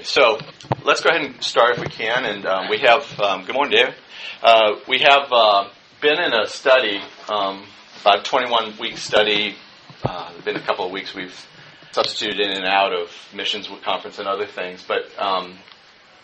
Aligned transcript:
Okay, 0.00 0.06
so 0.06 0.38
let's 0.82 1.02
go 1.02 1.10
ahead 1.10 1.20
and 1.20 1.44
start 1.44 1.76
if 1.76 1.80
we 1.80 1.88
can. 1.88 2.24
And 2.24 2.46
um, 2.46 2.70
we 2.70 2.78
have, 2.78 3.20
um, 3.20 3.44
good 3.44 3.54
morning, 3.54 3.76
Dave. 3.76 3.94
Uh, 4.42 4.76
we 4.88 5.00
have 5.00 5.30
uh, 5.30 5.68
been 6.00 6.18
in 6.18 6.32
a 6.32 6.46
study, 6.46 7.02
um, 7.28 7.66
about 8.00 8.20
a 8.20 8.22
21 8.22 8.78
week 8.80 8.96
study. 8.96 9.56
Uh, 10.02 10.32
been 10.42 10.56
a 10.56 10.62
couple 10.62 10.86
of 10.86 10.90
weeks 10.90 11.14
we've 11.14 11.46
substituted 11.92 12.40
in 12.40 12.50
and 12.50 12.64
out 12.64 12.94
of 12.94 13.10
missions 13.34 13.68
conference 13.84 14.18
and 14.18 14.26
other 14.26 14.46
things. 14.46 14.82
But 14.88 15.02
um, 15.18 15.58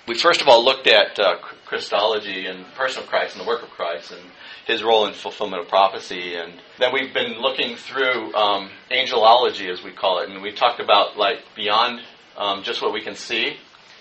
we 0.09 0.17
first 0.19 0.41
of 0.41 0.49
all 0.49 0.65
looked 0.65 0.87
at 0.87 1.19
uh, 1.19 1.37
Christology 1.67 2.47
and 2.47 2.65
person 2.77 3.03
of 3.03 3.11
Christ 3.11 3.37
and 3.37 3.45
the 3.45 3.47
work 3.47 3.63
of 3.63 3.69
Christ 3.69 4.11
and 4.11 4.23
his 4.67 4.83
role 4.83 5.07
in 5.07 5.13
fulfillment 5.13 5.61
of 5.61 5.69
prophecy. 5.69 6.35
And 6.35 6.55
then 6.79 6.95
we've 6.95 7.13
been 7.13 7.43
looking 7.43 7.77
through 7.77 8.35
um, 8.35 8.71
angelology, 8.91 9.71
as 9.71 9.83
we 9.85 9.93
call 9.93 10.21
it. 10.21 10.31
And 10.31 10.41
we 10.41 10.53
talked 10.53 10.81
about 10.81 11.19
like 11.19 11.41
beyond 11.55 12.01
um, 12.39 12.63
just 12.63 12.83
what 12.83 12.93
we 12.93 13.03
can 13.03 13.15
see. 13.15 13.57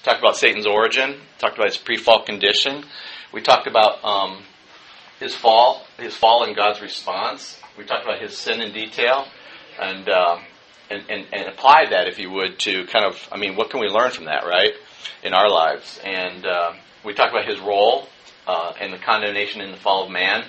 Talked 0.05 0.19
about 0.19 0.37
Satan's 0.37 0.67
origin. 0.67 1.19
Talked 1.39 1.57
about 1.57 1.65
his 1.69 1.77
pre-fall 1.77 2.25
condition. 2.25 2.85
We 3.33 3.41
talked 3.41 3.65
about 3.65 4.05
um, 4.05 4.43
his 5.19 5.33
fall, 5.33 5.83
his 5.97 6.15
fall 6.15 6.43
and 6.43 6.55
God's 6.55 6.79
response. 6.79 7.59
We 7.75 7.85
talked 7.85 8.03
about 8.03 8.21
his 8.21 8.37
sin 8.37 8.61
in 8.61 8.71
detail, 8.71 9.25
and, 9.81 10.07
uh, 10.07 10.37
and 10.91 11.09
and 11.09 11.25
and 11.33 11.47
applied 11.47 11.87
that, 11.89 12.07
if 12.07 12.19
you 12.19 12.29
would, 12.29 12.59
to 12.59 12.85
kind 12.85 13.03
of, 13.03 13.27
I 13.31 13.37
mean, 13.37 13.55
what 13.55 13.71
can 13.71 13.79
we 13.79 13.87
learn 13.87 14.11
from 14.11 14.25
that, 14.25 14.45
right, 14.45 14.73
in 15.23 15.33
our 15.33 15.49
lives? 15.49 15.99
And 16.03 16.45
uh, 16.45 16.73
we 17.03 17.15
talked 17.15 17.33
about 17.33 17.49
his 17.49 17.59
role 17.59 18.07
uh, 18.45 18.73
and 18.79 18.93
the 18.93 18.99
condemnation 18.99 19.59
in 19.59 19.71
the 19.71 19.77
fall 19.77 20.05
of 20.05 20.11
man. 20.11 20.45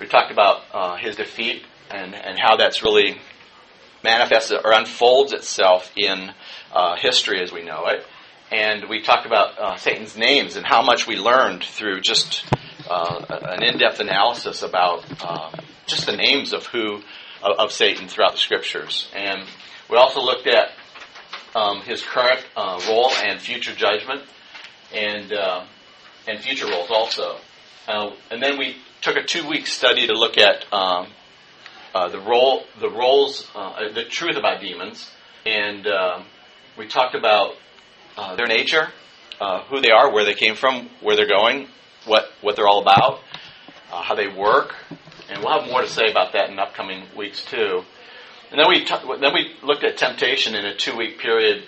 We 0.00 0.06
talked 0.06 0.32
about 0.32 0.62
uh, 0.72 0.96
his 0.96 1.16
defeat 1.16 1.62
and 1.90 2.14
and 2.14 2.38
how 2.38 2.56
that's 2.56 2.82
really 2.82 3.18
manifests 4.02 4.50
or 4.50 4.72
unfolds 4.72 5.34
itself 5.34 5.92
in 5.94 6.32
uh, 6.72 6.96
history 6.96 7.42
as 7.42 7.52
we 7.52 7.62
know 7.62 7.84
it. 7.88 8.06
And 8.52 8.88
we 8.88 9.02
talked 9.02 9.26
about 9.26 9.58
uh, 9.58 9.76
Satan's 9.76 10.16
names 10.16 10.56
and 10.56 10.66
how 10.66 10.82
much 10.82 11.06
we 11.06 11.16
learned 11.16 11.64
through 11.64 12.00
just 12.00 12.44
uh, 12.88 13.24
an 13.28 13.62
in-depth 13.62 14.00
analysis 14.00 14.62
about 14.62 15.04
uh, 15.22 15.50
just 15.86 16.06
the 16.06 16.16
names 16.16 16.52
of 16.52 16.66
who 16.66 17.00
of, 17.42 17.58
of, 17.58 17.72
Satan 17.72 18.08
throughout 18.08 18.32
the 18.32 18.38
scriptures. 18.38 19.10
And 19.14 19.46
we 19.90 19.96
also 19.96 20.20
looked 20.20 20.46
at 20.46 20.70
um, 21.54 21.80
his 21.80 22.02
current 22.02 22.44
uh, 22.56 22.80
role 22.88 23.10
and 23.10 23.40
future 23.40 23.74
judgment, 23.74 24.22
and 24.92 25.32
uh, 25.32 25.64
and 26.28 26.40
future 26.40 26.66
roles 26.66 26.90
also. 26.90 27.38
and 27.86 28.42
then 28.42 28.58
we 28.58 28.76
took 29.00 29.16
a 29.16 29.22
two-week 29.22 29.66
study 29.66 30.06
to 30.06 30.14
look 30.14 30.38
at 30.38 30.64
um, 30.72 31.08
uh, 31.94 32.08
the 32.08 32.18
role, 32.18 32.64
the 32.80 32.90
roles, 32.90 33.48
uh, 33.54 33.92
the 33.92 34.04
truth 34.04 34.36
about 34.36 34.60
demons, 34.60 35.10
and 35.46 35.86
uh, 35.86 36.22
we 36.76 36.88
talked 36.88 37.14
about 37.14 37.54
uh, 38.16 38.36
their 38.36 38.46
nature, 38.46 38.88
uh, 39.40 39.62
who 39.64 39.80
they 39.80 39.90
are, 39.90 40.12
where 40.12 40.24
they 40.24 40.34
came 40.34 40.54
from, 40.54 40.88
where 41.00 41.16
they're 41.16 41.28
going, 41.28 41.68
what 42.06 42.30
what 42.40 42.56
they're 42.56 42.68
all 42.68 42.82
about, 42.82 43.20
how 43.90 44.14
they 44.14 44.28
work, 44.28 44.74
and 45.28 45.42
we'll 45.42 45.60
have 45.60 45.70
more 45.70 45.80
to 45.82 45.88
say 45.88 46.10
about 46.10 46.32
that 46.32 46.50
in 46.50 46.58
upcoming 46.58 47.04
weeks 47.16 47.44
too. 47.44 47.82
And 48.50 48.60
then 48.60 48.68
we 48.68 48.84
t- 48.84 49.18
then 49.20 49.34
we 49.34 49.54
looked 49.62 49.84
at 49.84 49.96
temptation 49.96 50.54
in 50.54 50.64
a 50.64 50.76
two 50.76 50.96
week 50.96 51.18
period. 51.18 51.64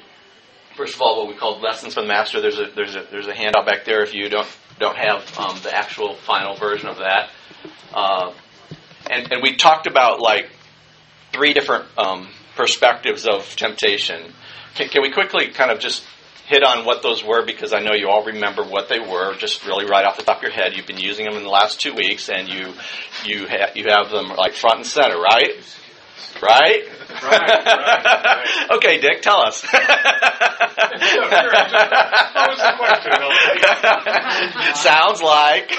First 0.76 0.94
of 0.94 1.00
all, 1.00 1.18
what 1.18 1.28
we 1.28 1.34
called 1.34 1.62
lessons 1.62 1.94
from 1.94 2.04
the 2.04 2.08
master. 2.08 2.40
There's 2.40 2.58
a 2.58 2.66
there's 2.74 2.94
a 2.94 3.06
there's 3.10 3.26
a 3.26 3.34
handout 3.34 3.66
back 3.66 3.84
there 3.84 4.02
if 4.02 4.14
you 4.14 4.28
don't 4.28 4.48
don't 4.78 4.96
have 4.96 5.38
um, 5.38 5.58
the 5.62 5.74
actual 5.74 6.14
final 6.14 6.54
version 6.56 6.88
of 6.88 6.98
that. 6.98 7.30
Uh, 7.92 8.32
and, 9.10 9.32
and 9.32 9.42
we 9.42 9.56
talked 9.56 9.86
about 9.86 10.20
like 10.20 10.50
three 11.32 11.54
different 11.54 11.86
um, 11.96 12.28
perspectives 12.56 13.26
of 13.26 13.56
temptation. 13.56 14.32
Can, 14.74 14.88
can 14.88 15.02
we 15.02 15.10
quickly 15.10 15.48
kind 15.48 15.70
of 15.70 15.78
just 15.78 16.04
hit 16.46 16.62
on 16.62 16.84
what 16.84 17.02
those 17.02 17.24
were 17.24 17.44
because 17.44 17.72
I 17.72 17.80
know 17.80 17.92
you 17.92 18.08
all 18.08 18.24
remember 18.24 18.62
what 18.62 18.88
they 18.88 19.00
were, 19.00 19.34
just 19.36 19.66
really 19.66 19.84
right 19.84 20.04
off 20.04 20.16
the 20.16 20.22
top 20.22 20.38
of 20.38 20.42
your 20.44 20.52
head. 20.52 20.76
You've 20.76 20.86
been 20.86 20.98
using 20.98 21.26
them 21.26 21.36
in 21.36 21.42
the 21.42 21.50
last 21.50 21.80
two 21.80 21.94
weeks, 21.94 22.28
and 22.28 22.48
you 22.48 22.72
you 23.24 23.46
ha- 23.48 23.72
you 23.74 23.86
have 23.88 24.10
them 24.10 24.28
like 24.36 24.54
front 24.54 24.76
and 24.78 24.86
center, 24.86 25.18
right? 25.20 25.52
Right? 26.42 26.88
Right, 27.22 27.22
right, 27.22 27.64
right. 27.64 28.70
okay, 28.76 29.00
Dick, 29.00 29.22
tell 29.22 29.40
us. 29.40 29.64
Sounds 34.74 35.22
like. 35.22 35.70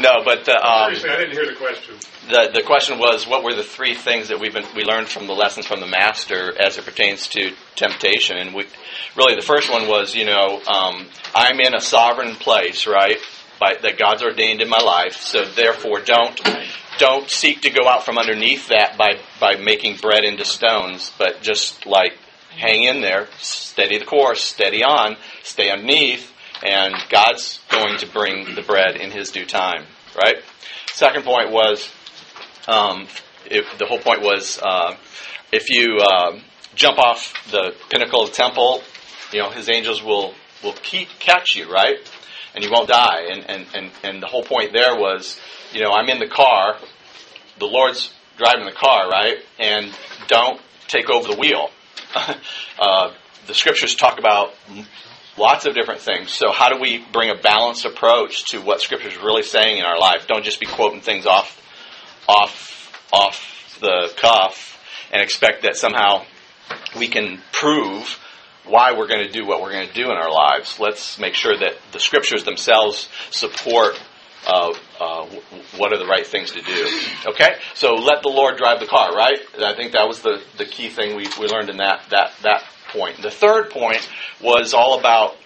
no, 0.00 0.24
but 0.24 0.48
uh, 0.48 0.54
um, 0.62 0.94
Seriously, 0.94 1.10
I 1.10 1.16
didn't 1.18 1.32
hear 1.32 1.46
the 1.46 1.56
question. 1.56 1.96
The 2.28 2.50
the 2.54 2.62
question 2.62 2.98
was, 2.98 3.26
what 3.26 3.44
were 3.44 3.54
the 3.54 3.62
three 3.62 3.94
things 3.94 4.28
that 4.28 4.40
we've 4.40 4.54
been 4.54 4.64
we 4.74 4.84
learned 4.84 5.08
from 5.08 5.26
the 5.26 5.34
lessons 5.34 5.66
from 5.66 5.80
the 5.80 5.86
master 5.86 6.54
as 6.58 6.78
it 6.78 6.84
pertains 6.86 7.28
to 7.28 7.52
temptation? 7.74 8.38
And 8.38 8.54
we 8.54 8.64
really 9.16 9.36
the 9.36 9.42
first 9.42 9.70
one 9.70 9.86
was, 9.86 10.14
you 10.14 10.24
know, 10.24 10.62
um, 10.66 11.06
I'm 11.34 11.60
in 11.60 11.74
a 11.74 11.80
sovereign 11.80 12.36
place, 12.36 12.86
right? 12.86 13.18
By, 13.60 13.74
that 13.82 13.98
God's 13.98 14.22
ordained 14.22 14.60
in 14.60 14.68
my 14.68 14.80
life. 14.80 15.16
So 15.16 15.44
therefore, 15.44 16.00
don't 16.00 16.40
don't 16.98 17.28
seek 17.30 17.62
to 17.62 17.70
go 17.70 17.86
out 17.86 18.04
from 18.04 18.18
underneath 18.18 18.68
that 18.68 18.96
by, 18.96 19.18
by 19.40 19.56
making 19.56 19.96
bread 19.96 20.24
into 20.24 20.44
stones, 20.44 21.12
but 21.18 21.42
just 21.42 21.86
like 21.86 22.14
hang 22.56 22.84
in 22.84 23.00
there, 23.00 23.28
steady 23.38 23.98
the 23.98 24.04
course, 24.04 24.42
steady 24.42 24.82
on, 24.82 25.16
stay 25.42 25.70
underneath, 25.70 26.32
and 26.64 26.94
God's 27.10 27.60
going 27.70 27.98
to 27.98 28.06
bring 28.06 28.54
the 28.54 28.62
bread 28.62 28.96
in 28.96 29.10
His 29.10 29.30
due 29.30 29.46
time, 29.46 29.84
right? 30.16 30.36
Second 30.92 31.24
point 31.24 31.50
was, 31.50 31.90
um, 32.66 33.06
if 33.46 33.78
the 33.78 33.86
whole 33.86 33.98
point 33.98 34.22
was, 34.22 34.58
uh, 34.62 34.96
if 35.52 35.70
you 35.70 35.98
uh, 36.00 36.38
jump 36.74 36.98
off 36.98 37.50
the 37.50 37.74
pinnacle 37.90 38.22
of 38.22 38.30
the 38.30 38.36
temple, 38.36 38.82
you 39.32 39.40
know 39.40 39.50
His 39.50 39.68
angels 39.68 40.02
will 40.02 40.34
will 40.62 40.74
keep 40.82 41.08
catch 41.20 41.54
you, 41.54 41.70
right? 41.70 41.96
And 42.54 42.64
you 42.64 42.70
won't 42.70 42.88
die. 42.88 43.28
And 43.30 43.48
and 43.48 43.66
and 43.74 43.90
and 44.02 44.22
the 44.22 44.26
whole 44.26 44.42
point 44.42 44.72
there 44.72 44.96
was 44.96 45.38
you 45.72 45.82
know, 45.82 45.90
I'm 45.92 46.08
in 46.08 46.18
the 46.18 46.28
car, 46.28 46.78
the 47.58 47.66
Lord's 47.66 48.12
driving 48.36 48.66
the 48.66 48.72
car, 48.72 49.08
right? 49.08 49.38
And 49.58 49.92
don't 50.28 50.60
take 50.88 51.10
over 51.10 51.28
the 51.28 51.38
wheel. 51.38 51.70
uh, 52.78 53.12
the 53.46 53.54
scriptures 53.54 53.94
talk 53.94 54.18
about 54.18 54.54
lots 55.36 55.66
of 55.66 55.74
different 55.74 56.00
things. 56.00 56.32
So, 56.32 56.50
how 56.52 56.68
do 56.68 56.80
we 56.80 57.04
bring 57.12 57.30
a 57.30 57.36
balanced 57.36 57.84
approach 57.84 58.44
to 58.50 58.60
what 58.60 58.80
Scripture 58.80 59.08
is 59.08 59.16
really 59.16 59.42
saying 59.42 59.78
in 59.78 59.84
our 59.84 59.98
life? 59.98 60.26
Don't 60.26 60.44
just 60.44 60.60
be 60.60 60.66
quoting 60.66 61.00
things 61.00 61.26
off, 61.26 61.62
off, 62.28 63.08
off 63.12 63.78
the 63.80 64.12
cuff 64.16 64.72
and 65.12 65.22
expect 65.22 65.62
that 65.62 65.76
somehow 65.76 66.24
we 66.98 67.08
can 67.08 67.40
prove 67.52 68.18
why 68.64 68.92
we're 68.92 69.06
going 69.06 69.24
to 69.24 69.30
do 69.30 69.46
what 69.46 69.62
we're 69.62 69.72
going 69.72 69.86
to 69.86 69.94
do 69.94 70.04
in 70.04 70.16
our 70.16 70.30
lives. 70.30 70.80
Let's 70.80 71.18
make 71.18 71.34
sure 71.34 71.56
that 71.56 71.74
the 71.92 72.00
Scriptures 72.00 72.44
themselves 72.44 73.08
support 73.30 74.00
uh, 74.46 74.72
uh, 75.00 75.26
what 75.76 75.92
are 75.92 75.98
the 75.98 76.06
right 76.06 76.26
things 76.26 76.52
to 76.52 76.62
do. 76.62 76.88
Okay, 77.26 77.56
so 77.74 77.94
let 77.94 78.22
the 78.22 78.28
Lord 78.28 78.56
drive 78.56 78.80
the 78.80 78.86
car, 78.86 79.12
right? 79.14 79.38
I 79.58 79.74
think 79.74 79.92
that 79.92 80.06
was 80.06 80.22
the, 80.22 80.42
the 80.56 80.64
key 80.64 80.88
thing 80.88 81.16
we, 81.16 81.26
we 81.38 81.46
learned 81.46 81.68
in 81.68 81.78
that 81.78 82.02
that 82.10 82.32
that 82.42 82.64
point. 82.92 83.20
The 83.20 83.30
third 83.30 83.70
point 83.70 84.08
was 84.40 84.74
all 84.74 84.98
about. 84.98 85.36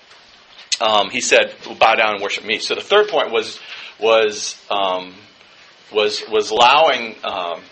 Um, 0.81 1.11
he 1.11 1.21
said, 1.21 1.55
"Bow 1.79 1.95
down 1.95 2.15
and 2.15 2.23
worship 2.23 2.45
me." 2.45 2.59
So 2.59 2.75
the 2.75 2.81
third 2.81 3.09
point 3.09 3.33
was 3.33 3.59
was 3.99 4.63
um, 4.71 5.15
was 5.93 6.23
was 6.29 6.51
allowing 6.51 7.17
um, 7.25 7.63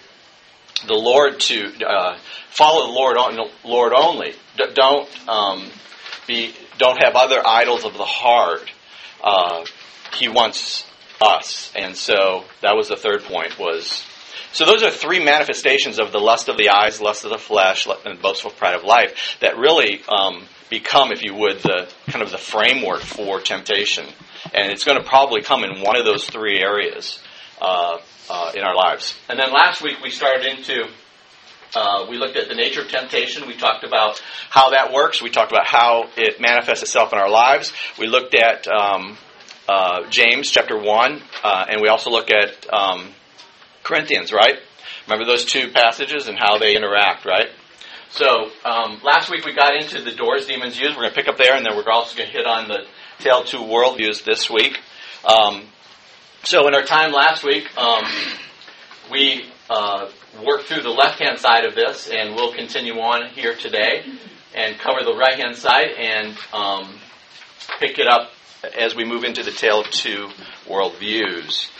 the 0.86 0.94
Lord 0.94 1.40
to 1.40 1.86
uh, 1.86 2.18
follow 2.50 2.86
the 2.86 2.92
Lord 2.92 3.16
on 3.16 3.50
Lord 3.64 3.92
only. 3.94 4.32
D- 4.56 4.64
don't 4.74 5.28
um, 5.28 5.70
be 6.26 6.54
don't 6.78 7.02
have 7.02 7.14
other 7.14 7.42
idols 7.46 7.84
of 7.84 7.94
the 7.94 8.04
heart. 8.04 8.70
Uh, 9.22 9.64
he 10.14 10.28
wants 10.28 10.87
us. 11.20 11.72
And 11.76 11.96
so 11.96 12.44
that 12.62 12.76
was 12.76 12.88
the 12.88 12.96
third 12.96 13.22
point 13.24 13.58
was 13.58 14.04
so 14.52 14.64
those 14.64 14.82
are 14.82 14.90
three 14.90 15.22
manifestations 15.22 15.98
of 15.98 16.10
the 16.10 16.18
lust 16.18 16.48
of 16.48 16.56
the 16.56 16.70
eyes, 16.70 17.00
lust 17.00 17.24
of 17.24 17.30
the 17.30 17.38
flesh, 17.38 17.86
and 18.04 18.20
boastful 18.20 18.50
pride 18.50 18.74
of 18.74 18.84
life 18.84 19.36
that 19.40 19.58
really 19.58 20.02
um, 20.08 20.44
become, 20.70 21.12
if 21.12 21.22
you 21.22 21.34
would, 21.34 21.60
the 21.60 21.88
kind 22.08 22.22
of 22.22 22.30
the 22.30 22.38
framework 22.38 23.00
for 23.00 23.40
temptation. 23.40 24.06
And 24.54 24.72
it's 24.72 24.84
going 24.84 25.00
to 25.00 25.06
probably 25.06 25.42
come 25.42 25.64
in 25.64 25.82
one 25.82 25.96
of 25.96 26.04
those 26.04 26.24
three 26.24 26.60
areas 26.60 27.22
uh, 27.60 27.98
uh, 28.30 28.52
in 28.54 28.62
our 28.62 28.74
lives. 28.74 29.18
And 29.28 29.38
then 29.38 29.52
last 29.52 29.82
week 29.82 29.96
we 30.02 30.10
started 30.10 30.46
into 30.46 30.88
uh, 31.74 32.06
we 32.08 32.16
looked 32.16 32.36
at 32.36 32.48
the 32.48 32.54
nature 32.54 32.80
of 32.80 32.88
temptation. 32.88 33.46
We 33.46 33.54
talked 33.54 33.84
about 33.84 34.22
how 34.48 34.70
that 34.70 34.90
works. 34.90 35.20
We 35.20 35.28
talked 35.28 35.52
about 35.52 35.66
how 35.66 36.08
it 36.16 36.40
manifests 36.40 36.82
itself 36.82 37.12
in 37.12 37.18
our 37.18 37.28
lives. 37.28 37.74
We 37.98 38.06
looked 38.06 38.34
at 38.34 38.66
um, 38.66 39.18
uh, 39.68 40.08
James 40.08 40.50
chapter 40.50 40.78
1, 40.78 41.22
uh, 41.44 41.66
and 41.68 41.80
we 41.82 41.88
also 41.88 42.10
look 42.10 42.30
at 42.30 42.66
um, 42.72 43.12
Corinthians, 43.84 44.32
right? 44.32 44.56
Remember 45.06 45.24
those 45.24 45.44
two 45.44 45.70
passages 45.70 46.28
and 46.28 46.38
how 46.38 46.58
they 46.58 46.74
interact, 46.74 47.24
right? 47.24 47.48
So 48.10 48.50
um, 48.64 49.00
last 49.04 49.30
week 49.30 49.44
we 49.44 49.54
got 49.54 49.74
into 49.76 50.00
the 50.02 50.12
doors 50.12 50.46
demons 50.46 50.78
use. 50.78 50.90
We're 50.90 51.02
going 51.02 51.10
to 51.10 51.14
pick 51.14 51.28
up 51.28 51.36
there, 51.36 51.54
and 51.54 51.66
then 51.66 51.76
we're 51.76 51.90
also 51.90 52.16
going 52.16 52.30
to 52.30 52.36
hit 52.36 52.46
on 52.46 52.68
the 52.68 52.86
tale 53.18 53.44
two 53.44 53.58
worldviews 53.58 54.24
this 54.24 54.48
week. 54.48 54.78
Um, 55.24 55.64
so 56.44 56.66
in 56.68 56.74
our 56.74 56.84
time 56.84 57.12
last 57.12 57.44
week, 57.44 57.66
um, 57.76 58.04
we 59.10 59.44
uh, 59.68 60.08
worked 60.46 60.64
through 60.64 60.82
the 60.82 60.90
left 60.90 61.18
hand 61.18 61.38
side 61.38 61.66
of 61.66 61.74
this, 61.74 62.08
and 62.08 62.34
we'll 62.34 62.54
continue 62.54 62.94
on 62.94 63.28
here 63.30 63.54
today. 63.54 64.04
and 64.54 64.78
cover 64.78 65.04
the 65.04 65.14
right 65.14 65.38
hand 65.38 65.56
side 65.56 65.88
and 65.98 66.36
um, 66.52 66.98
pick 67.78 67.98
it 67.98 68.08
up 68.08 68.30
as 68.78 68.94
we 68.94 69.04
move 69.04 69.24
into 69.24 69.42
the 69.42 69.50
tale 69.50 69.80
of 69.80 69.90
two 69.90 70.28
worldviews. 70.66 71.70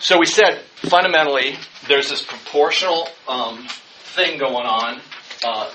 So 0.00 0.18
we 0.18 0.26
said 0.26 0.60
fundamentally 0.76 1.56
there's 1.88 2.10
this 2.10 2.22
proportional 2.22 3.08
um, 3.28 3.66
thing 4.14 4.38
going 4.38 4.66
on, 4.66 5.00
uh, 5.44 5.70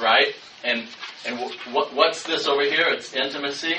right? 0.00 0.34
And 0.64 0.86
and 1.26 1.38
w- 1.38 1.94
what's 1.94 2.22
this 2.22 2.46
over 2.46 2.62
here? 2.62 2.86
It's 2.88 3.14
intimacy. 3.14 3.74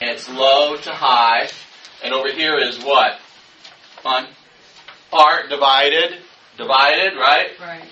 And 0.00 0.10
it's 0.10 0.28
low 0.28 0.76
to 0.76 0.90
high. 0.90 1.48
And 2.02 2.12
over 2.12 2.32
here 2.32 2.58
is 2.58 2.82
what? 2.82 3.18
On 4.04 4.26
part 5.10 5.48
divided, 5.48 6.18
divided, 6.56 7.14
right? 7.16 7.50
Right. 7.60 7.84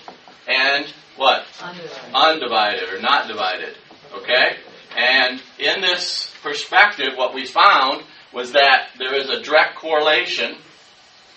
And 0.47 0.85
what? 1.15 1.45
Undivided. 1.61 2.13
Undivided 2.13 2.89
or 2.93 3.01
not 3.01 3.27
divided. 3.27 3.77
Okay? 4.13 4.57
And 4.97 5.41
in 5.57 5.81
this 5.81 6.30
perspective, 6.43 7.09
what 7.15 7.33
we 7.33 7.45
found 7.45 8.03
was 8.33 8.53
that 8.53 8.89
there 8.97 9.15
is 9.15 9.29
a 9.29 9.41
direct 9.41 9.75
correlation, 9.75 10.55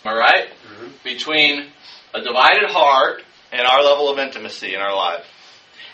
all 0.05 0.17
right, 0.17 0.49
between 1.03 1.67
a 2.15 2.21
divided 2.21 2.71
heart 2.71 3.23
and 3.53 3.67
our 3.67 3.83
level 3.83 4.09
of 4.11 4.19
intimacy 4.19 4.75
in 4.75 4.81
our 4.81 4.95
life. 4.95 5.25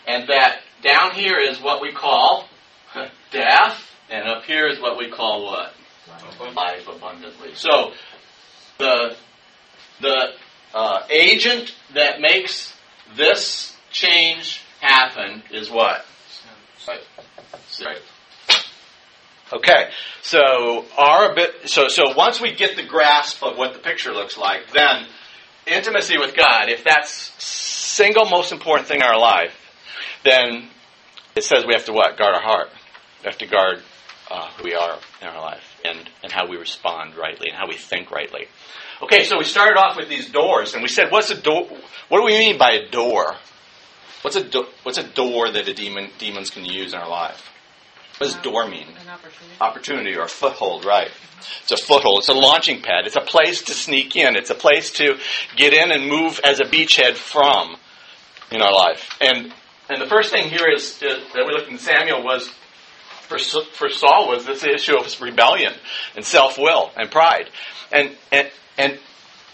And 0.07 0.29
that 0.29 0.61
down 0.83 1.11
here 1.11 1.39
is 1.39 1.61
what 1.61 1.81
we 1.81 1.91
call 1.91 2.47
death, 3.31 3.89
and 4.09 4.27
up 4.27 4.43
here 4.43 4.67
is 4.67 4.79
what 4.79 4.97
we 4.97 5.09
call 5.09 5.45
what? 5.45 5.73
Life 6.55 6.87
abundantly. 6.87 7.53
So, 7.53 7.93
the 8.77 9.15
the 10.01 10.33
uh, 10.73 11.03
agent 11.09 11.73
that 11.93 12.19
makes 12.19 12.75
this 13.15 13.77
change 13.91 14.61
happen 14.81 15.43
is 15.51 15.69
what? 15.69 16.05
Right. 16.87 17.01
Right. 17.85 18.01
Okay, 19.53 19.89
so 20.21 20.85
our 20.97 21.35
so 21.65 21.89
so 21.89 22.13
once 22.15 22.39
we 22.39 22.53
get 22.53 22.77
the 22.77 22.85
grasp 22.85 23.43
of 23.43 23.57
what 23.57 23.73
the 23.73 23.79
picture 23.79 24.13
looks 24.13 24.37
like, 24.37 24.71
then 24.71 25.05
intimacy 25.67 26.17
with 26.17 26.35
God, 26.35 26.69
if 26.69 26.83
that's 26.83 27.11
single 27.43 28.25
most 28.25 28.51
important 28.51 28.87
thing 28.87 29.01
in 29.01 29.03
our 29.03 29.19
life, 29.19 29.53
then 30.23 30.69
it 31.35 31.43
says 31.43 31.65
we 31.65 31.73
have 31.73 31.85
to 31.85 31.93
what? 31.93 32.17
Guard 32.17 32.35
our 32.35 32.41
heart. 32.41 32.69
We 33.21 33.25
have 33.25 33.37
to 33.39 33.45
guard 33.45 33.83
uh, 34.29 34.49
who 34.57 34.63
we 34.63 34.73
are 34.73 34.97
in 35.21 35.27
our 35.27 35.41
life 35.41 35.79
and, 35.83 36.09
and 36.23 36.31
how 36.31 36.47
we 36.47 36.57
respond 36.57 37.15
rightly 37.15 37.49
and 37.49 37.57
how 37.57 37.67
we 37.67 37.75
think 37.75 38.11
rightly. 38.11 38.47
Okay, 39.01 39.23
so 39.23 39.37
we 39.37 39.43
started 39.43 39.77
off 39.77 39.97
with 39.97 40.09
these 40.09 40.29
doors, 40.29 40.73
and 40.73 40.83
we 40.83 40.87
said, 40.87 41.11
what's 41.11 41.29
a 41.29 41.39
door? 41.39 41.67
What 42.07 42.19
do 42.19 42.23
we 42.23 42.37
mean 42.37 42.57
by 42.57 42.71
a 42.71 42.89
door? 42.89 43.35
What's 44.21 44.35
a 44.35 44.43
do- 44.43 44.67
what's 44.83 44.99
a 44.99 45.07
door 45.07 45.51
that 45.51 45.67
a 45.67 45.73
demon 45.73 46.11
demons 46.19 46.51
can 46.51 46.63
use 46.63 46.93
in 46.93 46.99
our 46.99 47.09
life? 47.09 47.51
What 48.21 48.27
does 48.27 48.41
door 48.43 48.67
mean? 48.67 48.85
An 48.87 49.09
opportunity. 49.09 49.55
Opportunity 49.59 50.15
or 50.15 50.27
foothold, 50.27 50.85
right? 50.85 51.09
It's 51.63 51.71
a 51.71 51.77
foothold. 51.77 52.19
It's 52.19 52.29
a 52.29 52.35
launching 52.35 52.83
pad. 52.83 53.07
It's 53.07 53.15
a 53.15 53.21
place 53.21 53.63
to 53.63 53.73
sneak 53.73 54.15
in. 54.15 54.35
It's 54.35 54.51
a 54.51 54.55
place 54.55 54.91
to 54.91 55.17
get 55.55 55.73
in 55.73 55.91
and 55.91 56.07
move 56.07 56.39
as 56.43 56.59
a 56.59 56.65
beachhead 56.65 57.15
from 57.15 57.77
in 58.51 58.61
our 58.61 58.71
life. 58.71 59.17
And 59.19 59.51
and 59.89 59.99
the 59.99 60.05
first 60.05 60.29
thing 60.29 60.49
here 60.49 60.69
is, 60.69 61.01
is 61.01 61.33
that 61.33 61.45
we 61.47 61.51
looked 61.51 61.71
in 61.71 61.79
Samuel 61.79 62.23
was 62.23 62.47
for, 63.23 63.39
for 63.39 63.89
Saul 63.89 64.27
was 64.27 64.45
this 64.45 64.63
issue 64.63 64.99
of 64.99 65.19
rebellion 65.19 65.73
and 66.15 66.23
self 66.23 66.59
will 66.59 66.91
and 66.95 67.09
pride. 67.09 67.49
And 67.91 68.15
and 68.31 68.51
and 68.77 68.99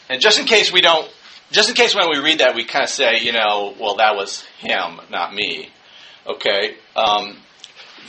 and 0.09 0.19
just 0.19 0.41
in 0.41 0.45
case 0.45 0.73
we 0.73 0.81
don't, 0.81 1.09
just 1.51 1.69
in 1.69 1.75
case 1.75 1.95
when 1.95 2.09
we 2.09 2.19
read 2.19 2.39
that 2.39 2.53
we 2.53 2.65
kind 2.65 2.83
of 2.83 2.89
say, 2.89 3.19
you 3.21 3.31
know, 3.31 3.73
well 3.79 3.95
that 3.95 4.17
was 4.17 4.43
him, 4.59 4.99
not 5.09 5.33
me. 5.33 5.69
Okay. 6.27 6.75
Um, 6.97 7.37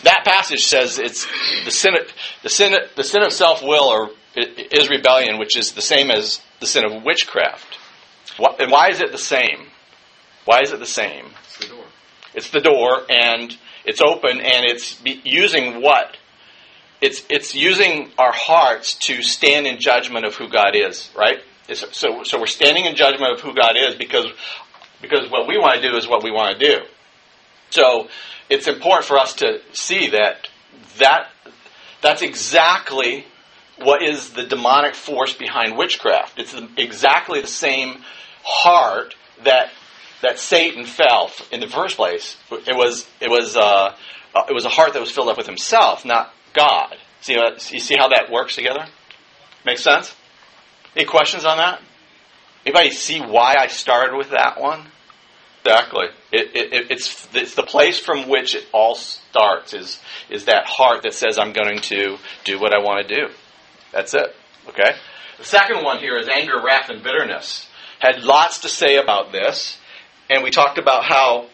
that 0.05 0.25
passage 0.25 0.65
says 0.65 0.99
it's 0.99 1.27
the 1.65 1.71
sin. 1.71 1.95
Of, 1.95 2.09
the 2.43 2.49
sin. 2.49 2.75
The 2.97 3.05
sin 3.05 3.23
of 3.23 3.33
self 3.33 3.63
will 3.63 3.85
or 3.85 4.11
is 4.37 4.89
rebellion, 4.89 5.39
which 5.39 5.57
is 5.57 5.73
the 5.73 5.83
same 5.83 6.11
as 6.11 6.41
the 6.61 6.67
sin 6.67 6.85
of 6.85 7.03
witchcraft. 7.05 7.79
Why, 8.37 8.55
and 8.61 8.71
why 8.71 8.91
is 8.91 9.01
it 9.01 9.11
the 9.11 9.19
same? 9.19 9.69
Why 10.45 10.61
is 10.63 10.73
it 10.73 10.79
the 10.79 10.87
same? 10.87 11.27
It's 11.45 11.59
the 11.59 11.67
door. 11.67 11.85
It's 12.35 12.51
the 12.51 12.61
door, 12.61 13.03
and 13.11 13.57
it's 13.85 14.01
open, 14.01 14.41
and 14.41 14.65
it's 14.65 14.95
be 14.95 15.21
using 15.25 15.83
what? 15.83 16.17
It's 17.01 17.25
it's 17.29 17.55
using 17.55 18.11
our 18.19 18.33
hearts 18.33 18.95
to 19.07 19.23
stand 19.23 19.67
in 19.67 19.79
judgment 19.79 20.25
of 20.25 20.35
who 20.35 20.49
God 20.49 20.75
is, 20.75 21.11
right? 21.17 21.39
It's, 21.69 21.85
so 21.97 22.23
so 22.23 22.39
we're 22.39 22.47
standing 22.47 22.85
in 22.87 22.97
judgment 22.97 23.33
of 23.33 23.41
who 23.41 23.55
God 23.55 23.77
is 23.77 23.95
because 23.95 24.27
because 25.01 25.31
what 25.31 25.47
we 25.47 25.59
want 25.59 25.81
to 25.81 25.91
do 25.91 25.97
is 25.97 26.09
what 26.09 26.23
we 26.23 26.31
want 26.31 26.59
to 26.59 26.65
do. 26.65 26.85
So 27.71 28.09
it's 28.49 28.67
important 28.67 29.07
for 29.07 29.19
us 29.19 29.35
to 29.35 29.61
see 29.73 30.11
that 30.11 30.49
that 30.99 31.29
that's 32.01 32.23
exactly 32.23 33.27
what 33.79 34.03
is 34.03 34.31
the 34.31 34.45
demonic 34.45 34.95
force 34.95 35.35
behind 35.35 35.77
witchcraft. 35.77 36.39
It's 36.39 36.53
the, 36.53 36.69
exactly 36.77 37.41
the 37.41 37.47
same 37.47 38.03
heart 38.45 39.15
that 39.45 39.71
that 40.23 40.39
Satan 40.39 40.85
fell 40.85 41.31
in 41.53 41.61
the 41.61 41.69
first 41.69 41.97
place. 41.97 42.37
It 42.51 42.77
was 42.77 43.09
it 43.21 43.31
was 43.31 43.57
uh, 43.57 43.95
uh, 44.35 44.43
it 44.49 44.53
was 44.53 44.65
a 44.65 44.69
heart 44.71 44.95
that 44.95 45.01
was 45.01 45.11
filled 45.11 45.29
up 45.29 45.37
with 45.37 45.47
himself, 45.47 46.05
not 46.05 46.33
God. 46.55 46.97
See, 47.21 47.35
how- 47.35 47.53
you 47.53 47.81
see 47.81 47.97
how 47.97 48.09
that 48.09 48.31
works 48.31 48.55
together? 48.55 48.87
Makes 49.65 49.83
sense? 49.83 50.15
Any 50.97 51.05
questions 51.05 51.45
on 51.45 51.59
that? 51.59 51.81
Anybody 52.65 52.91
see 52.91 53.21
why 53.21 53.57
I 53.59 53.69
started 53.69 54.17
with 54.17 54.31
that 54.31 54.61
one? 54.61 54.87
Exactly. 55.69 56.07
It, 56.33 56.57
it, 56.57 56.73
it- 56.73 56.91
it's 56.91 57.29
it's 57.35 57.55
the 57.55 57.63
place 57.63 57.99
from 58.01 58.29
which 58.29 58.55
it 58.55 58.65
all 58.73 58.95
starts. 58.95 59.75
Is 59.75 60.01
is 60.31 60.47
that 60.47 60.65
heart 60.67 61.03
that 61.03 61.13
says 61.15 61.39
I'm 61.39 61.53
going 61.53 61.81
to 61.81 62.17
do 62.45 62.59
what 62.59 62.73
I 62.73 62.79
want 62.79 63.07
to 63.07 63.15
do. 63.15 63.29
That's 63.93 64.15
it. 64.15 64.35
Okay. 64.69 64.97
The 65.39 65.45
second 65.45 65.85
one 65.85 65.99
here 65.99 66.17
is 66.17 66.29
anger, 66.29 66.61
wrath, 66.65 66.89
and 66.89 67.03
bitterness. 67.03 67.69
Had 68.01 68.23
lots 68.23 68.61
to 68.61 68.69
say 68.69 68.97
about 68.97 69.31
this, 69.33 69.79
and 70.31 70.43
we 70.43 70.51
talked 70.51 70.79
about 70.79 71.05
how 71.05 71.47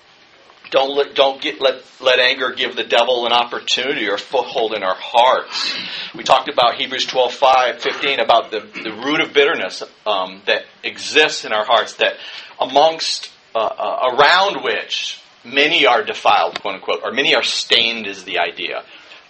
don't 0.70 0.96
let, 0.96 1.14
don't 1.14 1.40
get 1.40 1.60
let 1.60 1.82
let 2.00 2.18
anger 2.20 2.52
give 2.52 2.76
the 2.76 2.84
devil 2.84 3.26
an 3.26 3.32
opportunity 3.32 4.08
or 4.08 4.16
foothold 4.18 4.74
in 4.74 4.82
our 4.84 4.96
hearts. 4.96 5.74
We 6.14 6.22
talked 6.22 6.48
about 6.48 6.76
Hebrews 6.76 7.06
12, 7.06 7.32
5, 7.32 7.82
15, 7.82 8.20
about 8.20 8.50
the, 8.50 8.60
the 8.60 8.92
root 8.92 9.20
of 9.20 9.32
bitterness 9.32 9.82
um, 10.06 10.40
that 10.46 10.64
exists 10.84 11.44
in 11.44 11.52
our 11.52 11.64
hearts, 11.64 11.94
that 11.94 12.14
amongst 12.60 13.30
uh, 13.54 13.58
uh, 13.58 14.10
around 14.12 14.64
which 14.64 15.20
many 15.44 15.86
are 15.86 16.02
defiled, 16.02 16.60
quote 16.60 16.76
unquote, 16.76 17.00
or 17.02 17.12
many 17.12 17.34
are 17.34 17.42
stained 17.42 18.06
is 18.06 18.24
the 18.24 18.38
idea. 18.38 18.82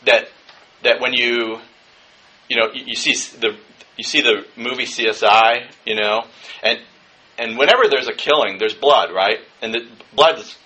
That 0.07 0.29
that 0.83 1.01
when 1.01 1.13
you 1.15 1.59
you 2.49 2.57
know 2.57 2.71
you, 2.73 2.85
you 2.87 2.95
see 2.95 3.15
the 3.39 3.57
you 3.97 4.05
see 4.05 4.21
the 4.21 4.45
movie 4.57 4.85
CSI, 4.85 5.71
you 5.85 5.97
know, 5.97 6.25
and 6.63 6.79
and 7.39 7.59
whenever 7.59 7.83
there's 7.89 8.09
a 8.09 8.15
killing, 8.15 8.59
there's 8.59 8.75
blood, 8.75 9.11
right? 9.13 9.39
And 9.61 9.75
the 9.75 9.89
blood 10.15 10.39
is 10.39 10.57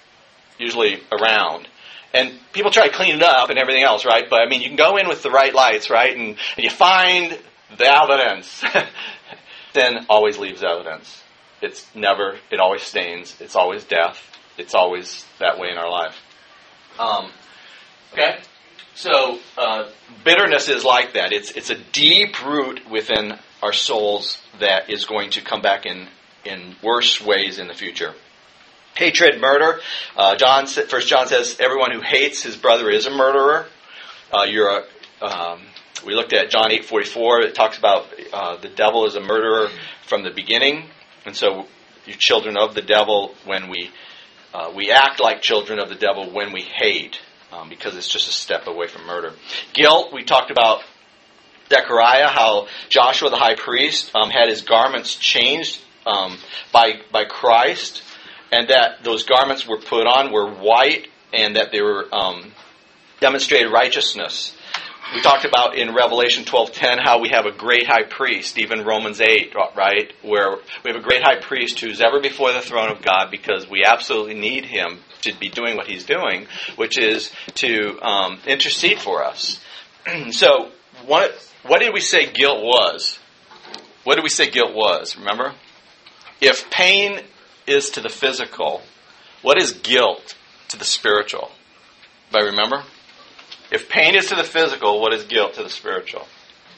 usually 0.58 1.00
around. 1.10 1.68
And 2.12 2.38
people 2.52 2.70
try 2.70 2.88
to 2.88 2.94
clean 2.94 3.16
it 3.16 3.22
up 3.22 3.50
and 3.50 3.58
everything 3.58 3.82
else, 3.82 4.04
right? 4.04 4.24
But 4.28 4.40
I 4.40 4.48
mean, 4.48 4.62
you 4.62 4.68
can 4.68 4.76
go 4.76 4.96
in 4.96 5.08
with 5.08 5.22
the 5.22 5.30
right 5.30 5.54
lights, 5.54 5.90
right? 5.90 6.16
And, 6.16 6.28
and 6.56 6.64
you 6.64 6.70
find 6.70 7.38
the 7.76 7.86
evidence. 7.86 8.64
then 9.74 10.06
always 10.08 10.38
leaves 10.38 10.62
evidence. 10.62 11.22
It's 11.60 11.86
never, 11.94 12.38
it 12.50 12.60
always 12.60 12.82
stains. 12.82 13.36
It's 13.40 13.56
always 13.56 13.84
death. 13.84 14.18
It's 14.56 14.74
always 14.74 15.24
that 15.38 15.58
way 15.58 15.70
in 15.70 15.78
our 15.78 15.90
life. 15.90 16.16
Um, 16.98 17.30
okay? 18.12 18.38
So, 18.94 19.38
uh, 19.56 19.90
bitterness 20.24 20.68
is 20.68 20.84
like 20.84 21.14
that. 21.14 21.32
It's, 21.32 21.52
it's 21.52 21.70
a 21.70 21.76
deep 21.92 22.44
root 22.44 22.88
within 22.90 23.38
our 23.62 23.72
souls 23.72 24.38
that 24.60 24.90
is 24.90 25.04
going 25.04 25.30
to 25.30 25.40
come 25.40 25.62
back 25.62 25.86
in, 25.86 26.08
in 26.44 26.76
worse 26.82 27.20
ways 27.20 27.58
in 27.58 27.68
the 27.68 27.74
future. 27.74 28.14
Hatred, 28.96 29.40
murder. 29.40 29.80
Uh, 30.16 30.34
John, 30.34 30.66
First 30.66 31.06
John 31.06 31.28
says, 31.28 31.56
everyone 31.60 31.92
who 31.92 32.00
hates 32.00 32.42
his 32.42 32.56
brother 32.56 32.90
is 32.90 33.06
a 33.06 33.10
murderer. 33.10 33.66
Uh, 34.32 34.42
you're 34.42 34.68
a, 34.68 35.24
um, 35.24 35.60
we 36.04 36.14
looked 36.14 36.32
at 36.32 36.50
John 36.50 36.70
eight 36.72 36.84
forty 36.84 37.06
four. 37.06 37.40
It 37.40 37.54
talks 37.54 37.78
about 37.78 38.06
uh, 38.32 38.56
the 38.56 38.68
devil 38.68 39.06
is 39.06 39.14
a 39.14 39.20
murderer 39.20 39.68
from 40.06 40.22
the 40.22 40.30
beginning, 40.30 40.84
and 41.28 41.37
so 41.37 41.66
you're 42.06 42.16
children 42.16 42.56
of 42.56 42.75
the 42.75 42.80
devil 42.80 43.35
when 43.44 43.68
we 43.68 43.90
uh, 44.54 44.73
we 44.75 44.90
act 44.90 45.20
like 45.20 45.42
children 45.42 45.78
of 45.78 45.90
the 45.90 45.94
devil 45.94 46.32
when 46.32 46.54
we 46.54 46.62
hate, 46.62 47.20
um, 47.52 47.68
because 47.68 47.94
it's 47.99 48.08
just 48.08 48.28
a 48.28 48.32
step 48.32 48.66
away 48.66 48.87
from 48.87 49.06
murder. 49.06 49.35
Guilt. 49.75 50.11
We 50.11 50.25
talked 50.25 50.50
about 50.50 50.80
Zechariah, 51.68 52.28
how 52.28 52.68
Joshua 52.88 53.28
the 53.28 53.37
high 53.37 53.56
priest 53.56 54.11
um, 54.16 54.30
had 54.30 54.49
his 54.49 54.62
garments 54.62 55.16
changed 55.16 55.78
um, 56.06 56.38
by 56.73 56.94
by 57.12 57.26
Christ, 57.26 58.02
and 58.50 58.70
that 58.70 59.04
those 59.04 59.25
garments 59.25 59.66
were 59.68 59.80
put 59.80 60.06
on 60.06 60.32
were 60.32 60.50
white, 60.50 61.08
and 61.35 61.56
that 61.56 61.73
they 61.73 61.82
were 61.82 62.06
um, 62.11 62.52
demonstrated 63.20 63.70
righteousness. 63.70 64.56
We 65.14 65.22
talked 65.22 65.44
about 65.44 65.74
in 65.74 65.94
Revelation 65.94 66.44
12:10 66.44 66.98
how 66.98 67.20
we 67.20 67.30
have 67.30 67.46
a 67.46 67.52
great 67.52 67.86
high 67.86 68.02
priest, 68.02 68.58
even 68.58 68.84
Romans 68.84 69.20
8, 69.20 69.54
right, 69.74 70.12
where 70.22 70.56
we 70.84 70.90
have 70.90 70.96
a 70.96 71.02
great 71.02 71.22
high 71.22 71.40
priest 71.40 71.80
who's 71.80 72.00
ever 72.00 72.20
before 72.20 72.52
the 72.52 72.60
throne 72.60 72.90
of 72.90 73.00
God 73.02 73.30
because 73.30 73.68
we 73.68 73.84
absolutely 73.84 74.34
need 74.34 74.66
him 74.66 75.00
to 75.22 75.32
be 75.38 75.48
doing 75.48 75.76
what 75.76 75.86
he's 75.86 76.04
doing, 76.04 76.46
which 76.76 76.98
is 76.98 77.32
to 77.54 77.98
um, 78.02 78.38
intercede 78.46 78.98
for 78.98 79.24
us. 79.24 79.60
so, 80.30 80.70
what, 81.06 81.32
what 81.64 81.80
did 81.80 81.94
we 81.94 82.00
say 82.00 82.30
guilt 82.30 82.62
was? 82.62 83.18
What 84.04 84.16
did 84.16 84.24
we 84.24 84.30
say 84.30 84.50
guilt 84.50 84.74
was? 84.74 85.16
Remember? 85.16 85.54
If 86.40 86.70
pain 86.70 87.20
is 87.66 87.90
to 87.90 88.00
the 88.00 88.08
physical, 88.08 88.82
what 89.42 89.60
is 89.60 89.72
guilt 89.72 90.36
to 90.68 90.78
the 90.78 90.84
spiritual? 90.84 91.50
I 92.34 92.42
remember? 92.42 92.84
If 93.70 93.88
pain 93.88 94.14
is 94.14 94.26
to 94.26 94.34
the 94.34 94.44
physical, 94.44 95.00
what 95.00 95.12
is 95.12 95.25
guilt 95.25 95.54
to 95.54 95.62
the 95.62 95.70
spiritual? 95.70 96.26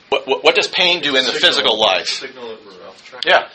What, 0.09 0.27
what, 0.27 0.45
what 0.45 0.55
does 0.55 0.67
pain 0.67 1.03
do 1.03 1.17
in 1.17 1.25
the 1.25 1.33
physical 1.33 1.79
life? 1.79 2.07
Signal 2.07 2.49
that 2.49 2.67
we're 2.67 2.89
off 2.89 3.05
track. 3.05 3.23
Yeah. 3.25 3.49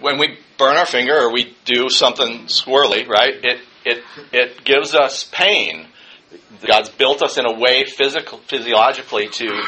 When 0.00 0.18
we 0.18 0.38
burn 0.56 0.76
our 0.76 0.86
finger 0.86 1.14
or 1.14 1.32
we 1.32 1.54
do 1.64 1.90
something 1.90 2.46
swirly, 2.46 3.06
right, 3.06 3.34
it, 3.42 3.60
it, 3.84 4.02
it 4.32 4.64
gives 4.64 4.94
us 4.94 5.24
pain. 5.24 5.86
God's 6.66 6.88
built 6.88 7.22
us 7.22 7.36
in 7.36 7.44
a 7.44 7.58
way 7.58 7.84
physical, 7.84 8.38
physiologically 8.38 9.28
to, 9.28 9.62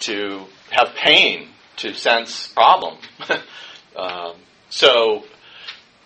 to 0.00 0.46
have 0.70 0.94
pain, 0.96 1.48
to 1.76 1.94
sense 1.94 2.48
problem. 2.48 2.98
um, 3.96 4.34
so 4.68 5.24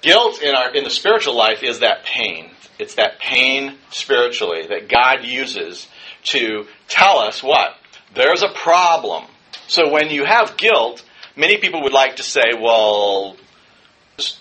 guilt 0.02 0.42
in 0.42 0.54
our 0.54 0.74
in 0.74 0.84
the 0.84 0.90
spiritual 0.90 1.34
life 1.34 1.62
is 1.62 1.80
that 1.80 2.04
pain. 2.04 2.50
It's 2.78 2.96
that 2.96 3.18
pain 3.18 3.76
spiritually 3.90 4.66
that 4.68 4.88
God 4.88 5.24
uses 5.24 5.86
to 6.26 6.66
tell 6.88 7.18
us 7.18 7.42
what? 7.42 7.76
There's 8.14 8.42
a 8.42 8.48
problem. 8.48 9.24
So 9.68 9.90
when 9.90 10.10
you 10.10 10.24
have 10.24 10.56
guilt, 10.56 11.04
many 11.34 11.58
people 11.58 11.82
would 11.82 11.92
like 11.92 12.16
to 12.16 12.22
say, 12.22 12.52
well, 12.58 13.36
just 14.16 14.38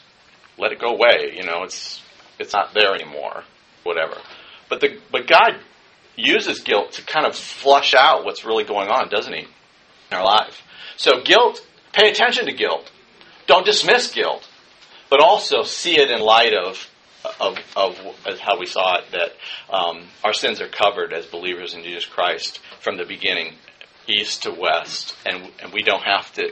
let 0.58 0.72
it 0.72 0.80
go 0.80 0.88
away. 0.88 1.34
You 1.36 1.44
know, 1.44 1.64
it's 1.64 2.02
it's 2.40 2.54
not 2.54 2.74
there 2.74 2.94
anymore, 2.94 3.44
whatever. 3.84 4.18
But 4.70 4.82
the 4.82 5.00
but 5.12 5.28
God 5.28 5.60
uses 6.16 6.62
guilt 6.62 6.94
to 6.94 7.04
kind 7.04 7.26
of 7.26 7.36
flush 7.36 7.94
out 7.94 8.24
what's 8.24 8.46
really 8.46 8.64
going 8.64 8.90
on, 8.90 9.10
doesn't 9.10 9.34
He, 9.34 9.42
in 9.42 10.18
our 10.18 10.24
life? 10.24 10.62
So 10.98 11.22
guilt, 11.24 11.66
pay 11.92 12.10
attention 12.10 12.46
to 12.46 12.54
guilt. 12.54 12.92
Don't 13.48 13.66
dismiss 13.66 14.12
guilt, 14.12 14.48
but 15.10 15.20
also 15.20 15.64
see 15.64 16.00
it 16.00 16.10
in 16.10 16.22
light 16.22 16.54
of 16.54 16.90
of, 17.40 17.58
of, 17.76 18.40
how 18.40 18.60
we 18.60 18.66
saw 18.66 18.98
it 18.98 19.06
that 19.12 19.32
um, 19.74 20.04
our 20.24 20.34
sins 20.34 20.62
are 20.62 20.68
covered 20.68 21.14
as 21.14 21.26
believers 21.26 21.74
in 21.74 21.84
Jesus 21.84 22.06
Christ 22.06 22.60
from 22.82 22.98
the 22.98 23.06
beginning, 23.06 23.54
east 24.08 24.44
to 24.44 24.52
west, 24.52 25.16
and, 25.26 25.52
and 25.62 25.74
we 25.74 25.84
don't 25.84 26.04
have 26.04 26.32
to 26.34 26.52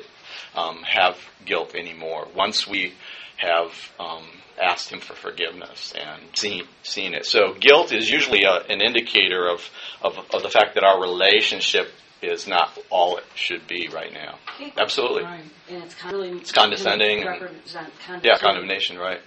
um, 0.55 0.81
have 0.83 1.17
guilt 1.45 1.75
anymore. 1.75 2.27
Once 2.35 2.67
we 2.67 2.93
have 3.37 3.71
um, 3.99 4.23
asked 4.61 4.89
Him 4.89 4.99
for 4.99 5.13
forgiveness 5.13 5.93
and 5.99 6.21
seen, 6.35 6.63
seen 6.83 7.13
it. 7.13 7.25
So, 7.25 7.53
guilt 7.59 7.91
is 7.91 8.09
usually 8.09 8.43
a, 8.43 8.61
an 8.69 8.81
indicator 8.81 9.47
of, 9.47 9.69
of, 10.01 10.17
of 10.33 10.43
the 10.43 10.49
fact 10.49 10.75
that 10.75 10.83
our 10.83 11.01
relationship 11.01 11.89
is 12.21 12.47
not 12.47 12.77
all 12.89 13.17
it 13.17 13.25
should 13.35 13.67
be 13.67 13.89
right 13.93 14.13
now. 14.13 14.37
Absolutely. 14.77 15.23
Right. 15.23 15.43
And 15.69 15.83
it's, 15.83 15.95
really 16.05 16.31
it's 16.31 16.51
condescending. 16.51 17.25
Represent 17.25 17.89
yeah, 18.23 18.37
condemnation, 18.37 18.97
right. 18.97 19.19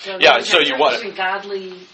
So 0.00 0.18
yeah, 0.20 0.40
so 0.40 0.58
you 0.60 0.78
want 0.78 0.96
between 0.96 1.16
godly 1.16 1.86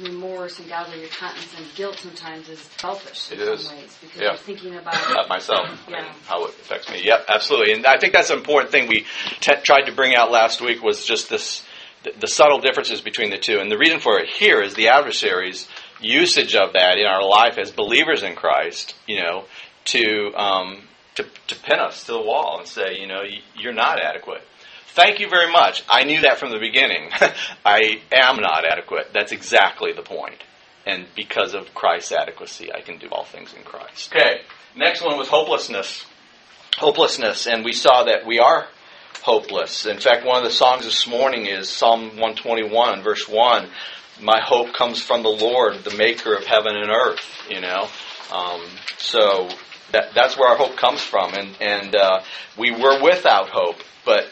remorse 0.00 0.58
and 0.58 0.68
godly 0.68 1.00
repentance 1.00 1.54
and 1.56 1.66
guilt 1.74 1.96
sometimes 1.96 2.48
is 2.48 2.60
selfish 2.78 3.32
in 3.32 3.40
it 3.40 3.58
some 3.58 3.76
ways 3.76 3.96
because 4.00 4.20
yeah. 4.20 4.28
you're 4.28 4.36
thinking 4.36 4.74
about 4.74 5.28
myself 5.28 5.68
yeah. 5.88 5.98
and 5.98 6.06
how 6.26 6.44
it 6.44 6.50
affects 6.50 6.90
me. 6.90 7.02
Yep, 7.04 7.24
absolutely. 7.28 7.72
And 7.72 7.86
I 7.86 7.98
think 7.98 8.12
that's 8.12 8.30
an 8.30 8.38
important 8.38 8.70
thing 8.70 8.88
we 8.88 9.06
t- 9.40 9.54
tried 9.62 9.86
to 9.86 9.92
bring 9.92 10.14
out 10.14 10.30
last 10.30 10.60
week 10.60 10.82
was 10.82 11.06
just 11.06 11.30
this 11.30 11.64
the, 12.02 12.12
the 12.20 12.26
subtle 12.26 12.60
differences 12.60 13.00
between 13.00 13.30
the 13.30 13.38
two. 13.38 13.58
And 13.58 13.70
the 13.70 13.78
reason 13.78 14.00
for 14.00 14.18
it 14.18 14.28
here 14.28 14.60
is 14.62 14.74
the 14.74 14.88
adversary's 14.88 15.68
usage 16.00 16.54
of 16.54 16.74
that 16.74 16.98
in 16.98 17.06
our 17.06 17.26
life 17.26 17.56
as 17.58 17.70
believers 17.70 18.22
in 18.22 18.34
Christ, 18.34 18.94
you 19.06 19.22
know, 19.22 19.44
to 19.86 20.32
um, 20.34 20.82
to, 21.14 21.24
to 21.46 21.54
pin 21.56 21.78
us 21.78 22.04
to 22.04 22.12
the 22.12 22.20
wall 22.20 22.58
and 22.58 22.68
say, 22.68 22.98
you 22.98 23.06
know, 23.06 23.22
you're 23.56 23.72
not 23.72 24.00
adequate. 24.00 24.42
Thank 24.94 25.18
you 25.18 25.28
very 25.28 25.50
much. 25.50 25.82
I 25.88 26.04
knew 26.04 26.20
that 26.20 26.38
from 26.38 26.52
the 26.52 26.60
beginning. 26.60 27.10
I 27.64 28.00
am 28.12 28.36
not 28.36 28.64
adequate. 28.64 29.10
That's 29.12 29.32
exactly 29.32 29.92
the 29.92 30.02
point. 30.02 30.40
And 30.86 31.06
because 31.16 31.52
of 31.52 31.74
Christ's 31.74 32.12
adequacy, 32.12 32.72
I 32.72 32.80
can 32.80 32.98
do 32.98 33.08
all 33.10 33.24
things 33.24 33.52
in 33.54 33.64
Christ. 33.64 34.14
Okay, 34.14 34.42
next 34.76 35.02
one 35.02 35.18
was 35.18 35.26
hopelessness. 35.26 36.06
Hopelessness, 36.76 37.48
and 37.48 37.64
we 37.64 37.72
saw 37.72 38.04
that 38.04 38.24
we 38.24 38.38
are 38.38 38.68
hopeless. 39.22 39.84
In 39.84 39.98
fact, 39.98 40.24
one 40.24 40.38
of 40.38 40.44
the 40.44 40.54
songs 40.54 40.84
this 40.84 41.08
morning 41.08 41.46
is 41.46 41.68
Psalm 41.68 42.10
121, 42.10 43.02
verse 43.02 43.28
1. 43.28 43.68
My 44.22 44.40
hope 44.44 44.74
comes 44.74 45.02
from 45.02 45.24
the 45.24 45.28
Lord, 45.28 45.82
the 45.82 45.96
maker 45.96 46.34
of 46.34 46.44
heaven 46.44 46.76
and 46.76 46.90
earth, 46.90 47.48
you 47.50 47.60
know. 47.60 47.88
Um, 48.32 48.62
so 48.98 49.48
that, 49.90 50.14
that's 50.14 50.38
where 50.38 50.50
our 50.50 50.56
hope 50.56 50.76
comes 50.76 51.00
from. 51.00 51.34
And, 51.34 51.56
and 51.60 51.96
uh, 51.96 52.20
we 52.56 52.70
were 52.70 53.02
without 53.02 53.48
hope, 53.48 53.80
but 54.04 54.30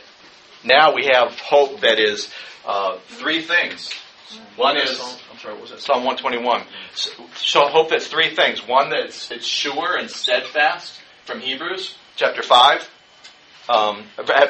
now 0.65 0.95
we 0.95 1.09
have 1.13 1.39
hope 1.39 1.81
that 1.81 1.99
is 1.99 2.31
uh, 2.67 2.99
three 3.09 3.43
things. 3.43 3.93
One 4.57 4.77
is 4.77 5.01
I'm 5.31 5.39
sorry, 5.39 5.55
what 5.55 5.63
was 5.63 5.71
that? 5.71 5.81
Psalm 5.81 6.05
121. 6.05 6.63
So 6.95 7.67
hope 7.69 7.91
that's 7.91 8.07
three 8.07 8.35
things. 8.35 8.67
One 8.67 8.91
that's 8.91 9.31
it's 9.31 9.47
sure 9.47 9.99
and 9.99 10.11
steadfast 10.11 11.01
from 11.25 11.41
Hebrews 11.41 11.97
chapter 12.17 12.43
five, 12.43 12.89
um, 13.69 14.05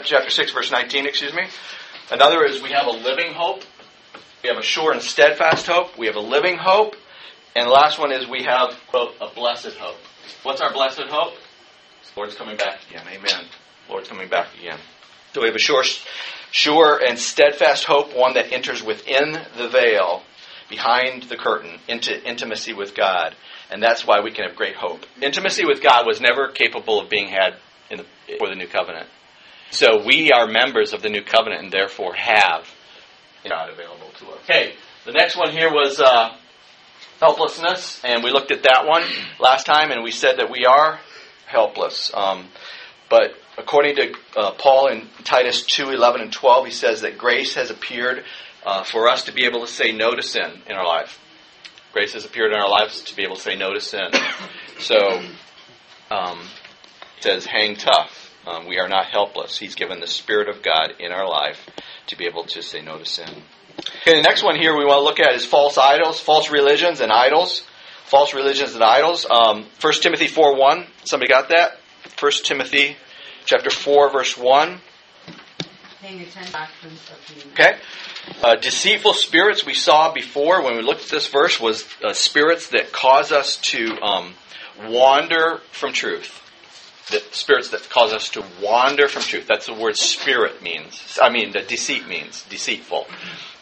chapter 0.05 0.31
six, 0.31 0.53
verse 0.53 0.71
19. 0.71 1.07
Excuse 1.07 1.35
me. 1.35 1.45
Another 2.11 2.45
is 2.45 2.63
we 2.63 2.71
have 2.73 2.87
a 2.87 2.91
living 2.91 3.33
hope. 3.33 3.63
We 4.43 4.49
have 4.49 4.59
a 4.59 4.63
sure 4.63 4.93
and 4.93 5.01
steadfast 5.01 5.67
hope. 5.67 5.97
We 5.97 6.07
have 6.07 6.17
a 6.17 6.21
living 6.21 6.59
hope. 6.59 6.97
And 7.55 7.69
the 7.69 7.73
last 7.73 7.99
one 7.99 8.13
is 8.13 8.29
we 8.29 8.45
have 8.45 8.75
quote 8.89 9.15
a 9.21 9.29
blessed 9.35 9.75
hope. 9.79 9.99
What's 10.43 10.61
our 10.61 10.73
blessed 10.73 11.05
hope? 11.09 11.35
Lord's 12.17 12.35
coming 12.35 12.57
back 12.57 12.81
again. 12.89 13.05
Amen. 13.09 13.47
Lord's 13.89 14.09
coming 14.09 14.29
back 14.29 14.49
again. 14.59 14.79
So 15.33 15.41
we 15.41 15.47
have 15.47 15.57
a 15.57 15.59
sure, 15.59 15.85
sure 16.51 17.01
and 17.03 17.19
steadfast 17.19 17.85
hope, 17.85 18.15
one 18.15 18.35
that 18.35 18.53
enters 18.53 18.83
within 18.83 19.39
the 19.57 19.69
veil, 19.69 20.23
behind 20.69 21.25
the 21.25 21.37
curtain, 21.37 21.79
into 21.89 22.23
intimacy 22.29 22.73
with 22.73 22.95
God. 22.95 23.35
And 23.71 23.83
that's 23.83 24.07
why 24.07 24.21
we 24.21 24.33
can 24.33 24.47
have 24.47 24.57
great 24.57 24.77
hope. 24.77 25.07
Intimacy 25.21 25.65
with 25.65 25.83
God 25.83 26.07
was 26.07 26.21
never 26.21 26.49
capable 26.49 27.01
of 27.01 27.09
being 27.09 27.29
had 27.29 27.57
in 27.91 27.99
the, 27.99 28.05
for 28.39 28.49
the 28.49 28.55
new 28.55 28.67
covenant. 28.67 29.09
So 29.71 30.05
we 30.05 30.33
are 30.33 30.47
members 30.47 30.93
of 30.93 31.01
the 31.01 31.09
new 31.09 31.23
covenant 31.23 31.63
and 31.63 31.73
therefore 31.73 32.15
have 32.15 32.69
God 33.49 33.71
available 33.71 34.11
to 34.19 34.27
us. 34.33 34.39
Okay, 34.45 34.75
the 35.07 35.13
next 35.13 35.37
one 35.37 35.51
here 35.51 35.71
was 35.71 35.99
uh, 35.99 36.37
helplessness, 37.21 38.01
and 38.05 38.23
we 38.23 38.31
looked 38.31 38.51
at 38.51 38.65
that 38.65 38.85
one 38.87 39.03
last 39.41 39.65
time, 39.65 39.91
and 39.91 40.03
we 40.03 40.11
said 40.11 40.39
that 40.39 40.51
we 40.51 40.67
are 40.67 41.01
helpless. 41.47 42.11
Um, 42.15 42.49
but 43.09 43.35
according 43.59 43.97
to 43.97 44.15
uh, 44.37 44.53
Paul 44.53 44.89
in 44.89 45.09
Titus 45.25 45.65
2 45.65 45.91
11 45.91 46.21
and 46.21 46.33
12, 46.33 46.67
he 46.67 46.73
says 46.73 47.03
that 47.03 47.19
grace 47.19 47.55
has 47.55 47.71
appeared 47.71 48.25
uh, 48.65 48.85
for 48.85 49.09
us 49.09 49.25
to 49.25 49.33
be 49.33 49.45
able 49.45 49.61
to 49.61 49.73
say 49.73 49.93
no 49.93 50.15
to 50.15 50.23
sin 50.23 50.63
in 50.67 50.77
our 50.77 50.87
life. 50.87 51.19
Grace 51.93 52.15
has 52.15 52.25
appeared 52.25 52.53
in 52.53 52.59
our 52.59 52.71
lives 52.71 53.03
to 53.05 53.17
be 53.17 53.23
able 53.23 53.37
to 53.37 53.43
say 53.43 53.57
no 53.57 53.73
to 53.73 53.81
sin. 53.81 54.11
So, 54.79 54.97
um, 56.11 56.41
it 57.19 57.23
says, 57.23 57.47
hang 57.47 57.77
tough. 57.77 58.35
Um, 58.45 58.67
we 58.67 58.81
are 58.81 58.89
not 58.89 59.07
helpless. 59.07 59.57
He's 59.57 59.77
given 59.77 60.01
the 60.01 60.09
Spirit 60.09 60.49
of 60.49 60.61
God 60.61 60.95
in 60.99 61.13
our 61.13 61.29
life 61.29 61.69
to 62.09 62.17
be 62.17 62.27
able 62.27 62.45
to 62.47 62.63
say 62.63 62.81
no 62.81 62.99
to 62.99 63.05
sin. 63.05 63.29
Okay, 64.01 64.17
the 64.17 64.23
next 64.23 64.43
one 64.43 64.57
here 64.57 64.77
we 64.77 64.85
want 64.85 64.99
to 64.99 65.05
look 65.05 65.21
at 65.21 65.37
is 65.37 65.45
false 65.45 65.79
idols, 65.79 66.19
false 66.19 66.51
religions, 66.51 67.01
and 67.01 67.13
idols. 67.13 67.63
False 68.07 68.35
religions 68.35 68.75
and 68.75 68.83
idols. 68.83 69.25
Um, 69.31 69.67
1 69.81 69.93
Timothy 70.01 70.27
4 70.27 70.57
1. 70.57 70.87
Somebody 71.05 71.29
got 71.29 71.51
that? 71.51 71.79
1 72.19 72.33
Timothy 72.45 72.97
chapter 73.45 73.71
4, 73.71 74.11
verse 74.11 74.37
1. 74.37 74.81
Okay. 77.53 77.77
Uh, 78.43 78.57
deceitful 78.57 79.15
spirits 79.15 79.65
we 79.65 79.75
saw 79.75 80.13
before 80.13 80.63
when 80.63 80.77
we 80.77 80.83
looked 80.83 81.05
at 81.05 81.11
this 81.11 81.29
verse 81.29 81.61
was 81.61 81.87
uh, 82.03 82.13
spirits 82.13 82.69
that 82.69 82.93
cause 82.93 83.31
us 83.31 83.57
to 83.59 83.97
um, 84.03 84.35
wander 84.89 85.59
from 85.71 85.93
truth. 85.93 86.41
The 87.11 87.23
spirits 87.31 87.71
that 87.71 87.89
cause 87.89 88.13
us 88.13 88.31
to 88.31 88.45
wander 88.61 89.07
from 89.07 89.23
truth. 89.23 89.47
That's 89.47 89.67
the 89.67 89.75
word 89.75 89.97
spirit 89.97 90.63
means. 90.63 91.19
I 91.23 91.31
mean, 91.31 91.53
the 91.53 91.63
deceit 91.63 92.09
means 92.09 92.45
deceitful. 92.49 93.07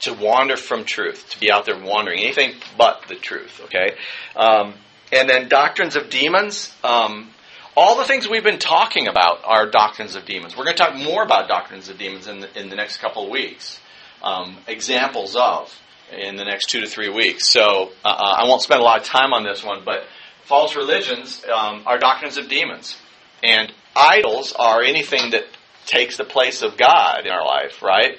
To 0.02 0.14
wander 0.14 0.56
from 0.56 0.84
truth, 0.84 1.28
to 1.30 1.40
be 1.40 1.50
out 1.50 1.66
there 1.66 1.78
wandering, 1.78 2.20
anything 2.20 2.54
but 2.78 3.04
the 3.08 3.16
truth. 3.16 3.60
Okay, 3.64 3.96
um, 4.34 4.74
and 5.12 5.28
then 5.28 5.48
doctrines 5.48 5.96
of 5.96 6.08
demons. 6.08 6.74
Um, 6.82 7.30
all 7.76 7.96
the 7.96 8.04
things 8.04 8.28
we've 8.28 8.44
been 8.44 8.58
talking 8.58 9.06
about 9.06 9.40
are 9.44 9.70
doctrines 9.70 10.16
of 10.16 10.24
demons. 10.24 10.56
We're 10.56 10.64
going 10.64 10.76
to 10.76 10.82
talk 10.82 10.96
more 10.96 11.22
about 11.22 11.48
doctrines 11.48 11.88
of 11.88 11.98
demons 11.98 12.26
in 12.26 12.40
the, 12.40 12.60
in 12.60 12.68
the 12.68 12.76
next 12.76 12.98
couple 12.98 13.24
of 13.24 13.30
weeks. 13.30 13.78
Um, 14.22 14.58
examples 14.66 15.36
of 15.36 15.72
in 16.12 16.36
the 16.36 16.44
next 16.44 16.66
two 16.66 16.80
to 16.80 16.86
three 16.86 17.08
weeks. 17.08 17.46
So 17.46 17.90
uh, 18.04 18.36
I 18.38 18.46
won't 18.46 18.62
spend 18.62 18.80
a 18.80 18.84
lot 18.84 19.00
of 19.00 19.06
time 19.06 19.32
on 19.32 19.44
this 19.44 19.64
one, 19.64 19.82
but 19.84 20.04
false 20.44 20.76
religions 20.76 21.44
um, 21.46 21.84
are 21.86 21.98
doctrines 21.98 22.36
of 22.36 22.48
demons. 22.48 22.98
And 23.42 23.72
idols 23.96 24.52
are 24.52 24.82
anything 24.82 25.30
that 25.30 25.44
takes 25.86 26.16
the 26.16 26.24
place 26.24 26.62
of 26.62 26.76
God 26.76 27.24
in 27.24 27.30
our 27.30 27.44
life, 27.44 27.82
right? 27.82 28.18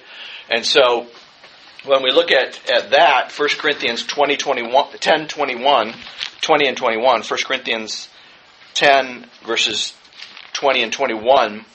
And 0.49 0.65
so 0.65 1.07
when 1.85 2.03
we 2.03 2.11
look 2.11 2.31
at, 2.31 2.59
at 2.71 2.91
that, 2.91 3.31
1 3.37 3.49
Corinthians 3.57 4.05
20, 4.05 4.37
21, 4.37 4.97
10, 4.99 5.27
21, 5.27 5.93
20 6.41 6.67
and 6.67 6.77
21, 6.77 7.21
1 7.21 7.23
Corinthians 7.45 8.09
10, 8.73 9.25
verses 9.45 9.93
20 10.53 10.83
and 10.83 10.93
21, 10.93 11.65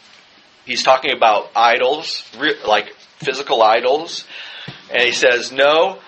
he's 0.64 0.82
talking 0.82 1.12
about 1.12 1.50
idols, 1.54 2.22
like 2.66 2.94
physical 3.18 3.62
idols. 3.62 4.24
And 4.90 5.02
he 5.02 5.12
says, 5.12 5.52
No, 5.52 6.00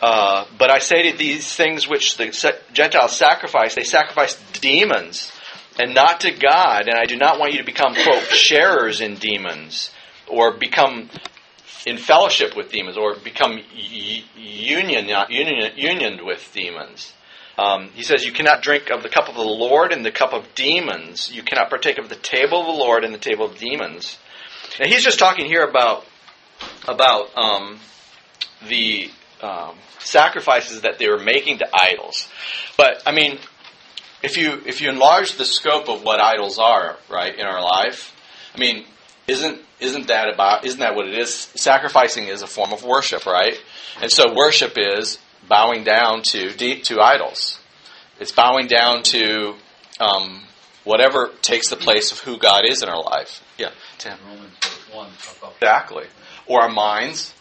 uh, 0.00 0.46
but 0.58 0.70
I 0.70 0.78
say 0.78 1.10
to 1.10 1.16
these 1.16 1.54
things 1.54 1.88
which 1.88 2.16
the 2.16 2.56
Gentiles 2.72 3.16
sacrifice, 3.16 3.74
they 3.74 3.84
sacrifice 3.84 4.38
demons 4.60 5.32
and 5.78 5.94
not 5.94 6.20
to 6.20 6.32
God. 6.32 6.88
And 6.88 6.98
I 6.98 7.06
do 7.06 7.16
not 7.16 7.38
want 7.38 7.52
you 7.52 7.58
to 7.58 7.64
become, 7.64 7.94
quote, 7.94 8.24
sharers 8.24 9.00
in 9.00 9.16
demons 9.16 9.90
or 10.28 10.52
become 10.52 11.08
in 11.86 11.98
fellowship 11.98 12.56
with 12.56 12.70
demons 12.72 12.96
or 12.96 13.14
become 13.16 13.60
union, 13.74 15.08
union, 15.30 15.72
unioned 15.76 16.20
with 16.22 16.50
demons. 16.52 17.12
Um, 17.58 17.88
he 17.94 18.02
says, 18.02 18.24
You 18.24 18.32
cannot 18.32 18.62
drink 18.62 18.90
of 18.90 19.02
the 19.02 19.08
cup 19.08 19.28
of 19.28 19.34
the 19.34 19.42
Lord 19.42 19.92
and 19.92 20.04
the 20.04 20.10
cup 20.10 20.32
of 20.32 20.54
demons. 20.54 21.32
You 21.32 21.42
cannot 21.42 21.70
partake 21.70 21.98
of 21.98 22.08
the 22.08 22.16
table 22.16 22.60
of 22.60 22.66
the 22.66 22.72
Lord 22.72 23.04
and 23.04 23.14
the 23.14 23.18
table 23.18 23.46
of 23.46 23.58
demons. 23.58 24.18
Now, 24.78 24.86
he's 24.86 25.02
just 25.02 25.18
talking 25.18 25.46
here 25.46 25.64
about, 25.64 26.04
about 26.86 27.36
um, 27.36 27.78
the 28.68 29.10
um, 29.42 29.76
sacrifices 30.00 30.82
that 30.82 30.98
they 30.98 31.08
were 31.08 31.18
making 31.18 31.58
to 31.58 31.68
idols. 31.72 32.28
But, 32.76 33.02
I 33.06 33.12
mean, 33.12 33.38
if 34.22 34.36
you, 34.36 34.60
if 34.66 34.80
you 34.80 34.90
enlarge 34.90 35.32
the 35.32 35.44
scope 35.44 35.88
of 35.88 36.02
what 36.02 36.20
idols 36.20 36.58
are, 36.58 36.96
right, 37.08 37.34
in 37.34 37.46
our 37.46 37.62
life, 37.62 38.14
I 38.54 38.58
mean, 38.58 38.84
isn't, 39.28 39.60
isn't 39.80 40.08
that 40.08 40.32
about, 40.32 40.64
isn't 40.64 40.80
that 40.80 40.94
what 40.94 41.06
it 41.06 41.18
is? 41.18 41.32
Sacrificing 41.32 42.28
is 42.28 42.42
a 42.42 42.46
form 42.46 42.72
of 42.72 42.84
worship, 42.84 43.26
right? 43.26 43.56
And 44.00 44.10
so 44.10 44.34
worship 44.34 44.74
is 44.76 45.18
bowing 45.48 45.84
down 45.84 46.22
to 46.22 46.50
to 46.52 47.00
idols. 47.00 47.58
It's 48.18 48.32
bowing 48.32 48.66
down 48.66 49.02
to 49.04 49.54
um, 50.00 50.42
whatever 50.84 51.30
takes 51.42 51.68
the 51.68 51.76
place 51.76 52.12
of 52.12 52.20
who 52.20 52.38
God 52.38 52.64
is 52.66 52.82
in 52.82 52.88
our 52.88 53.02
life. 53.02 53.42
Yeah, 53.58 53.70
Tim. 53.98 54.18
Exactly. 55.60 56.06
Or 56.46 56.62
our 56.62 56.70
minds, 56.70 57.34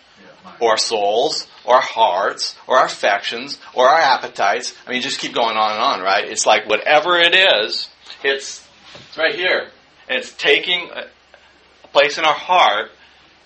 or 0.60 0.72
our 0.72 0.78
souls, 0.78 1.48
or 1.64 1.76
our 1.76 1.82
hearts, 1.82 2.56
or 2.68 2.78
our 2.78 2.86
affections, 2.86 3.60
or 3.74 3.88
our 3.88 4.00
appetites. 4.00 4.76
I 4.86 4.92
mean, 4.92 5.02
just 5.02 5.20
keep 5.20 5.34
going 5.34 5.56
on 5.58 5.72
and 5.72 5.82
on, 5.82 6.02
right? 6.02 6.26
It's 6.26 6.46
like 6.46 6.68
whatever 6.68 7.18
it 7.18 7.36
is, 7.36 7.90
it's, 8.24 8.68
it's 9.08 9.18
right 9.18 9.36
here. 9.36 9.70
And 10.10 10.20
it's 10.20 10.34
taking 10.34 10.90
a 10.92 11.88
place 11.88 12.18
in 12.18 12.26
our 12.26 12.34
heart 12.34 12.92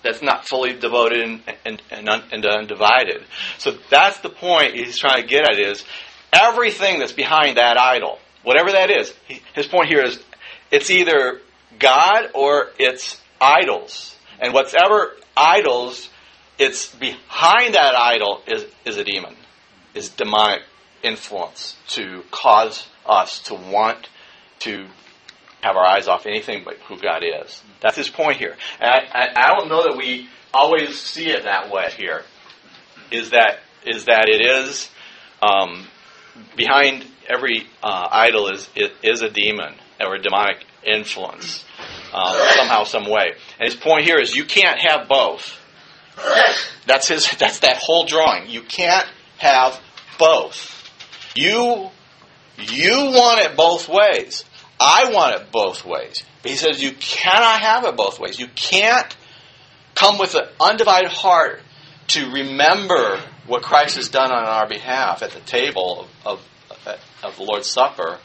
that's 0.02 0.22
not 0.22 0.46
fully 0.46 0.72
devoted 0.72 1.20
and, 1.20 1.42
and, 1.64 1.82
and, 1.90 2.08
un, 2.08 2.22
and 2.32 2.46
undivided. 2.46 3.22
So 3.58 3.76
that's 3.90 4.18
the 4.18 4.30
point 4.30 4.74
he's 4.74 4.98
trying 4.98 5.22
to 5.22 5.28
get 5.28 5.48
at 5.48 5.58
is 5.58 5.84
everything 6.32 6.98
that's 6.98 7.12
behind 7.12 7.56
that 7.56 7.78
idol, 7.78 8.18
whatever 8.42 8.72
that 8.72 8.90
is, 8.90 9.12
his 9.54 9.66
point 9.66 9.88
here 9.88 10.02
is 10.02 10.22
it's 10.70 10.90
either 10.90 11.40
God 11.78 12.30
or 12.34 12.70
it's 12.78 13.20
idols. 13.40 14.16
And 14.40 14.54
whatever 14.54 15.16
idols, 15.36 16.08
it's 16.58 16.94
behind 16.94 17.74
that 17.74 17.94
idol 17.94 18.42
is, 18.46 18.66
is 18.84 18.96
a 18.96 19.04
demon, 19.04 19.34
is 19.94 20.08
demonic 20.08 20.62
influence 21.02 21.76
to 21.88 22.22
cause 22.30 22.86
us 23.06 23.40
to 23.40 23.54
want 23.54 24.08
to 24.60 24.86
have 25.62 25.76
our 25.76 25.84
eyes 25.84 26.08
off 26.08 26.26
anything 26.26 26.62
but 26.64 26.76
who 26.88 26.98
God 26.98 27.22
is. 27.22 27.62
That's 27.80 27.96
his 27.96 28.08
point 28.08 28.38
here. 28.38 28.56
And 28.80 28.90
I, 28.90 29.28
I, 29.34 29.48
don't 29.48 29.68
know 29.68 29.82
that 29.82 29.96
we 29.96 30.28
always 30.54 30.98
see 30.98 31.28
it 31.30 31.44
that 31.44 31.70
way 31.70 31.90
here. 31.96 32.22
Is 33.10 33.30
that 33.30 33.58
is 33.84 34.06
that 34.06 34.28
it 34.28 34.40
is 34.44 34.90
um, 35.42 35.86
behind 36.56 37.04
every 37.28 37.66
uh, 37.82 38.08
idol 38.10 38.48
is 38.48 38.68
is 39.02 39.22
a 39.22 39.30
demon 39.30 39.74
or 40.00 40.14
a 40.14 40.22
demonic 40.22 40.64
influence 40.84 41.64
um, 42.12 42.36
somehow, 42.56 42.84
some 42.84 43.08
way. 43.08 43.32
And 43.58 43.70
his 43.70 43.76
point 43.76 44.04
here 44.04 44.18
is 44.18 44.34
you 44.34 44.44
can't 44.44 44.78
have 44.80 45.08
both. 45.08 45.56
That's 46.86 47.08
his. 47.08 47.28
That's 47.38 47.60
that 47.60 47.78
whole 47.78 48.04
drawing. 48.04 48.48
You 48.48 48.62
can't 48.62 49.06
have 49.38 49.80
both. 50.18 50.76
You 51.34 51.90
you 52.58 52.94
want 53.14 53.40
it 53.40 53.56
both 53.56 53.88
ways. 53.88 54.44
I 54.80 55.12
want 55.12 55.40
it 55.40 55.52
both 55.52 55.84
ways. 55.84 56.24
But 56.42 56.50
he 56.50 56.56
says 56.56 56.82
you 56.82 56.92
cannot 56.92 57.60
have 57.60 57.84
it 57.84 57.96
both 57.96 58.18
ways. 58.18 58.40
You 58.40 58.48
can't 58.54 59.14
come 59.94 60.18
with 60.18 60.34
an 60.34 60.48
undivided 60.58 61.10
heart 61.10 61.60
to 62.08 62.30
remember 62.30 63.20
what 63.46 63.62
Christ 63.62 63.96
has 63.96 64.08
done 64.08 64.32
on 64.32 64.44
our 64.44 64.66
behalf 64.66 65.22
at 65.22 65.32
the 65.32 65.40
table 65.40 66.08
of, 66.24 66.40
of, 66.86 66.98
of 67.22 67.36
the 67.36 67.42
Lord's 67.42 67.68
Supper 67.68 68.18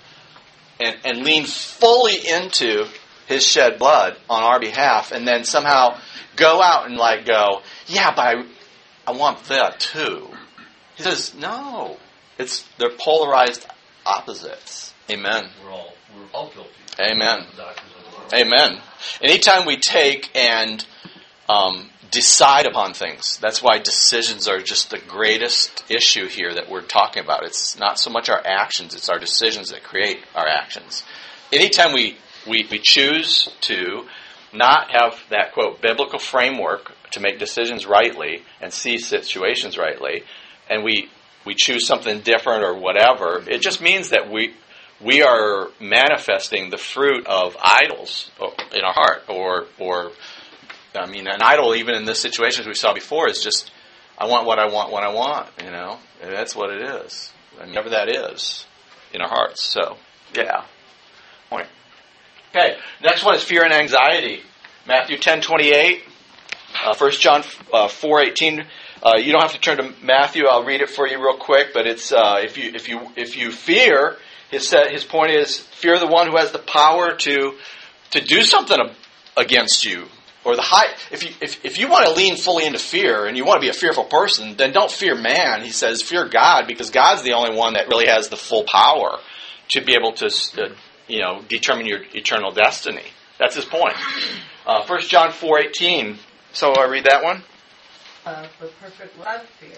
and, 0.80 0.98
and 1.04 1.24
lean 1.24 1.46
fully 1.46 2.15
into 2.15 2.88
his 3.28 3.46
shed 3.46 3.78
blood 3.78 4.18
on 4.30 4.44
our 4.44 4.60
behalf 4.60 5.12
and 5.12 5.28
then 5.28 5.44
somehow 5.44 6.00
go 6.36 6.62
out 6.62 6.88
and 6.88 6.96
like 6.96 7.26
go, 7.26 7.62
yeah, 7.88 8.13
but 8.15 8.22
I, 8.22 8.46
I 9.08 9.12
want 9.12 9.44
that 9.46 9.80
too. 9.80 10.30
He 10.96 11.04
says, 11.04 11.36
no. 11.36 11.98
It's 12.38 12.68
they're 12.78 12.96
polarized 12.98 13.65
opposites. 14.06 14.94
Amen. 15.10 15.50
We're 15.63 15.72
all 15.72 15.94
we're 16.15 16.28
all 16.34 16.50
guilty. 16.50 16.70
Amen. 17.00 17.46
Amen. 18.34 18.82
Anytime 19.22 19.65
we 19.65 19.78
take 19.78 20.32
and 20.36 20.86
um, 21.48 21.89
decide 22.10 22.65
upon 22.65 22.94
things, 22.94 23.38
that's 23.38 23.62
why 23.62 23.78
decisions 23.78 24.48
are 24.48 24.60
just 24.60 24.89
the 24.89 25.00
greatest 25.00 25.84
issue 25.89 26.28
here 26.28 26.54
that 26.54 26.70
we're 26.70 26.82
talking 26.82 27.24
about. 27.24 27.44
It's 27.44 27.78
not 27.78 28.00
so 28.00 28.10
much 28.10 28.30
our 28.30 28.41
actions, 28.46 28.96
it's 28.96 29.10
our 29.10 29.20
decisions 29.20 29.70
that 29.70 29.84
create 29.84 30.20
our 30.34 30.48
actions. 30.48 31.04
Anytime 31.52 31.94
we, 31.94 32.18
we, 32.48 32.65
we 32.72 32.80
choose 32.82 33.50
to 33.62 34.06
not 34.54 34.89
have 34.91 35.20
that, 35.30 35.54
quote, 35.54 35.82
biblical 35.82 36.20
framework 36.20 36.94
to 37.12 37.20
make 37.20 37.38
decisions 37.38 37.86
rightly 37.86 38.44
and 38.62 38.74
see 38.74 38.98
situations 38.98 39.78
rightly, 39.78 40.24
and 40.70 40.84
we, 40.84 41.10
we 41.46 41.54
choose 41.56 41.86
something 41.86 42.22
different 42.22 42.63
or 42.63 42.76
whatever, 42.76 43.44
it 43.48 43.62
just 43.62 43.82
means 43.82 44.10
that 44.10 44.32
we, 44.32 44.54
we 45.01 45.21
are 45.21 45.69
manifesting 45.79 46.69
the 46.69 46.77
fruit 46.77 47.27
of 47.27 47.58
idols 47.62 48.31
in 48.73 48.81
our 48.81 48.93
heart, 48.93 49.23
or 49.27 49.65
or 49.77 50.12
I 50.95 51.05
mean, 51.08 51.27
an 51.27 51.41
idol 51.41 51.75
even 51.75 51.95
in 51.95 52.05
this 52.05 52.19
situation 52.19 52.62
as 52.62 52.67
we 52.67 52.73
saw 52.73 52.93
before 52.93 53.29
is 53.29 53.43
just 53.43 53.71
I 54.17 54.27
want 54.27 54.45
what 54.45 54.60
I 54.60 54.67
want 54.67 54.91
when 54.91 55.03
I 55.03 55.13
want. 55.13 55.49
You 55.63 55.71
know, 55.71 55.97
and 56.21 56.31
that's 56.31 56.55
what 56.55 56.69
it 56.69 56.81
is. 56.81 57.31
I 57.60 57.65
mean, 57.65 57.69
whatever 57.69 57.89
that 57.91 58.10
is 58.10 58.65
in 59.13 59.21
our 59.21 59.29
hearts. 59.29 59.63
So 59.63 59.97
yeah, 60.34 60.65
point. 61.49 61.67
Okay, 62.51 62.77
next 63.03 63.23
one 63.23 63.36
is 63.36 63.43
fear 63.43 63.63
and 63.63 63.73
anxiety. 63.73 64.41
Matthew 64.88 65.17
ten 65.17 65.41
twenty 65.41 65.71
eight. 65.71 66.03
Uh, 66.84 66.93
1 66.93 67.12
John 67.12 67.43
uh, 67.73 67.88
four 67.88 68.21
eighteen. 68.21 68.65
Uh, 69.01 69.17
you 69.17 69.31
don't 69.31 69.41
have 69.41 69.53
to 69.53 69.60
turn 69.60 69.77
to 69.77 69.93
Matthew. 70.03 70.45
I'll 70.47 70.65
read 70.65 70.81
it 70.81 70.89
for 70.89 71.08
you 71.08 71.17
real 71.17 71.38
quick. 71.38 71.73
But 71.73 71.88
it's 71.88 72.12
uh, 72.12 72.41
if 72.43 72.58
you 72.58 72.71
if 72.73 72.89
you 72.89 72.99
if 73.15 73.38
you 73.38 73.51
fear, 73.51 74.17
his, 74.56 74.74
his 74.89 75.04
point 75.04 75.32
is 75.32 75.60
fear 75.60 76.00
the 76.00 76.08
one 76.08 76.28
who 76.28 76.38
has 76.38 76.52
the 76.52 76.60
power 76.60 77.15
to, 77.15 77.54
to 78.12 78.22
do 78.22 78.41
something 78.44 78.80
against 79.38 79.86
you. 79.86 80.08
Or 80.44 80.56
the 80.56 80.62
high, 80.62 80.94
if 81.12 81.24
you, 81.24 81.32
if, 81.41 81.65
if 81.65 81.80
you 81.80 81.89
want 81.89 82.06
to 82.06 82.13
lean 82.13 82.38
fully 82.38 82.65
into 82.65 82.78
fear 82.78 83.26
and 83.26 83.36
you 83.36 83.46
want 83.46 83.58
to 83.58 83.65
be 83.65 83.70
a 83.70 83.74
fearful 83.74 84.04
person, 84.04 84.56
then 84.56 84.74
don't 84.74 84.91
fear 84.91 85.15
man. 85.15 85.63
He 85.63 85.72
says 85.72 86.04
fear 86.04 86.30
God 86.30 86.68
because 86.68 86.91
God's 86.91 87.24
the 87.24 87.34
only 87.34 87.58
one 87.58 87.74
that 87.74 87.88
really 87.88 88.06
has 88.06 88.30
the 88.30 88.38
full 88.38 88.63
power 88.63 89.18
to 89.70 89.84
be 89.84 89.96
able 89.96 90.13
to, 90.13 90.28
uh, 90.28 90.70
you 91.08 91.20
know, 91.20 91.41
determine 91.48 91.88
your 91.88 92.02
eternal 92.13 92.52
destiny. 92.52 93.06
That's 93.39 93.56
his 93.56 93.65
point. 93.65 93.96
Uh, 94.68 94.86
1 94.86 95.02
John 95.02 95.32
4.18. 95.32 96.18
So 96.54 96.74
I 96.74 96.86
read 96.86 97.06
that 97.06 97.24
one? 97.24 97.44
Uh, 98.24 98.48
but 98.60 98.72
perfect 98.80 99.18
love 99.20 99.46
fear, 99.60 99.78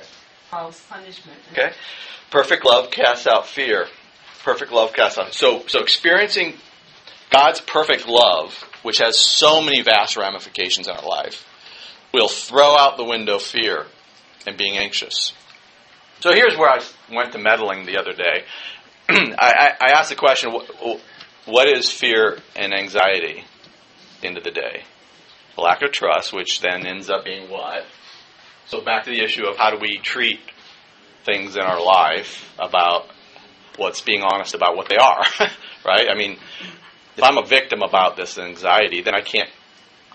all 0.52 0.74
punishment. 0.90 1.40
Okay. 1.54 1.72
Perfect 2.30 2.66
love 2.66 2.92
casts 2.92 3.26
out 3.26 3.48
fear 3.48 3.88
perfect 4.48 4.72
love 4.72 4.94
casts 4.94 5.18
out. 5.18 5.34
So, 5.34 5.66
so 5.68 5.82
experiencing 5.82 6.54
God's 7.30 7.60
perfect 7.60 8.08
love, 8.08 8.54
which 8.82 9.00
has 9.00 9.20
so 9.20 9.62
many 9.62 9.82
vast 9.82 10.16
ramifications 10.16 10.88
in 10.88 10.96
our 10.96 11.06
life, 11.06 11.46
will 12.14 12.30
throw 12.30 12.78
out 12.78 12.96
the 12.96 13.04
window 13.04 13.40
fear 13.40 13.88
and 14.46 14.58
being 14.58 14.78
anxious. 14.78 15.34
So 16.22 16.32
here's 16.32 16.56
where 16.56 16.70
I 16.70 16.82
went 17.14 17.34
to 17.34 17.40
meddling 17.40 17.86
the 17.86 17.98
other 17.98 18.14
day. 18.14 18.46
I, 19.10 19.76
I, 19.82 19.92
asked 20.00 20.12
the 20.12 20.16
question, 20.16 20.54
what 21.46 21.68
is 21.68 21.92
fear 21.92 22.38
and 22.56 22.74
anxiety 22.74 23.44
end 24.24 24.38
of 24.38 24.46
the 24.46 24.52
day? 24.52 24.84
Lack 25.58 25.82
of 25.82 25.92
trust, 25.92 26.32
which 26.32 26.62
then 26.62 26.88
ends 26.88 27.10
up 27.10 27.26
being 27.26 27.50
what? 27.50 27.84
So 28.68 28.80
back 28.80 29.04
to 29.04 29.10
the 29.10 29.22
issue 29.22 29.46
of 29.46 29.58
how 29.58 29.72
do 29.72 29.78
we 29.78 29.98
treat 29.98 30.40
things 31.26 31.58
in 31.58 31.64
our 31.64 31.84
life 31.84 32.50
about 32.58 33.10
it's 33.86 34.02
being 34.02 34.24
honest 34.24 34.56
about 34.56 34.76
what 34.76 34.90
they 34.90 34.98
are, 34.98 35.24
right? 35.86 36.08
I 36.10 36.16
mean, 36.16 36.38
if 37.16 37.24
I'm 37.24 37.38
a 37.38 37.46
victim 37.46 37.82
about 37.84 38.18
this 38.18 38.38
anxiety, 38.38 39.02
then 39.02 39.16
I 39.16 39.22
can't 39.22 39.50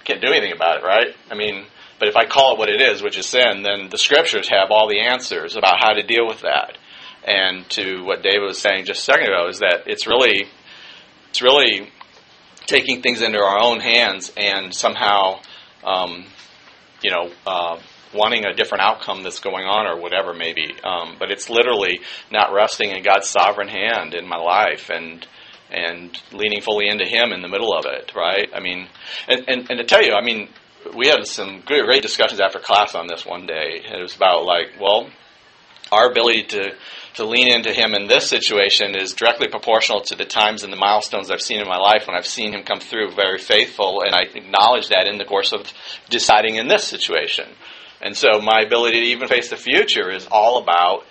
can't 0.05 0.21
do 0.21 0.33
anything 0.33 0.53
about 0.53 0.79
it, 0.79 0.85
right? 0.85 1.15
I 1.31 1.37
mean, 1.37 1.65
but 2.01 2.09
if 2.09 2.17
I 2.17 2.27
call 2.27 2.55
it 2.55 2.59
what 2.59 2.69
it 2.69 2.81
is, 2.81 3.03
which 3.03 3.17
is 3.17 3.27
sin, 3.27 3.63
then 3.63 3.89
the 3.89 3.99
scriptures 3.99 4.49
have 4.49 4.73
all 4.73 4.89
the 4.89 4.99
answers 4.99 5.55
about 5.55 5.79
how 5.79 5.93
to 5.93 6.03
deal 6.03 6.27
with 6.27 6.41
that. 6.41 6.77
And 7.25 7.69
to 7.71 8.03
what 8.05 8.25
David 8.25 8.43
was 8.43 8.59
saying 8.59 8.87
just 8.87 9.03
a 9.03 9.05
second 9.05 9.29
ago 9.29 9.47
is 9.49 9.61
that 9.61 9.85
it's 9.87 10.09
really 10.09 10.49
it's 11.29 11.41
really 11.41 11.89
taking 12.67 13.03
things 13.03 13.23
into 13.23 13.39
our 13.39 13.59
own 13.59 13.81
hands 13.81 14.33
and 14.37 14.75
somehow, 14.75 15.41
um, 15.85 16.27
you 17.03 17.11
know, 17.11 17.31
uh, 17.47 17.79
wanting 18.15 18.45
a 18.45 18.55
different 18.55 18.83
outcome 18.83 19.23
that's 19.23 19.41
going 19.41 19.65
on 19.65 19.87
or 19.87 20.01
whatever 20.01 20.35
maybe. 20.35 20.75
Um, 20.85 21.17
but 21.19 21.31
it's 21.31 21.49
literally 21.49 22.01
not 22.31 22.53
resting 22.53 22.91
in 22.91 23.03
God's 23.03 23.29
sovereign 23.29 23.69
hand 23.69 24.15
in 24.15 24.29
my 24.29 24.39
life 24.39 24.91
and 24.91 25.27
and 25.71 26.21
leaning 26.33 26.61
fully 26.61 26.87
into 26.89 27.07
Him 27.07 27.33
in 27.33 27.41
the 27.41 27.49
middle 27.49 27.75
of 27.75 27.87
it, 27.87 28.13
right? 28.15 28.51
I 28.55 28.61
mean, 28.61 28.89
and, 29.27 29.49
and, 29.49 29.71
and 29.71 29.79
to 29.79 29.85
tell 29.85 30.03
you, 30.03 30.13
I 30.13 30.23
mean, 30.23 30.51
we 30.95 31.09
had 31.09 31.27
some 31.27 31.63
great 31.65 32.03
discussions 32.03 32.41
after 32.41 32.59
class 32.59 32.95
on 32.95 33.07
this 33.07 33.25
one 33.25 33.47
day. 33.47 33.81
It 33.83 34.03
was 34.03 34.15
about 34.15 34.45
like, 34.45 34.79
well, 34.79 35.09
our 35.91 36.11
ability 36.11 36.45
to 36.45 36.75
to 37.15 37.27
lean 37.27 37.53
into 37.53 37.73
him 37.73 37.93
in 37.93 38.09
this 38.09 38.27
situation 38.27 38.95
is 38.97 39.13
directly 39.13 39.47
proportional 39.47 40.01
to 40.01 40.17
the 40.17 40.25
times 40.25 40.63
and 40.65 40.73
the 40.73 40.79
milestones 40.79 41.31
I've 41.31 41.43
seen 41.43 41.61
in 41.61 41.69
my 41.69 41.77
life 41.77 42.07
when 42.07 42.17
I've 42.17 42.27
seen 42.27 42.55
him 42.55 42.63
come 42.63 42.81
through 42.81 43.15
very 43.15 43.39
faithful, 43.39 44.03
and 44.03 44.15
I 44.15 44.23
acknowledge 44.23 44.89
that 44.89 45.07
in 45.07 45.19
the 45.19 45.27
course 45.27 45.53
of 45.53 45.71
deciding 46.09 46.57
in 46.57 46.69
this 46.69 46.85
situation. 46.85 47.51
And 48.03 48.17
so 48.17 48.41
my 48.41 48.63
ability 48.63 49.01
to 49.01 49.07
even 49.07 49.29
face 49.29 49.49
the 49.49 49.57
future 49.57 50.11
is 50.11 50.27
all 50.31 50.61
about 50.61 51.05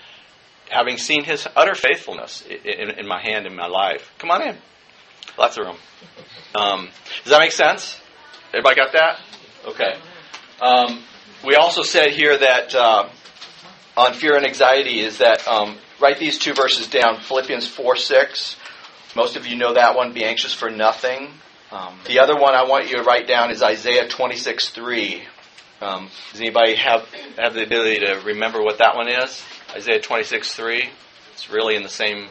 having 0.70 0.98
seen 0.98 1.24
his 1.24 1.48
utter 1.56 1.74
faithfulness 1.74 2.44
in, 2.46 2.92
in, 2.92 3.08
my 3.08 3.22
hand 3.22 3.46
in 3.46 3.56
my 3.56 3.68
life. 3.68 4.12
Come 4.20 4.30
on 4.30 4.42
in. 4.42 4.58
Lots 5.38 5.58
of 5.58 5.66
room. 5.66 5.78
Um, 6.54 6.90
does 7.24 7.32
that 7.32 7.40
make 7.40 7.54
sense? 7.54 8.00
Everybody 8.50 8.76
got 8.76 8.92
that? 8.94 9.20
Okay. 9.66 9.96
Um, 10.62 11.02
we 11.46 11.56
also 11.56 11.84
said 11.84 12.12
here 12.12 12.38
that 12.38 12.76
uh, 12.76 13.10
on 13.96 14.14
fear 14.14 14.36
and 14.36 14.46
anxiety 14.46 15.00
is 15.00 15.20
that 15.20 15.48
um, 15.48 15.78
write 16.00 16.20
these 16.20 16.38
two 16.38 16.54
verses 16.54 16.88
down 16.88 17.20
Philippians 17.22 17.68
4 17.68 17.96
6. 17.96 18.58
Most 19.16 19.36
of 19.36 19.46
you 19.46 19.56
know 19.56 19.74
that 19.74 19.96
one. 19.96 20.14
Be 20.14 20.24
anxious 20.24 20.54
for 20.54 20.70
nothing. 20.70 21.30
Um, 21.72 21.98
the 22.06 22.20
other 22.20 22.36
one 22.36 22.54
I 22.54 22.64
want 22.64 22.90
you 22.90 22.98
to 22.98 23.04
write 23.04 23.28
down 23.28 23.50
is 23.50 23.64
Isaiah 23.64 24.08
26 24.08 24.70
3. 24.70 25.24
Um, 25.82 26.10
does 26.32 26.40
anybody 26.40 26.76
have, 26.76 27.08
have 27.38 27.56
the 27.56 27.64
ability 27.64 28.06
to 28.06 28.22
remember 28.24 28.62
what 28.62 28.78
that 28.78 28.96
one 28.96 29.08
is? 29.08 29.44
Isaiah 29.76 30.00
26 30.00 30.54
3. 30.54 30.90
It's 31.34 31.50
really 31.50 31.76
in 31.76 31.82
the 31.82 31.90
same 31.90 32.28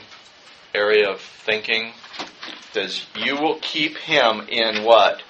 area 0.73 1.11
of 1.11 1.21
thinking. 1.21 1.93
It 2.19 2.73
says, 2.73 3.07
You 3.17 3.37
will 3.37 3.59
keep 3.61 3.97
him 3.97 4.43
in 4.49 4.85
what? 4.85 5.23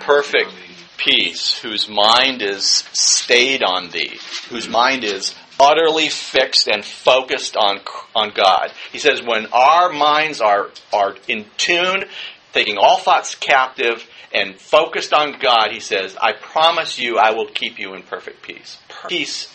Perfect 0.00 0.50
peace, 0.98 1.58
whose 1.58 1.88
mind 1.88 2.42
is 2.42 2.84
stayed 2.92 3.62
on 3.62 3.90
thee, 3.90 4.18
whose 4.50 4.68
mind 4.68 5.04
is 5.04 5.34
utterly 5.58 6.08
fixed 6.08 6.68
and 6.68 6.84
focused 6.84 7.56
on 7.56 7.80
on 8.14 8.30
God. 8.34 8.72
He 8.92 8.98
says 8.98 9.22
when 9.22 9.46
our 9.52 9.90
minds 9.90 10.40
are 10.40 10.70
are 10.92 11.16
in 11.28 11.46
tune, 11.56 12.04
taking 12.54 12.78
all 12.78 12.98
thoughts 12.98 13.34
captive 13.34 14.08
and 14.32 14.56
focused 14.56 15.12
on 15.12 15.38
God, 15.40 15.70
he 15.72 15.80
says, 15.80 16.16
"I 16.20 16.32
promise 16.32 16.98
you, 16.98 17.18
I 17.18 17.32
will 17.32 17.46
keep 17.48 17.78
you 17.78 17.94
in 17.94 18.02
perfect 18.02 18.42
peace." 18.42 18.78
Peace, 19.08 19.52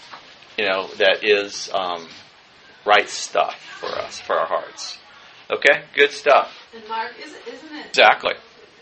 you 0.57 0.67
know, 0.67 0.87
that 0.97 1.23
is 1.23 1.69
um, 1.73 2.07
right 2.85 3.09
stuff 3.09 3.55
for 3.79 3.87
us, 3.89 4.19
for 4.19 4.37
our 4.37 4.45
hearts. 4.45 4.97
Okay, 5.49 5.83
good 5.95 6.11
stuff. 6.11 6.53
And 6.75 6.87
Mark, 6.87 7.11
is, 7.23 7.33
isn't 7.47 7.75
it? 7.75 7.87
Exactly. 7.87 8.33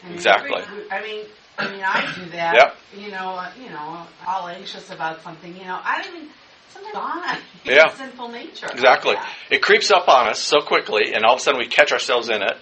I 0.03 0.05
mean, 0.07 0.15
Exactly. 0.15 0.61
every- 0.61 0.91
I 0.91 1.01
mean, 1.01 1.25
I 1.59 1.67
mean, 1.69 1.83
I 1.83 2.13
do 2.15 2.25
that. 2.31 2.53
Yep. 2.55 2.77
You 3.05 3.11
know, 3.11 3.29
uh, 3.35 3.49
you 3.59 3.69
know, 3.69 4.05
all 4.27 4.47
anxious 4.47 4.89
about 4.91 5.23
something. 5.23 5.55
You 5.55 5.63
know, 5.63 5.79
I 5.83 6.01
don't 6.03 6.15
even 6.15 6.29
sometimes 6.73 6.93
dawn 6.93 7.23
on 7.29 7.35
me 7.37 7.41
Yeah. 7.75 7.89
sinful 7.95 8.27
nature. 8.29 8.67
Exactly. 8.71 9.15
that. 9.15 9.33
It 9.49 9.61
creeps 9.63 9.89
up 9.89 10.07
on 10.09 10.27
us 10.27 10.39
so 10.39 10.59
quickly, 10.59 11.13
and 11.13 11.23
all 11.23 11.33
of 11.35 11.39
a 11.39 11.43
sudden 11.43 11.59
we 11.59 11.67
catch 11.67 11.91
ourselves 11.93 12.29
in 12.29 12.41
it, 12.43 12.57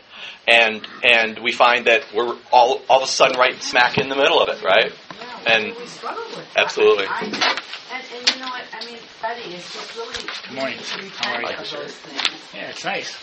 and 0.47 0.87
and 1.03 1.39
we 1.39 1.51
find 1.51 1.85
that 1.87 2.03
we're 2.13 2.35
all 2.51 2.81
all 2.89 2.97
of 3.01 3.03
a 3.03 3.11
sudden 3.11 3.37
right 3.37 3.61
smack 3.61 3.97
in 3.97 4.09
the 4.09 4.15
middle 4.15 4.39
of 4.41 4.49
it, 4.49 4.63
right? 4.63 4.91
Yeah, 4.91 5.53
And- 5.53 5.75
we 5.75 5.85
struggle 5.87 6.23
with. 6.35 6.45
Absolutely. 6.55 7.05
I, 7.07 7.11
I, 7.11 7.59
and, 7.93 8.03
and 8.13 8.29
you 8.29 8.39
know 8.41 8.47
what? 8.47 8.63
I 8.73 8.85
mean, 8.85 8.99
Betty, 9.21 9.53
it's 9.55 9.73
just 9.73 9.95
really 9.95 10.15
Good 10.47 10.55
morning. 10.55 10.77
How 11.17 11.35
are 11.35 11.41
you? 11.41 11.57
those 11.57 11.91
things. 11.95 12.53
Yeah, 12.53 12.69
it's 12.69 12.83
nice. 12.85 13.15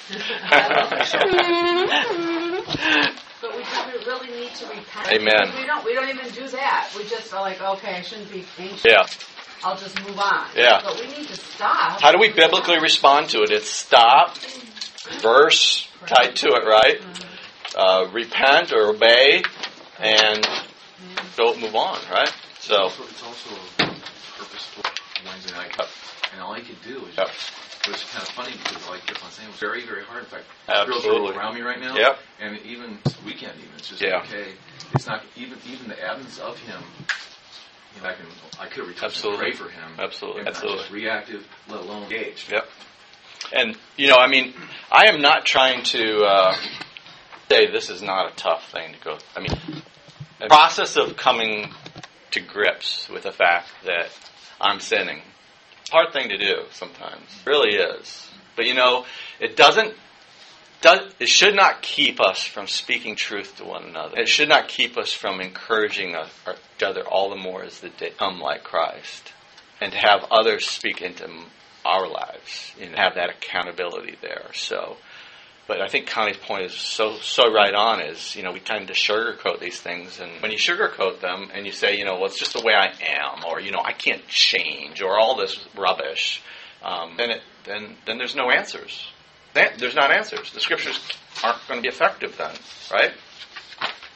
But 3.43 3.57
we 3.57 3.63
just 3.65 4.07
really 4.07 4.31
need 4.39 4.55
to 4.55 4.67
repent. 4.67 5.09
Amen. 5.13 5.53
We 5.59 5.67
don't. 5.67 5.85
We 5.85 5.95
don't 5.95 6.09
even 6.09 6.29
do 6.33 6.47
that. 6.51 6.93
We 6.97 7.03
just 7.09 7.35
are 7.35 7.41
like, 7.41 7.61
okay, 7.61 7.97
I 7.97 8.03
shouldn't 8.03 8.31
be 8.31 8.45
anxious. 8.57 8.85
Yeah. 8.85 9.05
I'll 9.65 9.77
just 9.77 10.01
move 10.07 10.17
on. 10.19 10.47
Yeah. 10.57 10.81
But 10.85 11.01
we 11.01 11.09
need 11.09 11.27
to 11.27 11.37
stop. 11.37 12.01
How 12.01 12.13
do 12.13 12.19
we 12.21 12.31
biblically 12.33 12.79
respond 12.79 13.31
to 13.31 13.43
it? 13.43 13.51
It's 13.51 13.69
stop, 13.69 14.37
verse 15.21 15.89
tied 16.07 16.37
to 16.37 16.49
it, 16.49 16.65
right? 16.67 17.01
Uh, 17.75 18.09
repent 18.13 18.73
or 18.73 18.91
obey, 18.91 19.43
and 19.99 20.47
don't 21.37 21.61
move 21.61 21.75
on, 21.75 21.99
right? 22.11 22.33
So, 22.61 22.77
Also, 22.85 23.03
it's 23.05 23.23
also 23.23 23.51
purposeful 24.39 24.85
Wednesday 25.27 25.55
night, 25.55 25.75
and 26.33 26.41
all 26.43 26.53
I 26.53 26.61
could 26.61 26.81
do 26.83 27.05
is 27.07 27.17
Yep. 27.17 27.29
it 27.29 27.89
was 27.89 28.05
kind 28.05 28.23
of 28.23 28.29
funny 28.31 28.53
because 28.53 28.89
like 28.89 29.07
kept 29.07 29.25
on 29.25 29.31
saying 29.31 29.49
it 29.49 29.53
was 29.53 29.61
very 29.61 29.85
very 29.85 30.05
hard. 30.05 30.25
In 30.25 30.29
fact, 30.29 30.45
Absolutely. 30.69 30.93
girls 30.93 31.07
are 31.07 31.33
all 31.33 31.39
around 31.39 31.55
me 31.55 31.63
right 31.63 31.81
now. 31.81 31.97
Yep. 31.97 32.19
And 32.41 32.59
even 32.67 32.99
weekend, 33.25 33.59
even 33.59 33.73
it's 33.77 33.89
just 33.89 34.03
Yeah. 34.03 34.21
okay. 34.21 34.53
It's 34.95 35.07
not 35.07 35.25
even 35.37 35.59
even 35.67 35.89
the 35.89 36.01
absence 36.05 36.39
of 36.39 36.59
him. 36.59 36.83
You 37.97 38.03
know, 38.03 38.09
I 38.09 38.15
can 38.15 38.27
I 38.61 38.67
could 38.67 38.87
have 38.87 39.03
Absolutely. 39.05 39.39
pray 39.39 39.53
for 39.53 39.69
him. 39.69 39.93
Absolutely. 39.99 40.41
And 40.41 40.47
not 40.47 40.55
Absolutely. 40.57 40.83
just 40.83 40.93
reactive, 40.93 41.49
let 41.69 41.81
alone 41.81 42.05
engaged. 42.05 42.51
Yep. 42.53 42.69
And 43.53 43.77
you 43.97 44.09
know, 44.09 44.17
I 44.17 44.29
mean, 44.29 44.55
I 44.91 45.09
am 45.09 45.21
not 45.21 45.45
trying 45.45 45.83
to 45.85 46.23
uh, 46.23 46.57
say 47.49 47.71
this 47.71 47.91
is 47.91 48.03
not 48.03 48.33
a 48.33 48.37
tough 48.37 48.71
thing 48.71 48.93
to 48.93 49.01
go. 49.01 49.19
I 49.37 49.41
mean, 49.41 49.83
the 50.41 50.49
process 50.49 50.97
of 50.97 51.17
coming 51.17 51.73
to 52.33 52.41
grips 52.41 53.09
with 53.09 53.25
the 53.25 53.33
fact 53.33 53.69
that 53.85 54.09
I'm 54.61 54.81
sinning, 54.81 55.23
hard 55.91 56.13
thing 56.13 56.29
to 56.31 56.39
do 56.39 56.65
sometimes. 56.71 57.25
It 57.45 57.49
really 57.49 57.77
is. 57.77 58.29
But 58.57 58.67
you 58.67 58.75
know, 58.75 59.07
it 59.41 59.57
doesn't. 59.57 59.95
Does, 60.81 61.13
it 61.21 61.29
should 61.29 61.55
not 61.55 61.81
keep 61.81 62.21
us 62.21 62.43
from 62.43 62.67
speaking 62.67 63.15
truth 63.15 63.57
to 63.59 63.65
one 63.65 63.85
another. 63.85 64.19
It 64.19 64.29
should 64.29 64.49
not 64.49 64.67
keep 64.67 64.99
us 64.99 65.13
from 65.13 65.41
encouraging 65.41 66.17
each 66.17 66.83
other 66.83 67.03
all 67.03 67.31
the 67.31 67.37
more 67.37 67.63
as 67.63 67.79
the 67.79 67.89
day 67.91 68.11
come 68.19 68.41
like 68.41 68.65
Christ 68.65 69.33
and 69.81 69.93
to 69.93 69.99
have 69.99 70.27
others 70.31 70.69
speak 70.69 71.01
into 71.01 71.29
our 71.85 72.09
lives 72.09 72.73
and 72.81 72.95
have 72.97 73.15
that 73.15 73.31
accountability 73.31 74.17
there. 74.21 74.51
So, 74.55 74.97
but 75.67 75.81
I 75.81 75.89
think 75.89 76.07
Connie's 76.09 76.37
point 76.37 76.65
is 76.65 76.73
so 76.75 77.17
so 77.17 77.53
right 77.53 77.75
on. 77.75 78.01
Is 78.01 78.35
you 78.37 78.43
know 78.43 78.53
we 78.53 78.61
tend 78.61 78.89
to 78.89 78.95
sugarcoat 78.95 79.61
these 79.61 79.81
things, 79.81 80.21
and 80.21 80.31
when 80.43 80.51
you 80.51 80.59
sugarcoat 80.59 81.21
them 81.21 81.51
and 81.55 81.67
you 81.67 81.73
say 81.73 81.97
you 81.97 82.05
know 82.05 82.15
well 82.17 82.27
it's 82.27 82.39
just 82.39 82.53
the 82.53 82.63
way 82.63 82.75
I 82.75 82.93
am, 83.07 83.45
or 83.47 83.61
you 83.61 83.71
know 83.71 83.83
I 83.85 83.93
can't 83.93 84.27
change, 84.29 85.03
or 85.03 85.19
all 85.19 85.37
this 85.37 85.59
rubbish, 85.77 86.43
um, 86.83 87.15
then 87.17 87.31
it 87.31 87.43
then 87.65 87.97
then 88.07 88.19
there's 88.19 88.35
no 88.37 88.51
answers. 88.51 89.09
Then 89.55 89.69
There's 89.77 89.95
not 89.95 90.11
answers. 90.11 90.51
The 90.53 90.61
scriptures 90.61 90.99
aren't 91.45 91.59
going 91.69 91.79
to 91.79 91.83
be 91.83 91.89
effective 91.89 92.37
then, 92.39 92.55
right? 92.91 93.13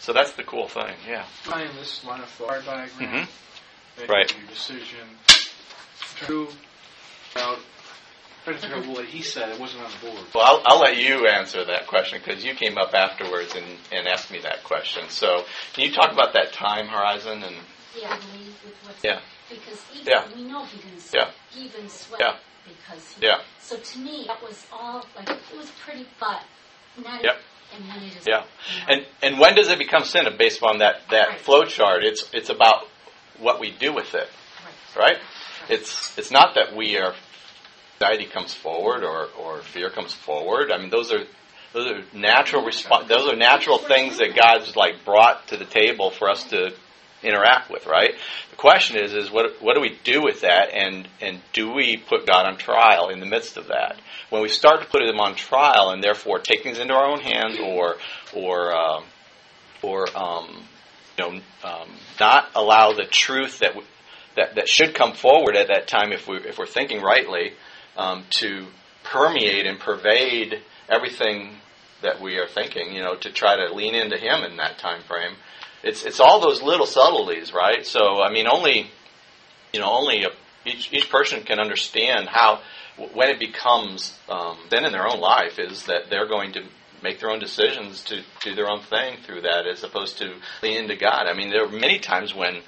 So 0.00 0.14
that's 0.14 0.32
the 0.32 0.44
cool 0.44 0.66
thing. 0.66 0.94
Yeah. 1.06 1.26
Applying 1.44 1.74
this 1.76 2.02
line 2.04 2.20
of 2.20 2.28
thought 2.30 2.64
diagram, 2.64 2.88
hmm 3.10 3.24
making 3.98 4.14
Right. 4.14 4.34
your 4.38 4.46
decision 4.48 5.08
true 6.16 6.48
about 7.36 7.58
trying 8.44 8.56
to 8.56 8.62
figure 8.62 8.76
out 8.76 8.86
what 8.86 9.04
he 9.04 9.22
said. 9.22 9.50
It 9.50 9.60
wasn't 9.60 9.84
on 9.84 9.90
the 9.90 10.06
board. 10.06 10.24
Well, 10.34 10.44
I'll, 10.44 10.62
I'll 10.66 10.80
let 10.80 10.96
you 10.96 11.26
answer 11.26 11.64
that 11.64 11.86
question 11.86 12.20
because 12.24 12.44
you 12.44 12.54
came 12.54 12.78
up 12.78 12.94
afterwards 12.94 13.54
and, 13.54 13.64
and 13.92 14.06
asked 14.08 14.30
me 14.30 14.38
that 14.42 14.62
question. 14.64 15.04
So, 15.08 15.44
can 15.74 15.84
you 15.84 15.92
talk 15.92 16.12
about 16.12 16.32
that 16.34 16.52
time 16.52 16.86
horizon 16.88 17.42
and 17.42 17.56
Yeah, 18.00 18.12
I 18.14 18.18
believe 18.18 18.54
with 18.64 18.74
what's 18.84 19.04
Yeah. 19.04 19.20
because 19.50 19.82
even 19.94 20.06
Yeah. 20.06 20.24
we 20.34 20.42
know 20.44 20.64
he 20.64 20.78
didn't 20.78 21.02
Yeah. 21.12 21.24
sweat. 21.26 21.34
He 21.52 21.60
even 21.66 21.88
sweat 21.88 22.20
Yeah. 22.20 22.36
because 22.64 23.12
he 23.12 23.26
Yeah. 23.26 23.40
So 23.60 23.76
to 23.76 23.98
me 23.98 24.24
that 24.26 24.42
was 24.42 24.66
all 24.72 25.04
like 25.16 25.28
it 25.28 25.56
was 25.56 25.70
pretty 25.84 26.06
but 26.20 26.42
not 27.02 27.22
Yep. 27.24 27.40
and 27.74 27.90
then 27.90 28.02
it 28.02 28.12
just 28.14 28.28
yeah? 28.28 28.44
you 28.72 28.80
know, 28.80 28.86
And 28.88 29.06
and 29.22 29.38
when 29.40 29.54
does 29.56 29.68
it 29.68 29.78
become 29.78 30.04
sin? 30.04 30.24
Based 30.38 30.62
on 30.62 30.78
that 30.78 31.08
that 31.10 31.28
Right. 31.28 31.40
flow 31.40 31.64
chart, 31.64 32.04
it's 32.04 32.30
it's 32.32 32.48
about 32.50 32.86
what 33.38 33.60
we 33.60 33.70
do 33.70 33.92
with 33.92 34.14
it, 34.14 34.28
right. 34.96 35.10
right? 35.10 35.18
It's 35.68 36.16
it's 36.16 36.30
not 36.30 36.54
that 36.54 36.74
we 36.76 36.96
are 36.98 37.14
anxiety 38.00 38.26
comes 38.26 38.52
forward 38.54 39.04
or, 39.04 39.28
or 39.38 39.60
fear 39.62 39.90
comes 39.90 40.12
forward. 40.12 40.70
I 40.70 40.78
mean, 40.78 40.90
those 40.90 41.12
are 41.12 41.24
those 41.72 41.90
are 41.90 42.02
natural 42.16 42.64
response. 42.64 43.08
Those 43.08 43.28
are 43.30 43.36
natural 43.36 43.78
things 43.78 44.18
that 44.18 44.34
God's 44.34 44.76
like 44.76 45.04
brought 45.04 45.48
to 45.48 45.56
the 45.56 45.64
table 45.64 46.10
for 46.10 46.30
us 46.30 46.44
to 46.44 46.74
interact 47.22 47.70
with, 47.70 47.86
right? 47.86 48.14
The 48.50 48.56
question 48.56 48.96
is, 48.98 49.12
is 49.12 49.30
what 49.30 49.62
what 49.62 49.74
do 49.74 49.80
we 49.80 49.98
do 50.04 50.22
with 50.22 50.42
that, 50.42 50.72
and 50.72 51.08
and 51.20 51.40
do 51.52 51.72
we 51.72 51.96
put 51.96 52.26
God 52.26 52.46
on 52.46 52.56
trial 52.56 53.08
in 53.10 53.20
the 53.20 53.26
midst 53.26 53.56
of 53.56 53.68
that? 53.68 54.00
When 54.30 54.42
we 54.42 54.48
start 54.48 54.80
to 54.80 54.86
put 54.86 55.02
Him 55.02 55.20
on 55.20 55.34
trial, 55.34 55.90
and 55.90 56.02
therefore 56.02 56.38
take 56.38 56.62
things 56.62 56.78
into 56.78 56.94
our 56.94 57.06
own 57.06 57.20
hands, 57.20 57.58
or 57.58 57.96
or 58.34 58.74
um, 58.74 59.04
or 59.82 60.06
um, 60.16 60.62
you 61.18 61.24
know, 61.24 61.40
um, 61.64 61.90
not 62.20 62.50
allow 62.54 62.92
the 62.92 63.04
truth 63.04 63.60
that, 63.60 63.70
w- 63.70 63.86
that 64.36 64.54
that 64.56 64.68
should 64.68 64.94
come 64.94 65.14
forward 65.14 65.56
at 65.56 65.68
that 65.68 65.88
time, 65.88 66.12
if 66.12 66.28
we 66.28 66.36
if 66.38 66.58
we're 66.58 66.66
thinking 66.66 67.00
rightly, 67.00 67.52
um, 67.96 68.24
to 68.30 68.66
permeate 69.04 69.66
and 69.66 69.78
pervade 69.78 70.62
everything 70.88 71.56
that 72.02 72.20
we 72.20 72.36
are 72.36 72.46
thinking. 72.46 72.92
You 72.92 73.02
know, 73.02 73.16
to 73.16 73.30
try 73.30 73.56
to 73.56 73.74
lean 73.74 73.94
into 73.94 74.16
Him 74.16 74.44
in 74.44 74.56
that 74.56 74.78
time 74.78 75.02
frame. 75.02 75.36
It's 75.82 76.04
it's 76.04 76.20
all 76.20 76.40
those 76.40 76.62
little 76.62 76.86
subtleties, 76.86 77.52
right? 77.52 77.86
So 77.86 78.22
I 78.22 78.32
mean, 78.32 78.46
only 78.46 78.90
you 79.72 79.80
know, 79.80 79.90
only 79.90 80.24
a, 80.24 80.28
each 80.64 80.92
each 80.92 81.10
person 81.10 81.42
can 81.42 81.58
understand 81.58 82.28
how 82.28 82.60
when 83.12 83.28
it 83.28 83.38
becomes 83.38 84.18
um, 84.28 84.58
then 84.70 84.84
in 84.84 84.92
their 84.92 85.06
own 85.06 85.20
life 85.20 85.58
is 85.58 85.84
that 85.86 86.08
they're 86.10 86.28
going 86.28 86.52
to 86.54 86.62
make 87.02 87.20
their 87.20 87.30
own 87.30 87.38
decisions 87.38 88.02
to 88.04 88.22
do 88.42 88.54
their 88.54 88.68
own 88.68 88.80
thing 88.80 89.18
through 89.24 89.42
that 89.42 89.66
as 89.66 89.84
opposed 89.84 90.18
to 90.18 90.34
lean 90.62 90.84
into 90.84 90.96
God. 90.96 91.26
I 91.26 91.34
mean, 91.34 91.50
there 91.50 91.64
are 91.64 91.70
many 91.70 91.98
times 91.98 92.34
when 92.34 92.62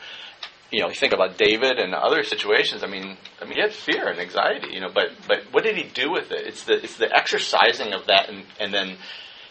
you 0.70 0.80
know, 0.82 0.88
you 0.88 0.94
think 0.94 1.12
about 1.14 1.38
David 1.38 1.78
and 1.78 1.94
other 1.94 2.22
situations. 2.22 2.82
I 2.84 2.88
mean, 2.88 3.16
I 3.40 3.44
mean, 3.44 3.54
he 3.54 3.60
had 3.60 3.72
fear 3.72 4.08
and 4.08 4.20
anxiety, 4.20 4.68
you 4.74 4.80
know, 4.80 4.90
but 4.92 5.08
but 5.26 5.44
what 5.52 5.64
did 5.64 5.76
he 5.76 5.84
do 5.84 6.10
with 6.10 6.30
it? 6.30 6.46
It's 6.46 6.64
the 6.64 6.74
it's 6.82 6.96
the 6.96 7.14
exercising 7.14 7.92
of 7.94 8.06
that, 8.06 8.28
and 8.28 8.44
and 8.60 8.72
then 8.72 8.96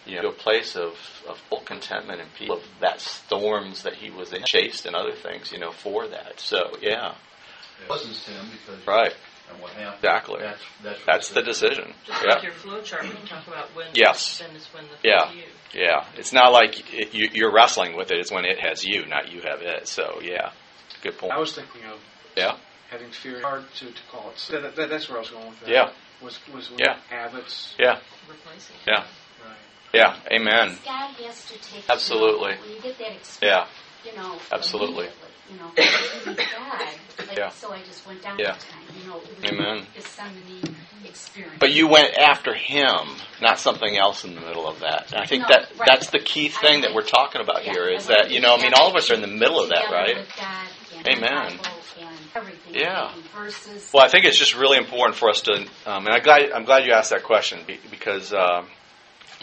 you 0.06 0.16
know, 0.16 0.22
to 0.24 0.28
a 0.30 0.34
place 0.34 0.76
of 0.76 0.94
of 1.28 1.38
full 1.50 1.62
contentment 1.62 2.22
and 2.22 2.34
peace 2.36 2.50
of 2.52 2.64
that 2.82 3.02
storms 3.02 3.84
that 3.84 3.94
he 3.96 4.10
was 4.10 4.32
in, 4.32 4.44
chased 4.46 4.86
and 4.86 4.96
other 4.96 5.12
things, 5.14 5.52
you 5.52 5.60
know, 5.60 5.72
for 5.72 6.08
that. 6.08 6.40
So 6.40 6.72
yeah, 6.82 7.16
It 7.84 7.90
wasn't 7.90 8.16
sin 8.16 8.36
because. 8.52 8.86
right, 8.88 9.14
And 9.52 9.62
what 9.62 9.72
happened. 9.72 9.96
Exactly. 9.96 10.40
That's, 10.42 10.62
that's. 10.84 11.00
what 11.00 11.06
that's 11.08 11.30
the 11.30 11.42
decision. 11.42 11.94
Just 12.06 12.24
Yeah. 12.24 12.34
like 12.36 12.44
your 12.44 12.52
flow 12.54 12.82
chart, 12.82 13.04
when 13.04 13.12
you 13.18 13.28
talk 13.28 13.46
about 13.48 13.76
when 13.76 13.88
Yes. 13.94 14.24
sin 14.24 14.52
is 14.56 14.68
when 14.74 14.84
the 14.86 15.08
Yeah. 15.08 15.32
you. 15.34 15.44
Yeah, 15.74 16.06
it's 16.16 16.32
not 16.32 16.54
like 16.54 16.94
it, 16.94 17.14
you, 17.14 17.30
you're 17.34 17.52
wrestling 17.52 17.98
with 17.98 18.12
it. 18.12 18.20
It's 18.20 18.32
when 18.32 18.46
it 18.46 18.60
has 18.60 18.86
you, 18.86 19.06
not 19.08 19.32
you 19.32 19.42
have 19.42 19.62
it. 19.62 19.88
So 19.88 20.20
yeah, 20.24 20.52
good 21.02 21.18
point. 21.18 21.34
I 21.34 21.40
was 21.40 21.54
thinking 21.54 21.84
of 21.86 22.00
Yeah, 22.36 22.58
having 22.90 23.12
fear. 23.12 23.42
Hard 23.42 23.66
to, 23.76 23.86
to 23.86 24.02
call 24.12 24.30
it. 24.32 24.48
That, 24.52 24.76
that, 24.76 24.90
that's 24.90 25.08
where 25.10 25.18
I 25.18 25.22
was 25.22 25.30
going 25.30 25.48
with 25.50 25.60
that. 25.62 25.70
Yeah. 25.70 25.90
Was 26.22 26.40
was 26.54 26.72
Yeah. 26.78 26.98
habits. 27.10 27.76
yeah, 27.78 28.00
Replacing. 28.28 28.76
yeah, 28.88 29.04
Right. 29.44 29.58
yeah. 29.94 30.20
Amen. 30.32 30.78
God 30.84 31.12
has 31.24 31.46
to 31.52 31.60
take 31.60 31.84
Absolutely. 31.90 32.54
You 32.54 32.56
know, 32.58 32.62
when 32.64 32.72
you 32.72 32.82
get 32.82 32.98
that 32.98 33.12
experience, 33.12 33.40
Yeah, 33.42 33.68
you 34.12 34.18
know, 34.18 34.38
Absolutely. 34.52 35.10
You 35.50 35.58
know, 35.60 35.72
God, 35.78 37.28
like, 37.28 37.38
Yeah. 37.38 37.50
so 37.52 37.72
I 37.72 37.80
just 37.84 38.06
went 38.06 38.22
down 38.22 38.38
Yeah. 38.40 38.52
that 38.54 38.60
time. 38.60 38.84
You 39.00 39.08
know, 39.10 39.18
it 39.18 39.40
was 39.42 39.52
Amen. 39.52 39.88
a 39.88 39.96
Gethsemane 39.96 40.76
experience. 41.06 41.58
but 41.60 41.72
you 41.72 41.88
went 41.88 42.18
after 42.18 42.54
him, 42.54 43.16
not 43.42 43.58
something 43.60 43.96
else 43.98 44.26
in 44.26 44.36
the 44.36 44.42
middle 44.42 44.68
of 44.68 44.80
that. 44.82 45.14
And 45.14 45.22
I 45.22 45.26
think 45.26 45.44
No, 45.44 45.48
that 45.56 45.70
right. 45.78 45.86
that's 45.88 46.10
the 46.10 46.20
key 46.20 46.50
thing 46.50 46.82
that 46.82 46.94
we're 46.94 47.04
talking 47.04 47.40
about 47.42 47.64
Yeah, 47.64 47.72
here 47.74 47.84
I 47.90 47.96
is 47.96 48.08
want 48.10 48.24
that 48.24 48.32
you 48.32 48.42
know, 48.42 48.56
I 48.56 48.62
mean, 48.62 48.74
all 48.74 48.90
of 48.90 48.96
us 48.98 49.10
are 49.10 49.14
in 49.14 49.22
the 49.22 49.28
middle 49.28 49.62
of 49.62 49.70
that, 49.70 49.86
together 49.86 49.96
right? 49.96 50.28
With 50.98 51.06
God 51.06 51.14
and 51.14 51.24
Amen. 51.24 51.58
the 51.58 52.06
and 52.06 52.18
everything. 52.36 52.76
Yeah. 52.76 53.14
Verses. 53.36 53.92
Well, 53.94 54.04
I 54.04 54.08
think 54.10 54.26
it's 54.26 54.38
just 54.38 54.56
really 54.56 54.78
important 54.78 55.18
for 55.18 55.30
us 55.30 55.42
to, 55.42 55.54
um, 55.86 56.06
and 56.06 56.10
I'm 56.10 56.24
glad 56.24 56.52
I'm 56.52 56.66
glad 56.66 56.86
you 56.86 56.94
asked 56.94 57.12
that 57.12 57.24
question 57.24 57.60
because 57.90 58.34
um, 58.34 58.68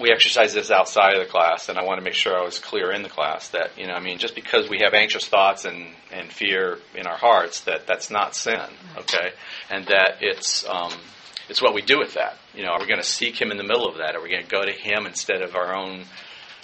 we 0.00 0.10
exercise 0.10 0.52
this 0.54 0.70
outside 0.70 1.14
of 1.14 1.20
the 1.20 1.30
class, 1.30 1.68
and 1.68 1.78
I 1.78 1.84
want 1.84 1.98
to 1.98 2.04
make 2.04 2.14
sure 2.14 2.36
I 2.36 2.44
was 2.44 2.58
clear 2.58 2.92
in 2.92 3.02
the 3.02 3.08
class 3.08 3.48
that 3.50 3.78
you 3.78 3.86
know, 3.86 3.94
I 3.94 4.00
mean, 4.00 4.18
just 4.18 4.34
because 4.34 4.68
we 4.68 4.80
have 4.82 4.94
anxious 4.94 5.26
thoughts 5.26 5.64
and 5.64 5.86
and 6.12 6.30
fear 6.32 6.78
in 6.94 7.06
our 7.06 7.16
hearts, 7.16 7.60
that 7.62 7.86
that's 7.86 8.10
not 8.10 8.34
sin, 8.34 8.60
okay, 8.98 9.32
and 9.70 9.86
that 9.86 10.18
it's 10.20 10.68
um, 10.68 10.92
it's 11.48 11.62
what 11.62 11.74
we 11.74 11.82
do 11.82 11.98
with 11.98 12.14
that. 12.14 12.38
You 12.54 12.64
know, 12.64 12.70
are 12.70 12.80
we 12.80 12.86
going 12.86 13.00
to 13.00 13.06
seek 13.06 13.40
Him 13.40 13.50
in 13.50 13.56
the 13.56 13.64
middle 13.64 13.86
of 13.86 13.98
that? 13.98 14.16
Are 14.16 14.22
we 14.22 14.30
going 14.30 14.44
to 14.44 14.50
go 14.50 14.64
to 14.64 14.72
Him 14.72 15.06
instead 15.06 15.42
of 15.42 15.54
our 15.54 15.74
own? 15.74 16.04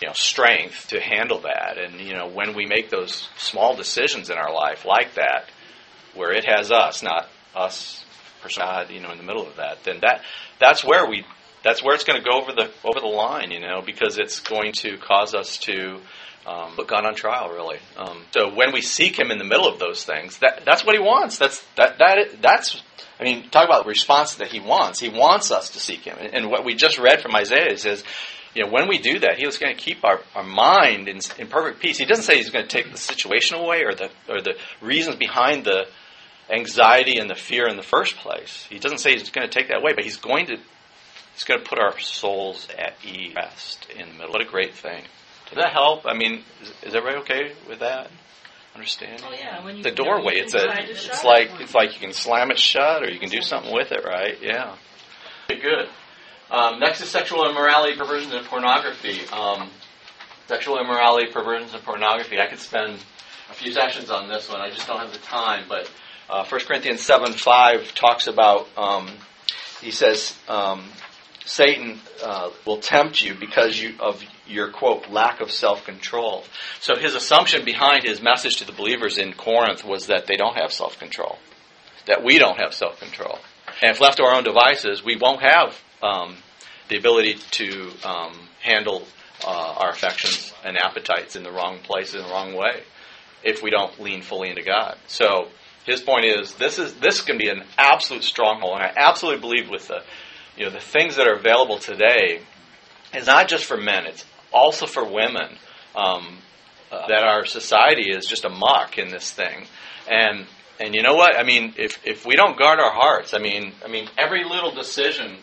You 0.00 0.08
know, 0.08 0.14
strength 0.14 0.88
to 0.88 1.00
handle 1.00 1.40
that, 1.40 1.76
and 1.78 2.00
you 2.00 2.14
know, 2.14 2.28
when 2.28 2.54
we 2.54 2.66
make 2.66 2.88
those 2.90 3.28
small 3.36 3.76
decisions 3.76 4.30
in 4.30 4.38
our 4.38 4.52
life 4.52 4.84
like 4.86 5.14
that, 5.14 5.46
where 6.14 6.32
it 6.32 6.44
has 6.46 6.72
us, 6.72 7.02
not 7.02 7.28
us, 7.54 8.04
God, 8.56 8.90
you 8.90 9.00
know, 9.00 9.10
in 9.10 9.18
the 9.18 9.24
middle 9.24 9.46
of 9.46 9.56
that, 9.56 9.84
then 9.84 10.00
that 10.00 10.22
that's 10.58 10.82
where 10.82 11.08
we 11.08 11.24
that's 11.62 11.82
where 11.82 11.94
it's 11.94 12.04
going 12.04 12.22
to 12.22 12.28
go 12.28 12.40
over 12.40 12.52
the 12.52 12.70
over 12.84 13.00
the 13.00 13.06
line, 13.06 13.50
you 13.50 13.60
know, 13.60 13.82
because 13.84 14.18
it's 14.18 14.40
going 14.40 14.72
to 14.78 14.96
cause 14.96 15.34
us 15.34 15.58
to 15.58 16.00
um, 16.46 16.74
put 16.74 16.88
God 16.88 17.04
on 17.04 17.14
trial, 17.14 17.50
really. 17.50 17.78
Um, 17.96 18.22
so 18.32 18.54
when 18.54 18.72
we 18.72 18.80
seek 18.80 19.18
Him 19.18 19.30
in 19.30 19.38
the 19.38 19.44
middle 19.44 19.68
of 19.68 19.78
those 19.78 20.04
things, 20.04 20.38
that 20.38 20.62
that's 20.64 20.84
what 20.84 20.94
He 20.94 21.00
wants. 21.00 21.38
That's 21.38 21.64
that 21.76 21.98
that 21.98 22.40
that's. 22.40 22.82
I 23.18 23.24
mean, 23.24 23.50
talk 23.50 23.66
about 23.66 23.84
the 23.84 23.88
response 23.88 24.36
that 24.36 24.48
He 24.48 24.60
wants. 24.60 24.98
He 24.98 25.10
wants 25.10 25.50
us 25.50 25.70
to 25.70 25.80
seek 25.80 26.00
Him, 26.00 26.16
and, 26.18 26.34
and 26.34 26.50
what 26.50 26.64
we 26.64 26.74
just 26.74 26.98
read 26.98 27.20
from 27.20 27.34
Isaiah 27.34 27.76
says. 27.76 28.04
You 28.54 28.64
know, 28.64 28.72
when 28.72 28.88
we 28.88 28.98
do 28.98 29.20
that, 29.20 29.38
He 29.38 29.46
was 29.46 29.58
going 29.58 29.74
to 29.74 29.80
keep 29.80 30.04
our, 30.04 30.20
our 30.34 30.42
mind 30.42 31.08
in, 31.08 31.20
in 31.38 31.46
perfect 31.46 31.80
peace. 31.80 31.98
He 31.98 32.04
doesn't 32.04 32.24
say 32.24 32.36
He's 32.36 32.50
going 32.50 32.66
to 32.66 32.70
take 32.70 32.90
the 32.90 32.98
situation 32.98 33.58
away 33.58 33.82
or 33.84 33.94
the 33.94 34.10
or 34.28 34.40
the 34.40 34.56
reasons 34.80 35.16
behind 35.16 35.64
the 35.64 35.86
anxiety 36.50 37.18
and 37.18 37.30
the 37.30 37.34
fear 37.34 37.68
in 37.68 37.76
the 37.76 37.82
first 37.82 38.16
place. 38.16 38.66
He 38.68 38.78
doesn't 38.78 38.98
say 38.98 39.12
he's 39.12 39.30
going 39.30 39.48
to 39.48 39.52
take 39.52 39.68
that 39.68 39.78
away, 39.78 39.92
but 39.94 40.04
he's 40.04 40.16
going 40.16 40.46
to 40.46 40.56
he's 41.34 41.44
going 41.44 41.62
to 41.62 41.68
put 41.68 41.78
our 41.78 41.98
souls 41.98 42.68
at 42.78 42.94
ease 43.04 43.34
rest 43.34 43.86
in 43.90 44.08
the 44.08 44.14
middle. 44.14 44.32
What 44.32 44.42
a 44.42 44.50
great 44.50 44.74
thing. 44.74 45.04
Does 45.46 45.56
that 45.56 45.72
help? 45.72 46.06
I 46.06 46.14
mean, 46.14 46.44
is, 46.62 46.72
is 46.82 46.94
everybody 46.94 47.22
okay 47.22 47.52
with 47.68 47.80
that? 47.80 48.10
Understand? 48.74 49.22
Oh 49.24 49.32
yeah, 49.32 49.64
when 49.64 49.76
you 49.76 49.82
The 49.82 49.90
doorway. 49.90 50.34
It's 50.36 50.54
a. 50.54 50.64
It's 50.68 51.24
like 51.24 51.50
it's 51.60 51.74
like 51.74 51.92
you 51.94 52.00
can 52.00 52.12
slam 52.12 52.50
it 52.50 52.58
shut, 52.58 53.02
or 53.02 53.10
you 53.10 53.18
can 53.18 53.28
do 53.28 53.42
something 53.42 53.72
with 53.74 53.90
it, 53.90 54.04
right? 54.04 54.38
Yeah. 54.40 54.76
Okay, 55.50 55.60
good. 55.60 55.88
Um, 56.50 56.80
next 56.80 57.00
is 57.00 57.08
sexual 57.08 57.48
immorality, 57.48 57.96
perversions, 57.96 58.34
and 58.34 58.44
pornography. 58.46 59.20
Um, 59.32 59.70
sexual 60.48 60.80
immorality, 60.80 61.30
perversions, 61.32 61.74
and 61.74 61.82
pornography. 61.84 62.40
I 62.40 62.46
could 62.46 62.58
spend 62.58 62.98
a 63.50 63.54
few 63.54 63.72
sessions 63.72 64.10
on 64.10 64.28
this 64.28 64.48
one. 64.48 64.60
I 64.60 64.70
just 64.70 64.86
don't 64.88 64.98
have 64.98 65.12
the 65.12 65.18
time. 65.18 65.66
But 65.68 65.90
uh, 66.28 66.44
1 66.44 66.60
Corinthians 66.62 67.02
7 67.02 67.34
5 67.34 67.94
talks 67.94 68.26
about, 68.26 68.66
um, 68.76 69.08
he 69.80 69.92
says, 69.92 70.36
um, 70.48 70.84
Satan 71.44 72.00
uh, 72.22 72.50
will 72.66 72.78
tempt 72.78 73.22
you 73.22 73.34
because 73.34 73.80
you, 73.80 73.94
of 74.00 74.24
your, 74.46 74.70
quote, 74.70 75.08
lack 75.08 75.40
of 75.40 75.52
self 75.52 75.84
control. 75.84 76.44
So 76.80 76.96
his 76.96 77.14
assumption 77.14 77.64
behind 77.64 78.02
his 78.02 78.20
message 78.20 78.56
to 78.56 78.64
the 78.64 78.72
believers 78.72 79.18
in 79.18 79.34
Corinth 79.34 79.84
was 79.84 80.08
that 80.08 80.26
they 80.26 80.36
don't 80.36 80.56
have 80.56 80.72
self 80.72 80.98
control, 80.98 81.38
that 82.06 82.24
we 82.24 82.38
don't 82.38 82.58
have 82.58 82.74
self 82.74 82.98
control. 82.98 83.38
And 83.82 83.92
if 83.92 84.00
left 84.00 84.16
to 84.16 84.24
our 84.24 84.34
own 84.34 84.44
devices, 84.44 85.04
we 85.04 85.16
won't 85.16 85.42
have 85.42 85.80
um, 86.02 86.36
the 86.88 86.96
ability 86.96 87.34
to 87.52 87.90
um, 88.04 88.32
handle 88.62 89.06
uh, 89.44 89.74
our 89.78 89.90
affections 89.90 90.52
and 90.64 90.76
appetites 90.76 91.36
in 91.36 91.42
the 91.42 91.50
wrong 91.50 91.78
place 91.78 92.14
in 92.14 92.22
the 92.22 92.28
wrong 92.28 92.54
way 92.54 92.82
if 93.42 93.62
we 93.62 93.70
don't 93.70 93.98
lean 93.98 94.20
fully 94.22 94.50
into 94.50 94.62
God. 94.62 94.98
So 95.06 95.48
his 95.86 96.00
point 96.00 96.24
is 96.26 96.54
this 96.54 96.78
is 96.78 96.94
this 96.94 97.22
can 97.22 97.38
be 97.38 97.48
an 97.48 97.64
absolute 97.78 98.24
stronghold, 98.24 98.74
and 98.74 98.82
I 98.82 98.92
absolutely 98.96 99.40
believe 99.40 99.70
with 99.70 99.88
the 99.88 100.02
you 100.56 100.64
know 100.66 100.70
the 100.70 100.80
things 100.80 101.16
that 101.16 101.26
are 101.26 101.34
available 101.34 101.78
today 101.78 102.42
is 103.14 103.26
not 103.26 103.48
just 103.48 103.64
for 103.64 103.76
men; 103.76 104.06
it's 104.06 104.24
also 104.52 104.86
for 104.86 105.04
women. 105.04 105.56
Um, 105.94 106.38
uh, 106.92 107.06
that 107.06 107.22
our 107.22 107.46
society 107.46 108.10
is 108.10 108.26
just 108.26 108.44
a 108.44 108.48
muck 108.48 108.98
in 108.98 109.10
this 109.10 109.30
thing, 109.32 109.64
and 110.10 110.44
and 110.80 110.94
you 110.94 111.02
know 111.02 111.14
what? 111.14 111.38
I 111.38 111.44
mean, 111.44 111.74
if 111.76 112.04
if 112.04 112.26
we 112.26 112.34
don't 112.34 112.58
guard 112.58 112.80
our 112.80 112.92
hearts, 112.92 113.32
I 113.32 113.38
mean, 113.38 113.72
I 113.84 113.88
mean, 113.88 114.08
every 114.18 114.44
little 114.44 114.72
decision 114.72 115.36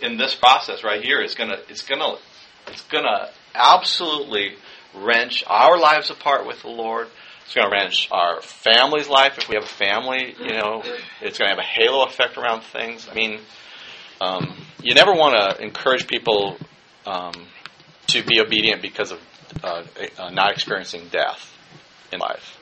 in 0.00 0.16
this 0.16 0.34
process 0.34 0.84
right 0.84 1.02
here 1.02 1.20
is 1.20 1.34
gonna 1.34 1.58
it's 1.68 1.82
gonna 1.82 2.16
it's 2.66 2.82
gonna 2.82 3.30
absolutely 3.54 4.56
wrench 4.94 5.44
our 5.46 5.78
lives 5.78 6.10
apart 6.10 6.46
with 6.46 6.62
the 6.62 6.68
Lord. 6.68 7.08
It's 7.44 7.54
going 7.54 7.68
to 7.68 7.72
wrench 7.72 8.08
our 8.10 8.40
family's 8.40 9.08
life 9.08 9.38
if 9.38 9.48
we 9.48 9.54
have 9.54 9.64
a 9.64 9.68
family. 9.68 10.34
You 10.38 10.54
know, 10.54 10.82
it's 11.20 11.38
going 11.38 11.48
to 11.48 11.54
have 11.54 11.58
a 11.58 11.62
halo 11.62 12.04
effect 12.04 12.36
around 12.36 12.62
things. 12.62 13.08
I 13.08 13.14
mean, 13.14 13.40
um, 14.20 14.56
you 14.82 14.94
never 14.94 15.12
want 15.12 15.36
to 15.36 15.62
encourage 15.62 16.08
people 16.08 16.56
um, 17.06 17.32
to 18.08 18.24
be 18.24 18.40
obedient 18.40 18.82
because 18.82 19.12
of 19.12 19.20
uh, 19.62 19.84
uh, 20.18 20.30
not 20.30 20.52
experiencing 20.52 21.08
death 21.08 21.56
in 22.12 22.18
life. 22.18 22.55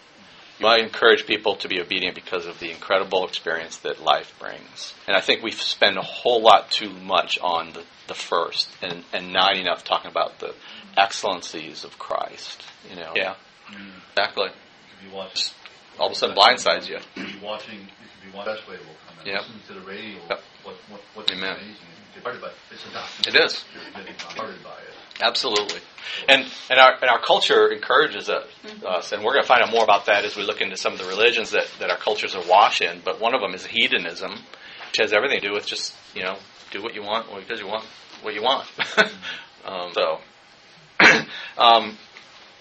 You 0.59 0.67
want 0.67 0.79
to 0.81 0.87
encourage 0.87 1.27
people 1.27 1.57
to 1.57 1.69
be 1.69 1.81
obedient 1.81 2.15
because 2.15 2.47
of 2.47 2.61
the 2.61 2.71
incredible 2.71 3.27
experience 3.27 3.79
that 3.79 4.01
life 4.03 4.33
brings. 4.39 4.95
And 5.09 5.17
I 5.17 5.21
think 5.21 5.43
we 5.43 5.51
spend 5.51 5.97
a 5.99 6.03
whole 6.03 6.43
lot 6.43 6.71
too 6.71 6.91
much 6.91 7.39
on 7.41 7.73
the, 7.73 7.83
the 8.07 8.15
first 8.15 8.69
and, 8.81 9.03
and 9.13 9.33
not 9.33 9.57
enough 9.57 9.83
talking 9.85 10.11
about 10.11 10.39
the 10.39 10.55
excellencies 10.97 11.85
of 11.85 11.99
Christ. 11.99 12.63
You 12.89 12.97
know? 12.97 13.13
Yeah, 13.17 13.35
Mm. 13.71 13.91
exactly. 14.11 14.45
You 14.45 14.51
could 15.01 15.11
be 15.11 15.17
watching. 15.17 15.55
All 15.99 16.07
of 16.09 16.13
a 16.13 16.15
sudden 16.17 16.37
blindsides 16.37 16.89
you. 16.89 16.99
You 17.17 17.25
could 17.25 17.41
be 17.41 17.45
watching, 17.45 17.79
you 17.81 17.87
could 18.21 18.31
be 18.33 18.37
watching, 18.37 18.55
best 18.55 18.69
way 18.69 18.77
will 18.77 18.99
come 19.09 19.17
in. 19.27 19.33
Yep. 19.33 19.41
Listen 19.43 19.75
to 19.75 19.81
the 19.81 19.87
radio, 19.87 20.19
Yep. 20.29 20.41
what, 20.65 20.77
what, 20.91 21.01
what's 21.15 21.33
Amen. 21.33 21.57
amazing. 21.57 21.77
You 22.15 22.23
by, 22.23 22.31
it's 22.71 22.87
a 22.87 22.93
document. 22.93 23.27
It 23.27 23.35
is. 23.37 23.65
You're 23.75 24.05
getting 24.05 24.15
bombarded 24.29 24.63
by 24.63 24.71
it. 24.71 24.95
Absolutely. 25.21 25.81
And, 26.29 26.45
and, 26.71 26.79
our, 26.79 26.95
and 27.01 27.11
our 27.11 27.21
culture 27.21 27.69
encourages 27.69 28.29
us, 28.29 28.47
us, 28.87 29.13
and 29.13 29.23
we're 29.23 29.33
going 29.33 29.43
to 29.43 29.49
find 29.49 29.63
out 29.63 29.71
more 29.71 29.85
about 29.85 30.07
that 30.07 30.25
as 30.25 30.37
we 30.37 30.43
look 30.43 30.61
into 30.61 30.77
some 30.77 30.93
of 30.93 30.99
the 30.99 31.07
religions 31.07 31.51
that, 31.51 31.67
that 31.79 31.91
our 31.91 31.97
cultures 31.97 32.35
are 32.35 32.43
awash 32.43 32.81
in. 32.81 33.01
But 33.05 33.21
one 33.21 33.35
of 33.35 33.41
them 33.41 33.55
is 33.55 33.65
hedonism, 33.67 34.33
which 34.33 34.99
has 34.99 35.13
everything 35.13 35.41
to 35.41 35.49
do 35.49 35.55
with 35.55 35.67
just, 35.67 35.95
you 36.15 36.23
know, 36.23 36.37
do 36.71 36.83
what 36.83 36.95
you 36.95 37.03
want 37.03 37.27
because 37.35 37.61
you 37.61 37.67
want 37.67 37.85
what 38.23 38.35
you 38.35 38.43
want. 38.43 38.67
um, 39.65 39.93
so, 39.93 40.19
um, 41.59 41.97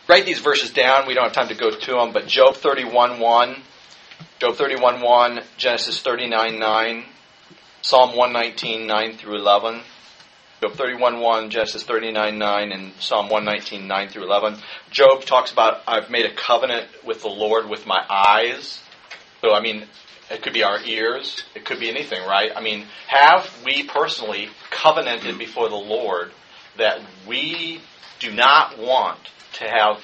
write 0.08 0.26
these 0.26 0.40
verses 0.40 0.72
down. 0.72 1.08
We 1.08 1.14
don't 1.14 1.24
have 1.24 1.34
time 1.34 1.48
to 1.48 1.56
go 1.56 1.72
to 1.72 1.92
them, 1.92 2.12
but 2.12 2.28
Job 2.28 2.56
31 2.56 3.20
1, 3.20 3.56
Job 4.40 4.56
31 4.56 5.02
1, 5.02 5.42
Genesis 5.58 6.02
39 6.02 6.60
9, 6.60 7.06
Psalm 7.84 8.16
119 8.16 8.88
9 8.88 9.18
through 9.18 9.36
11. 9.36 9.82
Job 10.62 10.72
31 10.72 11.20
1, 11.20 11.50
Genesis 11.50 11.84
39 11.84 12.40
9, 12.40 12.72
and 12.72 12.94
Psalm 13.02 13.28
119 13.28 13.86
9 13.86 14.08
through 14.08 14.24
11. 14.24 14.58
Job 14.90 15.26
talks 15.26 15.52
about, 15.52 15.82
I've 15.86 16.10
made 16.10 16.26
a 16.26 16.34
covenant 16.34 16.88
with 17.06 17.22
the 17.22 17.28
Lord 17.28 17.68
with 17.70 17.86
my 17.86 18.02
eyes. 18.10 18.82
So, 19.42 19.54
I 19.54 19.60
mean, 19.60 19.84
it 20.32 20.42
could 20.42 20.54
be 20.54 20.64
our 20.64 20.80
ears. 20.86 21.44
It 21.56 21.66
could 21.66 21.82
be 21.82 21.90
anything, 21.90 22.26
right? 22.26 22.52
I 22.56 22.62
mean, 22.62 22.86
have 23.08 23.52
we 23.66 23.84
personally 23.84 24.48
covenanted 24.72 25.38
before 25.38 25.68
the 25.68 25.76
Lord 25.76 26.32
that 26.78 27.02
we 27.28 27.82
do 28.20 28.32
not 28.32 28.80
want 28.80 29.20
to 29.56 29.66
have 29.66 30.02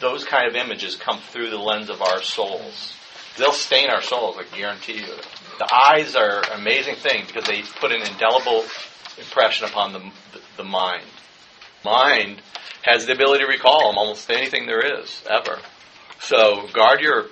those 0.00 0.24
kind 0.24 0.48
of 0.48 0.56
images 0.56 0.96
come 0.96 1.20
through 1.20 1.50
the 1.50 1.58
lens 1.58 1.90
of 1.90 2.02
our 2.02 2.22
souls? 2.22 2.92
They'll 3.36 3.52
stain 3.52 3.88
our 3.88 4.02
souls, 4.02 4.36
I 4.36 4.56
guarantee 4.56 4.98
you. 4.98 5.14
The 5.58 5.68
eyes 5.72 6.14
are 6.14 6.38
an 6.52 6.60
amazing 6.60 6.96
thing 6.96 7.24
because 7.26 7.46
they 7.46 7.62
put 7.80 7.92
an 7.92 8.02
indelible 8.02 8.64
impression 9.18 9.66
upon 9.66 9.92
the, 9.92 10.10
the 10.56 10.64
mind. 10.64 11.04
Mind 11.84 12.40
has 12.82 13.06
the 13.06 13.12
ability 13.12 13.44
to 13.44 13.50
recall 13.50 13.82
almost 13.84 14.30
anything 14.30 14.66
there 14.66 15.00
is, 15.00 15.22
ever. 15.28 15.58
So 16.20 16.68
guard 16.72 17.00
your 17.00 17.26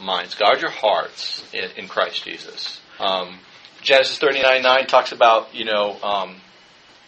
minds, 0.00 0.34
guard 0.34 0.60
your 0.60 0.70
hearts 0.70 1.44
in, 1.52 1.70
in 1.76 1.88
Christ 1.88 2.24
Jesus. 2.24 2.80
Um, 2.98 3.38
Genesis 3.82 4.18
39 4.18 4.62
9 4.62 4.86
talks 4.86 5.12
about, 5.12 5.54
you 5.54 5.64
know, 5.64 6.00
um, 6.02 6.36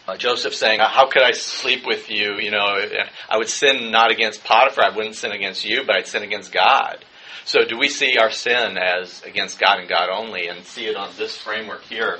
uh, 0.07 0.17
Joseph 0.17 0.55
saying, 0.55 0.79
How 0.79 1.07
could 1.07 1.21
I 1.21 1.31
sleep 1.31 1.85
with 1.85 2.09
you? 2.09 2.39
You 2.39 2.51
know, 2.51 2.87
I 3.29 3.37
would 3.37 3.49
sin 3.49 3.91
not 3.91 4.11
against 4.11 4.43
Potiphar, 4.43 4.83
I 4.83 4.95
wouldn't 4.95 5.15
sin 5.15 5.31
against 5.31 5.65
you, 5.65 5.83
but 5.85 5.95
I'd 5.95 6.07
sin 6.07 6.23
against 6.23 6.51
God. 6.51 7.03
So 7.49 7.65
do 7.65 7.79
we 7.79 7.89
see 7.89 8.15
our 8.19 8.29
sin 8.29 8.77
as 8.77 9.23
against 9.23 9.59
God 9.59 9.79
and 9.79 9.89
God 9.89 10.09
only 10.11 10.49
and 10.49 10.63
see 10.63 10.85
it 10.85 10.95
on 10.95 11.09
this 11.17 11.35
framework 11.35 11.81
here 11.81 12.19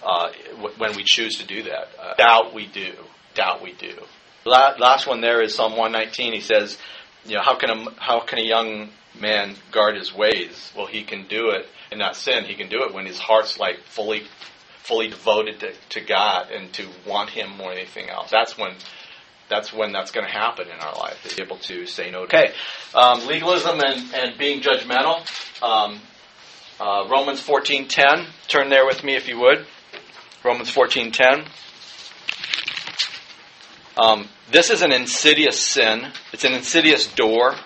uh, 0.00 0.30
when 0.78 0.94
we 0.94 1.02
choose 1.02 1.38
to 1.38 1.44
do 1.44 1.64
that? 1.64 1.88
Uh, 1.98 2.14
doubt 2.14 2.54
we 2.54 2.68
do. 2.68 2.92
Doubt 3.34 3.64
we 3.64 3.72
do. 3.72 3.98
Last 4.44 5.08
one 5.08 5.22
there 5.22 5.42
is 5.42 5.56
Psalm 5.56 5.72
119. 5.72 6.34
He 6.34 6.40
says, 6.40 6.78
you 7.24 7.34
know, 7.34 7.42
how 7.42 7.56
can 7.56 7.70
a, 7.70 7.90
how 8.00 8.20
can 8.20 8.38
a 8.38 8.44
young 8.44 8.90
man 9.20 9.56
guard 9.72 9.96
his 9.96 10.14
ways? 10.14 10.72
Well, 10.76 10.86
he 10.86 11.02
can 11.02 11.26
do 11.26 11.50
it 11.50 11.66
and 11.90 11.98
not 11.98 12.14
sin. 12.14 12.44
He 12.44 12.54
can 12.54 12.68
do 12.68 12.84
it 12.84 12.94
when 12.94 13.06
his 13.06 13.18
heart's 13.18 13.58
like 13.58 13.80
fully 13.80 14.22
fully 14.84 15.08
devoted 15.08 15.60
to, 15.60 15.72
to 15.88 16.00
God 16.00 16.50
and 16.50 16.72
to 16.72 16.88
want 17.06 17.30
Him 17.30 17.56
more 17.56 17.68
than 17.70 17.78
anything 17.78 18.08
else. 18.08 18.30
That's 18.30 18.56
when 18.56 18.72
that's 19.50 19.72
when 19.72 19.92
that's 19.92 20.12
going 20.12 20.26
to 20.26 20.32
happen 20.32 20.68
in 20.68 20.78
our 20.80 20.94
life. 20.94 21.38
Able 21.38 21.58
to 21.58 21.84
say 21.86 22.10
no. 22.10 22.24
To 22.24 22.24
okay, 22.24 22.54
um, 22.94 23.26
legalism 23.26 23.80
and, 23.84 24.14
and 24.14 24.38
being 24.38 24.62
judgmental. 24.62 25.20
Um, 25.62 26.00
uh, 26.80 27.06
Romans 27.10 27.40
fourteen 27.40 27.88
ten. 27.88 28.26
Turn 28.48 28.70
there 28.70 28.86
with 28.86 29.04
me 29.04 29.16
if 29.16 29.28
you 29.28 29.38
would. 29.40 29.66
Romans 30.42 30.70
fourteen 30.70 31.12
ten. 31.12 31.44
Um, 33.98 34.28
this 34.50 34.70
is 34.70 34.80
an 34.80 34.92
insidious 34.92 35.60
sin. 35.60 36.12
It's 36.32 36.44
an 36.44 36.54
insidious 36.54 37.06
door 37.12 37.56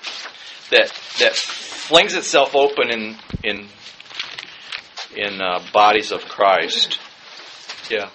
that 0.70 0.92
that 1.20 1.34
flings 1.36 2.14
itself 2.14 2.56
open 2.56 2.90
in 2.90 3.16
in 3.44 3.68
in 5.14 5.40
uh, 5.40 5.62
bodies 5.72 6.10
of 6.10 6.24
Christ. 6.24 6.98
Yeah, 7.90 8.08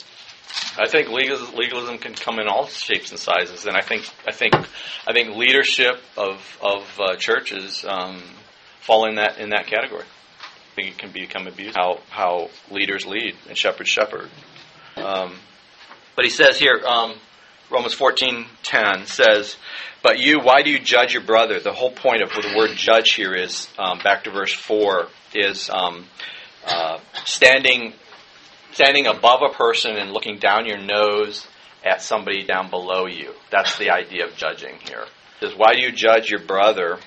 I 0.79 0.87
think 0.87 1.09
legalism, 1.09 1.55
legalism 1.55 1.97
can 1.97 2.13
come 2.13 2.39
in 2.39 2.47
all 2.47 2.67
shapes 2.67 3.11
and 3.11 3.19
sizes, 3.19 3.65
and 3.65 3.75
I 3.75 3.81
think 3.81 4.09
I 4.25 4.31
think 4.31 4.53
I 5.05 5.13
think 5.13 5.35
leadership 5.35 6.01
of 6.15 6.57
of 6.61 6.99
uh, 6.99 7.15
churches 7.17 7.85
um, 7.87 8.23
fall 8.79 9.05
in 9.05 9.15
that 9.15 9.39
in 9.39 9.49
that 9.49 9.67
category. 9.67 10.05
I 10.05 10.75
think 10.75 10.87
it 10.87 10.97
can 10.97 11.11
become 11.11 11.47
abused. 11.47 11.75
How 11.75 11.99
how 12.09 12.49
leaders 12.71 13.05
lead 13.05 13.35
and 13.49 13.57
shepherds 13.57 13.89
shepherd. 13.89 14.29
Um, 14.95 15.35
but 16.15 16.23
he 16.25 16.31
says 16.31 16.57
here, 16.57 16.81
um, 16.85 17.15
Romans 17.69 17.93
fourteen 17.93 18.45
ten 18.63 19.05
says, 19.05 19.57
"But 20.01 20.19
you, 20.19 20.39
why 20.39 20.61
do 20.61 20.69
you 20.69 20.79
judge 20.79 21.13
your 21.13 21.23
brother?" 21.23 21.59
The 21.59 21.73
whole 21.73 21.91
point 21.91 22.21
of 22.21 22.29
the 22.29 22.53
word 22.55 22.71
"judge" 22.77 23.15
here 23.15 23.33
is 23.33 23.67
um, 23.77 23.99
back 23.99 24.23
to 24.23 24.31
verse 24.31 24.53
four 24.53 25.07
is 25.33 25.69
um, 25.69 26.05
uh, 26.65 26.99
standing 27.25 27.93
standing 28.71 29.08
above 29.08 29.41
a 29.41 29.53
person 29.53 29.95
and 29.97 30.12
looking 30.12 30.38
down 30.38 30.65
your 30.65 30.77
nose 30.77 31.47
at 31.84 32.01
somebody 32.01 32.43
down 32.43 32.69
below 32.69 33.05
you. 33.08 33.34
That's 33.51 33.77
the 33.77 33.91
idea 33.91 34.25
of 34.25 34.36
judging 34.36 34.75
here. 34.88 35.05
Says, 35.39 35.53
why 35.55 35.73
do 35.73 35.82
you 35.82 35.91
judge 35.91 36.29
your 36.29 36.41
brother? 36.41 36.99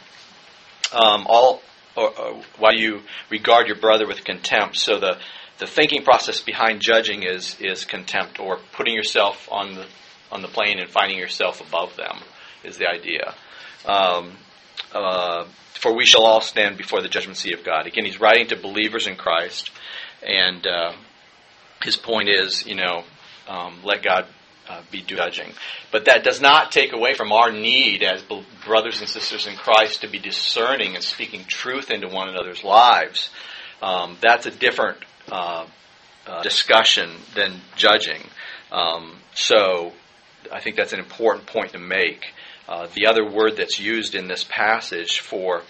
Um, 0.92 1.26
all, 1.26 1.62
or, 1.96 2.18
or, 2.18 2.42
why 2.58 2.72
do 2.72 2.80
you 2.80 3.00
regard 3.30 3.66
your 3.66 3.76
brother 3.76 4.06
with 4.06 4.24
contempt? 4.24 4.76
So 4.78 4.98
the 4.98 5.18
the 5.58 5.66
thinking 5.66 6.02
process 6.02 6.40
behind 6.40 6.80
judging 6.80 7.22
is 7.22 7.56
is 7.60 7.84
contempt 7.84 8.40
or 8.40 8.58
putting 8.72 8.94
yourself 8.94 9.48
on 9.50 9.74
the 9.74 9.86
on 10.30 10.40
the 10.42 10.48
plane 10.48 10.80
and 10.80 10.90
finding 10.90 11.18
yourself 11.18 11.60
above 11.60 11.94
them 11.96 12.18
is 12.64 12.78
the 12.78 12.88
idea. 12.88 13.34
Um, 13.84 14.32
uh, 14.92 15.44
for 15.74 15.94
we 15.94 16.06
shall 16.06 16.24
all 16.24 16.40
stand 16.40 16.78
before 16.78 17.02
the 17.02 17.08
judgment 17.08 17.36
seat 17.36 17.54
of 17.54 17.64
God. 17.64 17.86
Again, 17.86 18.04
he's 18.04 18.20
writing 18.20 18.46
to 18.48 18.56
believers 18.56 19.06
in 19.06 19.16
Christ, 19.16 19.70
and 20.22 20.66
uh, 20.66 20.92
his 21.84 21.96
point 21.96 22.28
is, 22.28 22.66
you 22.66 22.74
know, 22.74 23.04
um, 23.48 23.78
let 23.84 24.02
God 24.02 24.26
uh, 24.68 24.82
be 24.90 25.02
judging. 25.02 25.52
But 25.90 26.06
that 26.06 26.24
does 26.24 26.40
not 26.40 26.72
take 26.72 26.92
away 26.92 27.14
from 27.14 27.32
our 27.32 27.50
need 27.50 28.02
as 28.02 28.22
brothers 28.64 29.00
and 29.00 29.08
sisters 29.08 29.46
in 29.46 29.56
Christ 29.56 30.02
to 30.02 30.08
be 30.08 30.18
discerning 30.18 30.94
and 30.94 31.02
speaking 31.02 31.44
truth 31.46 31.90
into 31.90 32.08
one 32.08 32.28
another's 32.28 32.64
lives. 32.64 33.30
Um, 33.82 34.16
that's 34.20 34.46
a 34.46 34.50
different 34.50 34.98
uh, 35.30 35.66
uh, 36.26 36.42
discussion 36.42 37.10
than 37.34 37.60
judging. 37.76 38.22
Um, 38.70 39.16
so 39.34 39.92
I 40.52 40.60
think 40.60 40.76
that's 40.76 40.92
an 40.92 41.00
important 41.00 41.46
point 41.46 41.72
to 41.72 41.78
make. 41.78 42.32
Uh, 42.68 42.86
the 42.94 43.06
other 43.06 43.28
word 43.28 43.56
that's 43.56 43.80
used 43.80 44.14
in 44.14 44.28
this 44.28 44.44
passage 44.44 45.18
for 45.18 45.62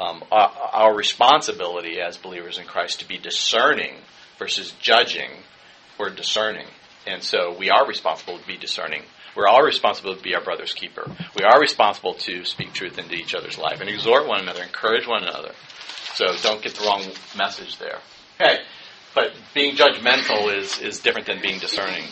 um, 0.00 0.24
our, 0.32 0.50
our 0.72 0.94
responsibility 0.96 2.00
as 2.00 2.16
believers 2.16 2.58
in 2.58 2.64
Christ 2.64 3.00
to 3.00 3.08
be 3.08 3.18
discerning 3.18 3.94
versus 4.38 4.72
judging 4.80 5.30
we're 6.00 6.10
discerning. 6.10 6.66
And 7.06 7.22
so 7.22 7.56
we 7.56 7.70
are 7.70 7.86
responsible 7.86 8.38
to 8.38 8.46
be 8.46 8.56
discerning. 8.56 9.02
We're 9.36 9.46
all 9.46 9.62
responsible 9.62 10.16
to 10.16 10.22
be 10.22 10.34
our 10.34 10.42
brother's 10.42 10.74
keeper. 10.74 11.08
We 11.38 11.44
are 11.44 11.60
responsible 11.60 12.14
to 12.14 12.44
speak 12.44 12.72
truth 12.72 12.98
into 12.98 13.14
each 13.14 13.34
other's 13.34 13.58
life 13.58 13.80
and 13.80 13.88
exhort 13.88 14.26
one 14.26 14.40
another, 14.40 14.62
encourage 14.62 15.06
one 15.06 15.22
another. 15.22 15.52
So 16.14 16.26
don't 16.42 16.62
get 16.62 16.74
the 16.74 16.84
wrong 16.84 17.04
message 17.36 17.78
there. 17.78 17.98
Okay, 18.40 18.58
but 19.14 19.32
being 19.54 19.76
judgmental 19.76 20.56
is, 20.56 20.78
is 20.80 20.98
different 20.98 21.26
than 21.26 21.40
being 21.40 21.60
discerning. 21.60 22.04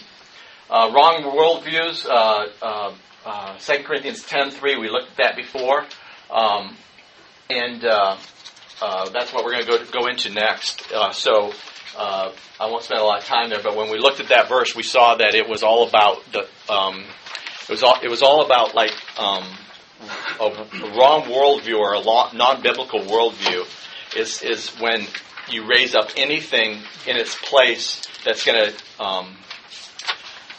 Uh, 0.71 0.93
wrong 0.95 1.23
worldviews, 1.23 2.07
uh, 2.07 2.47
uh, 2.63 2.95
uh, 3.25 3.59
2 3.59 3.83
Corinthians 3.85 4.25
10.3, 4.25 4.81
we 4.81 4.89
looked 4.89 5.11
at 5.13 5.17
that 5.17 5.37
before. 5.37 5.85
Um, 6.31 6.77
and 7.51 7.85
uh, 7.85 8.17
uh, 8.81 9.09
that's 9.11 9.33
what 9.33 9.45
we're 9.45 9.53
going 9.53 9.65
to 9.65 9.71
go, 9.93 10.03
go 10.03 10.07
into 10.07 10.31
next. 10.31 10.93
Uh, 10.93 11.11
so 11.13 11.53
uh, 11.97 12.33
I 12.61 12.67
won't 12.67 12.85
spend 12.85 13.01
a 13.01 13.05
lot 13.05 13.21
of 13.21 13.25
time 13.25 13.51
there, 13.51 13.63
but 13.63 13.77
when 13.77 13.91
we 13.91 13.99
looked 13.99 14.21
at 14.21 14.29
that 14.29 14.49
verse, 14.49 14.75
we 14.75 14.83
saw 14.83 15.17
that 15.17 15.35
it 15.35 15.49
was 15.49 15.63
all 15.63 15.87
about 15.87 16.19
the. 16.33 16.49
Um, 16.73 17.05
it 17.63 17.71
was 17.71 17.83
all. 17.83 17.99
It 18.03 18.09
was 18.09 18.23
all 18.23 18.45
about 18.45 18.75
like 18.75 18.93
um, 19.19 19.45
a, 20.41 20.45
a 20.45 20.97
wrong 20.97 21.23
worldview 21.25 21.79
or 21.79 21.95
a 21.95 22.37
non-biblical 22.37 23.01
worldview 23.01 23.67
is 24.17 24.43
is 24.43 24.69
when 24.81 25.07
you 25.51 25.67
raise 25.67 25.95
up 25.95 26.11
anything 26.17 26.79
in 27.07 27.17
its 27.17 27.35
place 27.35 28.03
that's 28.25 28.45
going 28.45 28.71
to 28.71 29.03
um, 29.03 29.37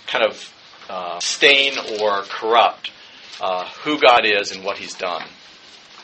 kind 0.07 0.25
of 0.25 0.53
uh, 0.89 1.19
stain 1.19 1.73
or 2.01 2.23
corrupt 2.23 2.91
uh, 3.39 3.65
who 3.83 3.99
God 3.99 4.25
is 4.25 4.51
and 4.51 4.63
what 4.63 4.77
He's 4.77 4.95
done. 4.95 5.23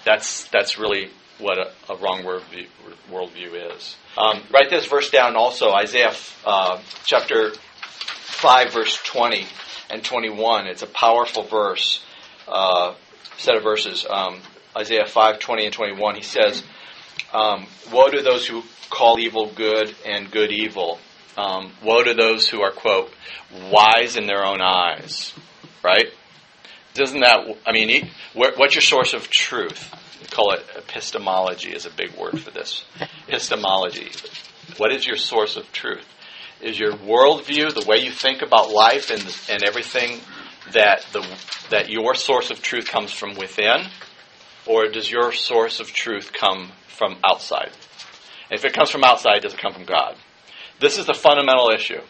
That's 0.05 0.47
that's 0.49 0.77
really 0.77 1.09
what 1.39 1.57
a, 1.57 1.71
a 1.89 1.97
wrong 1.97 2.23
worldview, 2.23 3.75
is. 3.75 3.95
Um, 4.17 4.41
write 4.51 4.69
this 4.69 4.85
verse 4.85 5.09
down 5.09 5.35
also, 5.35 5.71
Isaiah 5.71 6.13
uh, 6.45 6.81
chapter 7.05 7.51
5, 7.53 8.73
verse 8.73 8.97
20 9.03 9.45
and 9.89 10.03
21. 10.03 10.67
It's 10.67 10.81
a 10.81 10.87
powerful 10.87 11.43
verse, 11.43 12.03
uh, 12.47 12.95
set 13.37 13.55
of 13.55 13.63
verses. 13.63 14.05
Um, 14.09 14.39
Isaiah 14.77 15.05
5, 15.05 15.39
20 15.39 15.65
and 15.65 15.73
21. 15.73 16.15
He 16.15 16.21
says, 16.21 16.63
um, 17.33 17.67
Woe 17.91 18.09
to 18.09 18.21
those 18.21 18.47
who 18.47 18.63
call 18.89 19.19
evil 19.19 19.51
good 19.53 19.95
and 20.05 20.31
good 20.31 20.51
evil. 20.51 20.99
Um, 21.37 21.71
woe 21.83 22.03
to 22.03 22.13
those 22.13 22.47
who 22.47 22.61
are, 22.61 22.71
quote, 22.71 23.11
wise 23.69 24.15
in 24.15 24.25
their 24.25 24.45
own 24.45 24.61
eyes. 24.61 25.33
Right? 25.83 26.07
Doesn't 26.95 27.19
that, 27.19 27.57
I 27.65 27.73
mean, 27.73 28.09
what's 28.33 28.73
your 28.73 28.81
source 28.81 29.13
of 29.13 29.29
truth? 29.29 29.93
We 30.21 30.27
call 30.27 30.53
it 30.53 30.65
epistemology 30.77 31.71
is 31.73 31.85
a 31.85 31.89
big 31.89 32.15
word 32.15 32.39
for 32.39 32.51
this. 32.51 32.85
Epistemology. 33.27 34.09
What 34.77 34.93
is 34.93 35.05
your 35.05 35.17
source 35.17 35.57
of 35.57 35.69
truth? 35.73 36.07
Is 36.61 36.79
your 36.79 36.93
worldview, 36.93 37.73
the 37.73 37.85
way 37.85 37.97
you 37.97 38.11
think 38.11 38.41
about 38.41 38.71
life 38.71 39.11
and, 39.11 39.21
and 39.49 39.61
everything, 39.63 40.21
that, 40.71 41.05
the, 41.11 41.23
that 41.69 41.89
your 41.89 42.15
source 42.15 42.49
of 42.49 42.61
truth 42.61 42.87
comes 42.87 43.11
from 43.11 43.35
within? 43.35 43.87
Or 44.65 44.87
does 44.87 45.11
your 45.11 45.33
source 45.33 45.81
of 45.81 45.91
truth 45.91 46.31
come 46.31 46.71
from 46.87 47.17
outside? 47.25 47.71
If 48.49 48.63
it 48.63 48.73
comes 48.73 48.89
from 48.89 49.03
outside, 49.03 49.41
does 49.41 49.53
it 49.53 49.59
come 49.59 49.73
from 49.73 49.85
God? 49.85 50.15
This 50.79 50.97
is 50.97 51.07
the 51.07 51.13
fundamental 51.13 51.71
issue. 51.71 52.01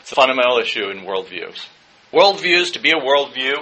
It's 0.00 0.12
a 0.12 0.14
fundamental 0.14 0.58
issue 0.58 0.90
in 0.90 0.98
worldviews. 0.98 1.66
Worldviews, 2.12 2.74
to 2.74 2.80
be 2.80 2.90
a 2.90 2.94
worldview, 2.94 3.54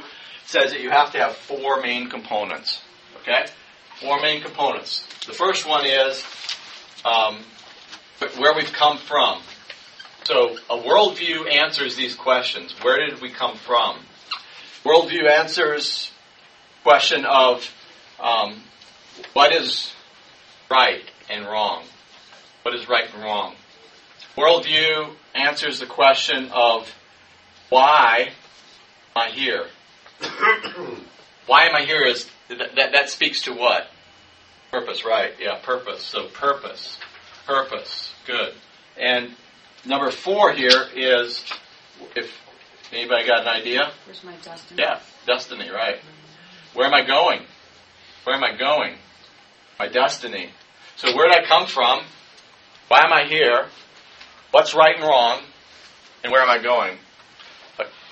says 0.47 0.71
that 0.71 0.81
you 0.81 0.91
have 0.91 1.13
to 1.13 1.19
have 1.19 1.37
four 1.37 1.83
main 1.83 2.09
components. 2.09 2.81
Okay? 3.23 3.47
Four 4.01 4.21
main 4.21 4.43
components. 4.43 5.07
The 5.27 5.33
first 5.33 5.69
one 5.69 5.85
is 5.85 6.25
um, 7.05 7.39
where 8.37 8.55
we've 8.55 8.73
come 8.73 8.99
from. 8.99 9.41
So 10.25 10.57
a 10.71 10.77
worldview 10.79 11.53
answers 11.53 11.97
these 11.97 12.15
questions. 12.15 12.75
Where 12.83 13.09
did 13.09 13.21
we 13.21 13.31
come 13.31 13.57
from? 13.57 13.99
Worldview 14.85 15.29
answers 15.29 16.11
question 16.83 17.25
of 17.25 17.69
um, 18.21 18.63
what 19.33 19.53
is 19.53 19.93
right 20.71 21.03
and 21.29 21.45
wrong. 21.45 21.83
What 22.63 22.75
is 22.75 22.89
right 22.89 23.13
and 23.13 23.23
wrong? 23.23 23.55
Worldview 24.37 25.11
answers 25.35 25.81
the 25.81 25.87
question 25.87 26.51
of 26.53 26.93
why 27.69 28.31
am 29.15 29.23
I 29.23 29.31
here? 29.31 29.67
why 31.47 31.67
am 31.67 31.75
I 31.75 31.85
here 31.85 32.05
is 32.07 32.29
that, 32.49 32.75
that, 32.77 32.93
that 32.93 33.11
speaks 33.11 33.43
to 33.43 33.53
what? 33.53 33.89
Purpose, 34.71 35.05
right? 35.05 35.33
Yeah, 35.41 35.59
purpose. 35.63 36.03
So 36.03 36.27
purpose. 36.29 36.99
Purpose. 37.47 38.13
Good. 38.27 38.55
And 38.99 39.31
number 39.85 40.11
four 40.11 40.53
here 40.53 40.85
is 40.95 41.45
if 42.15 42.33
anybody 42.93 43.27
got 43.27 43.43
an 43.43 43.49
idea? 43.49 43.93
Where's 44.05 44.25
my 44.25 44.35
destiny? 44.43 44.83
Yeah, 44.83 45.01
destiny, 45.27 45.71
right. 45.71 45.97
Where 46.75 46.87
am 46.87 46.95
I 46.95 47.07
going? 47.07 47.43
Where 48.25 48.37
am 48.37 48.45
I 48.45 48.57
going? 48.57 48.97
My 49.79 49.89
destiny. 49.89 50.51
So 50.97 51.15
where 51.15 51.29
did 51.29 51.45
I 51.45 51.47
come 51.47 51.67
from? 51.67 52.01
Why 52.89 53.03
am 53.05 53.13
I 53.13 53.25
here? 53.25 53.67
What's 54.51 54.75
right 54.75 54.97
and 54.97 55.05
wrong? 55.05 55.41
And 56.23 56.33
where 56.33 56.43
am 56.43 56.51
I 56.51 56.59
going? 56.63 56.99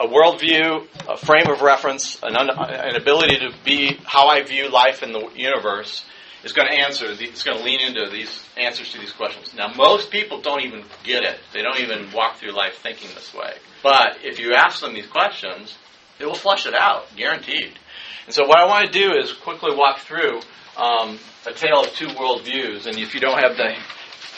A, 0.00 0.06
worldview, 0.06 0.86
a 1.08 1.16
frame 1.16 1.48
of 1.48 1.60
reference, 1.60 2.20
an, 2.22 2.36
un, 2.36 2.50
an 2.50 2.96
ability 2.96 3.38
to 3.38 3.52
be 3.64 3.98
how 4.04 4.28
I 4.28 4.42
view 4.42 4.68
life 4.68 5.02
in 5.02 5.12
the 5.12 5.28
universe 5.34 6.04
is 6.42 6.52
going 6.52 6.68
to 6.68 6.74
answer. 6.74 7.06
It's 7.08 7.42
going 7.42 7.58
to 7.58 7.64
lean 7.64 7.80
into 7.80 8.10
these 8.10 8.44
answers 8.56 8.92
to 8.92 8.98
these 8.98 9.12
questions. 9.12 9.54
Now, 9.54 9.72
most 9.74 10.10
people 10.10 10.40
don't 10.40 10.62
even 10.62 10.84
get 11.02 11.22
it. 11.22 11.38
They 11.52 11.62
don't 11.62 11.80
even 11.80 12.12
walk 12.12 12.36
through 12.36 12.52
life 12.52 12.78
thinking 12.78 13.08
this 13.14 13.32
way. 13.32 13.54
But 13.82 14.18
if 14.22 14.38
you 14.38 14.54
ask 14.54 14.80
them 14.80 14.94
these 14.94 15.06
questions, 15.06 15.76
it 16.18 16.26
will 16.26 16.34
flush 16.34 16.66
it 16.66 16.74
out, 16.74 17.06
guaranteed. 17.16 17.78
And 18.26 18.34
so, 18.34 18.46
what 18.46 18.58
I 18.58 18.66
want 18.66 18.86
to 18.86 18.92
do 18.92 19.14
is 19.16 19.32
quickly 19.32 19.74
walk 19.74 20.00
through 20.00 20.40
um, 20.76 21.18
a 21.46 21.52
tale 21.52 21.82
of 21.84 21.92
two 21.94 22.08
worldviews. 22.08 22.86
And 22.86 22.98
if 22.98 23.14
you 23.14 23.20
don't 23.20 23.38
have 23.38 23.56
the 23.56 23.74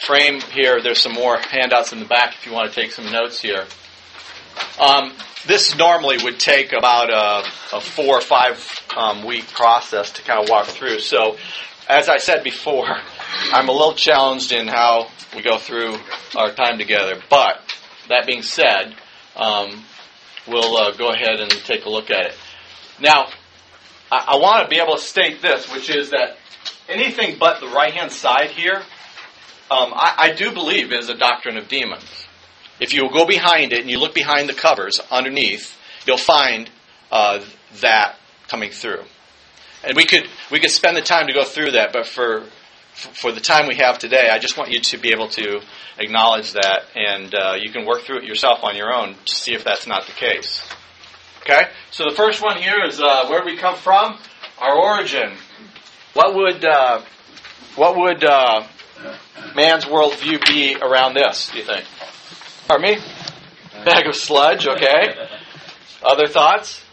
frame 0.06 0.40
here, 0.40 0.80
there's 0.82 1.00
some 1.00 1.12
more 1.12 1.38
handouts 1.38 1.92
in 1.92 2.00
the 2.00 2.04
back 2.04 2.34
if 2.34 2.46
you 2.46 2.52
want 2.52 2.70
to 2.70 2.74
take 2.74 2.92
some 2.92 3.10
notes 3.10 3.40
here. 3.40 3.64
Um, 4.80 5.12
this 5.46 5.76
normally 5.76 6.18
would 6.22 6.38
take 6.38 6.72
about 6.72 7.10
a, 7.10 7.76
a 7.76 7.80
four 7.80 8.16
or 8.16 8.20
five 8.20 8.84
um, 8.96 9.24
week 9.24 9.46
process 9.48 10.12
to 10.12 10.22
kind 10.22 10.42
of 10.42 10.48
walk 10.48 10.66
through. 10.66 10.98
So, 10.98 11.36
as 11.88 12.08
I 12.08 12.18
said 12.18 12.42
before, 12.42 12.86
I'm 13.52 13.68
a 13.68 13.72
little 13.72 13.94
challenged 13.94 14.52
in 14.52 14.66
how 14.66 15.08
we 15.34 15.42
go 15.42 15.58
through 15.58 15.96
our 16.36 16.52
time 16.52 16.78
together. 16.78 17.20
But 17.30 17.60
that 18.08 18.26
being 18.26 18.42
said, 18.42 18.94
um, 19.36 19.84
we'll 20.46 20.76
uh, 20.76 20.92
go 20.92 21.10
ahead 21.10 21.40
and 21.40 21.50
take 21.50 21.84
a 21.84 21.90
look 21.90 22.10
at 22.10 22.26
it. 22.26 22.34
Now, 23.00 23.28
I, 24.10 24.24
I 24.28 24.36
want 24.36 24.64
to 24.64 24.68
be 24.68 24.80
able 24.80 24.96
to 24.96 25.02
state 25.02 25.42
this, 25.42 25.70
which 25.72 25.90
is 25.90 26.10
that 26.10 26.38
anything 26.88 27.38
but 27.38 27.60
the 27.60 27.68
right 27.68 27.92
hand 27.92 28.10
side 28.12 28.50
here, 28.50 28.82
um, 29.70 29.92
I, 29.94 30.14
I 30.18 30.32
do 30.32 30.52
believe 30.52 30.92
is 30.92 31.08
a 31.08 31.16
doctrine 31.16 31.56
of 31.56 31.68
demons. 31.68 32.25
If 32.80 32.92
you 32.92 33.08
go 33.10 33.26
behind 33.26 33.72
it 33.72 33.80
and 33.80 33.90
you 33.90 33.98
look 33.98 34.14
behind 34.14 34.48
the 34.48 34.54
covers 34.54 35.00
underneath, 35.10 35.76
you'll 36.06 36.18
find 36.18 36.70
uh, 37.10 37.44
that 37.80 38.16
coming 38.48 38.70
through. 38.70 39.02
And 39.84 39.96
we 39.96 40.04
could 40.04 40.28
we 40.50 40.60
could 40.60 40.70
spend 40.70 40.96
the 40.96 41.02
time 41.02 41.26
to 41.28 41.32
go 41.32 41.44
through 41.44 41.72
that, 41.72 41.92
but 41.92 42.06
for 42.06 42.44
for 42.94 43.30
the 43.30 43.40
time 43.40 43.66
we 43.66 43.76
have 43.76 43.98
today, 43.98 44.28
I 44.30 44.38
just 44.38 44.56
want 44.56 44.70
you 44.70 44.80
to 44.80 44.98
be 44.98 45.10
able 45.10 45.28
to 45.28 45.60
acknowledge 45.98 46.52
that, 46.52 46.84
and 46.94 47.34
uh, 47.34 47.54
you 47.58 47.70
can 47.70 47.84
work 47.84 48.02
through 48.02 48.18
it 48.18 48.24
yourself 48.24 48.60
on 48.64 48.74
your 48.74 48.92
own 48.92 49.14
to 49.26 49.34
see 49.34 49.52
if 49.52 49.64
that's 49.64 49.86
not 49.86 50.06
the 50.06 50.12
case. 50.12 50.62
Okay. 51.42 51.68
So 51.90 52.04
the 52.08 52.16
first 52.16 52.42
one 52.42 52.56
here 52.56 52.82
is 52.86 53.00
uh, 53.00 53.26
where 53.28 53.44
we 53.44 53.56
come 53.56 53.76
from, 53.76 54.18
our 54.58 54.74
origin. 54.74 55.32
What 56.14 56.34
would 56.34 56.64
uh, 56.64 57.02
what 57.76 57.96
would 57.96 58.24
uh, 58.24 58.66
man's 59.54 59.84
worldview 59.84 60.44
be 60.46 60.76
around 60.80 61.14
this? 61.14 61.50
Do 61.50 61.58
you 61.58 61.64
think? 61.64 61.84
Pardon 62.68 62.96
me? 62.96 62.98
Bag 63.84 64.06
of 64.06 64.16
sludge. 64.16 64.66
Okay. 64.66 65.14
Other 66.02 66.26
thoughts? 66.26 66.84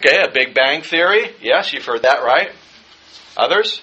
Okay, 0.00 0.22
a 0.22 0.30
Big 0.30 0.54
Bang 0.54 0.82
theory. 0.82 1.34
Yes, 1.40 1.72
you've 1.72 1.84
heard 1.86 2.02
that, 2.02 2.22
right? 2.22 2.50
Others? 3.36 3.80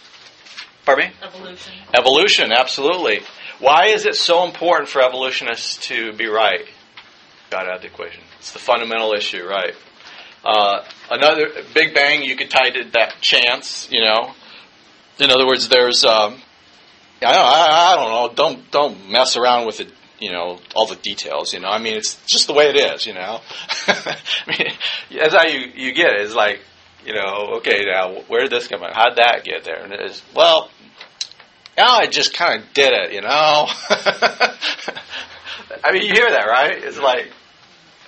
Pardon 0.85 1.07
me? 1.07 1.13
Evolution. 1.23 1.73
Evolution, 1.93 2.51
absolutely. 2.51 3.21
Why 3.59 3.87
is 3.87 4.05
it 4.05 4.15
so 4.15 4.45
important 4.45 4.89
for 4.89 5.01
evolutionists 5.01 5.87
to 5.87 6.13
be 6.13 6.27
right? 6.27 6.65
Got 7.49 7.67
out 7.67 7.77
of 7.77 7.81
the 7.81 7.87
equation. 7.87 8.21
It's 8.39 8.51
the 8.51 8.59
fundamental 8.59 9.13
issue, 9.13 9.45
right? 9.45 9.73
Uh, 10.43 10.83
another 11.09 11.49
Big 11.73 11.93
Bang, 11.93 12.23
you 12.23 12.35
could 12.35 12.49
tie 12.51 12.69
to 12.69 12.83
that 12.93 13.15
chance, 13.21 13.87
you 13.89 14.01
know. 14.01 14.33
In 15.19 15.31
other 15.31 15.47
words, 15.47 15.69
there's, 15.69 16.03
um, 16.03 16.41
I, 17.21 17.33
don't, 17.33 17.45
I, 17.45 17.91
I 17.91 17.95
don't 17.95 18.09
know, 18.11 18.35
don't 18.35 18.71
don't 18.71 19.09
mess 19.09 19.37
around 19.37 19.65
with 19.65 19.79
it, 19.79 19.93
you 20.19 20.31
know, 20.31 20.59
all 20.75 20.87
the 20.87 20.95
details, 20.95 21.53
you 21.53 21.59
know. 21.59 21.69
I 21.69 21.79
mean, 21.79 21.95
it's 21.95 22.23
just 22.25 22.47
the 22.47 22.53
way 22.53 22.69
it 22.69 22.75
is, 22.75 23.05
you 23.05 23.13
know. 23.13 23.41
I 23.87 24.17
mean, 24.47 24.67
that's 25.11 25.33
how 25.33 25.45
you 25.45 25.71
you 25.75 25.93
get 25.93 26.13
it, 26.13 26.21
it's 26.21 26.35
like, 26.35 26.59
you 27.05 27.13
know, 27.13 27.55
okay, 27.57 27.83
now 27.85 28.21
where 28.27 28.41
did 28.41 28.51
this 28.51 28.67
come 28.67 28.79
from? 28.79 28.91
How'd 28.93 29.17
that 29.17 29.43
get 29.43 29.63
there? 29.63 29.83
And 29.83 29.93
it 29.93 30.01
is, 30.01 30.21
well, 30.35 30.69
yeah, 31.77 31.89
I 31.89 32.07
just 32.07 32.33
kind 32.33 32.61
of 32.61 32.73
did 32.73 32.93
it, 32.93 33.13
you 33.13 33.21
know. 33.21 33.27
I 35.83 35.91
mean, 35.91 36.03
you 36.03 36.13
hear 36.13 36.29
that, 36.29 36.45
right? 36.47 36.83
It's 36.83 36.99
like, 36.99 37.31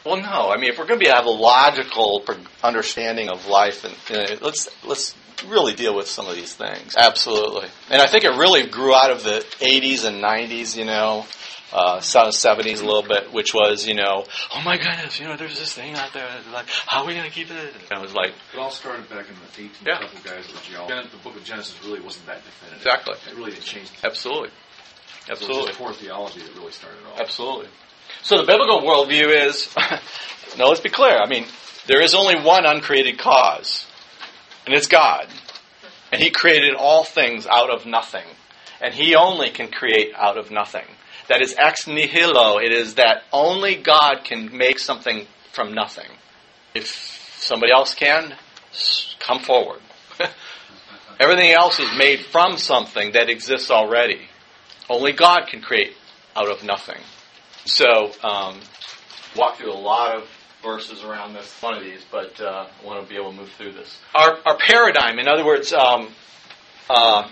well, 0.05 0.17
no. 0.17 0.51
I 0.51 0.57
mean, 0.57 0.69
if 0.69 0.77
we're 0.77 0.85
going 0.85 0.99
to 0.99 1.03
be 1.03 1.09
have 1.09 1.25
a 1.25 1.31
logical 1.31 2.23
understanding 2.63 3.29
of 3.29 3.47
life, 3.47 3.83
and 3.83 3.95
you 4.09 4.35
know, 4.35 4.45
let's 4.45 4.69
let's 4.85 5.15
really 5.47 5.73
deal 5.73 5.95
with 5.95 6.07
some 6.07 6.27
of 6.27 6.35
these 6.35 6.53
things. 6.53 6.95
Absolutely, 6.95 7.67
and 7.89 8.01
I 8.01 8.07
think 8.07 8.23
it 8.23 8.29
really 8.29 8.67
grew 8.67 8.93
out 8.93 9.09
of 9.09 9.23
the 9.23 9.43
'80s 9.59 10.05
and 10.05 10.23
'90s. 10.23 10.77
You 10.77 10.85
know, 10.85 11.25
uh, 11.73 11.99
some 11.99 12.29
70s 12.29 12.81
a 12.81 12.85
little 12.85 13.01
bit, 13.03 13.33
which 13.33 13.53
was, 13.53 13.87
you 13.87 13.95
know, 13.95 14.25
oh 14.53 14.61
my 14.63 14.77
goodness, 14.77 15.19
you 15.19 15.25
know, 15.27 15.35
there's 15.35 15.57
this 15.59 15.73
thing 15.73 15.95
out 15.95 16.13
there. 16.13 16.29
Like, 16.53 16.67
how 16.69 17.01
are 17.01 17.07
we 17.07 17.13
going 17.13 17.25
to 17.25 17.31
keep 17.31 17.49
it? 17.51 17.73
And 17.89 17.99
I 17.99 18.01
was 18.01 18.13
like, 18.13 18.33
It 18.53 18.59
all 18.59 18.71
started 18.71 19.09
back 19.09 19.25
in 19.27 19.35
the 19.35 19.63
18 19.63 19.71
Yeah. 19.85 19.99
couple 19.99 20.19
guys 20.23 20.47
with 20.51 20.63
geology. 20.63 21.09
The 21.11 21.17
book 21.23 21.35
of 21.35 21.43
Genesis 21.43 21.75
really 21.83 21.99
wasn't 22.01 22.27
that 22.27 22.43
definitive. 22.43 22.77
Exactly. 22.85 23.15
It 23.31 23.35
really 23.37 23.51
didn't 23.51 23.65
change. 23.65 23.89
absolutely, 24.03 24.49
So 24.49 24.53
it 24.53 25.29
was 25.31 25.41
absolutely. 25.41 25.67
just 25.67 25.79
poor 25.79 25.93
theology 25.93 26.39
that 26.41 26.55
really 26.55 26.71
started 26.71 26.97
it 26.99 27.05
all. 27.11 27.19
Absolutely. 27.19 27.67
So 28.21 28.37
the 28.37 28.45
biblical 28.45 28.81
worldview 28.81 29.47
is, 29.47 29.73
now 30.57 30.67
let's 30.69 30.81
be 30.81 30.89
clear. 30.89 31.17
I 31.17 31.27
mean, 31.27 31.45
there 31.87 32.01
is 32.01 32.13
only 32.13 32.35
one 32.39 32.65
uncreated 32.65 33.17
cause, 33.17 33.85
and 34.65 34.73
it's 34.75 34.87
God. 34.87 35.27
And 36.11 36.21
He 36.21 36.29
created 36.29 36.75
all 36.75 37.03
things 37.03 37.45
out 37.47 37.69
of 37.71 37.85
nothing. 37.85 38.25
And 38.81 38.93
He 38.93 39.15
only 39.15 39.49
can 39.49 39.67
create 39.69 40.13
out 40.15 40.37
of 40.37 40.51
nothing. 40.51 40.85
That 41.27 41.41
is 41.41 41.55
ex 41.57 41.87
nihilo. 41.87 42.57
It 42.57 42.71
is 42.71 42.95
that 42.95 43.23
only 43.31 43.75
God 43.75 44.23
can 44.23 44.55
make 44.55 44.79
something 44.79 45.27
from 45.51 45.73
nothing. 45.73 46.09
If 46.73 47.37
somebody 47.39 47.71
else 47.71 47.93
can, 47.95 48.35
come 49.19 49.39
forward. 49.39 49.79
Everything 51.19 51.51
else 51.51 51.79
is 51.79 51.89
made 51.97 52.19
from 52.25 52.57
something 52.57 53.13
that 53.13 53.29
exists 53.29 53.71
already. 53.71 54.21
Only 54.89 55.13
God 55.13 55.47
can 55.47 55.61
create 55.61 55.95
out 56.35 56.51
of 56.51 56.63
nothing. 56.63 56.99
So, 57.65 58.11
um, 58.21 58.59
walk 59.35 59.57
through 59.57 59.71
a 59.71 59.73
lot 59.73 60.15
of 60.15 60.29
verses 60.61 61.03
around 61.03 61.33
this 61.33 61.61
one 61.61 61.75
of 61.75 61.83
these, 61.83 62.05
but 62.11 62.39
uh, 62.41 62.67
I 62.81 62.85
want 62.85 63.01
to 63.01 63.09
be 63.09 63.15
able 63.15 63.31
to 63.31 63.37
move 63.37 63.51
through 63.51 63.73
this. 63.73 63.99
Our, 64.13 64.37
our 64.45 64.57
paradigm, 64.57 65.19
in 65.19 65.27
other 65.27 65.45
words, 65.45 65.71
um, 65.73 66.09
uh, 66.89 67.29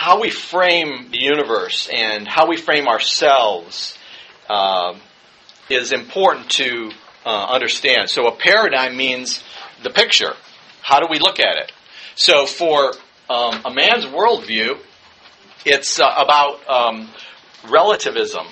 how 0.00 0.14
we 0.20 0.30
frame 0.30 0.90
the 1.10 1.22
universe 1.34 1.88
and 1.92 2.26
how 2.26 2.44
we 2.52 2.56
frame 2.56 2.86
ourselves 2.88 3.96
um 4.48 5.00
is 5.68 5.92
important 5.92 6.50
to 6.50 6.90
uh, 7.24 7.46
understand. 7.56 8.10
So, 8.10 8.26
a 8.26 8.34
paradigm 8.48 8.96
means 8.96 9.42
the 9.82 9.90
picture. 9.90 10.34
how 10.82 10.98
do 11.00 11.06
we 11.08 11.18
look 11.18 11.38
at 11.38 11.56
it? 11.62 11.72
So 12.14 12.46
for 12.46 12.92
um, 13.30 13.62
a 13.64 13.72
man's 13.72 14.04
worldview, 14.04 14.78
it's 15.64 16.00
uh, 16.00 16.04
about 16.16 16.68
um, 16.68 17.08
relativism 17.68 18.46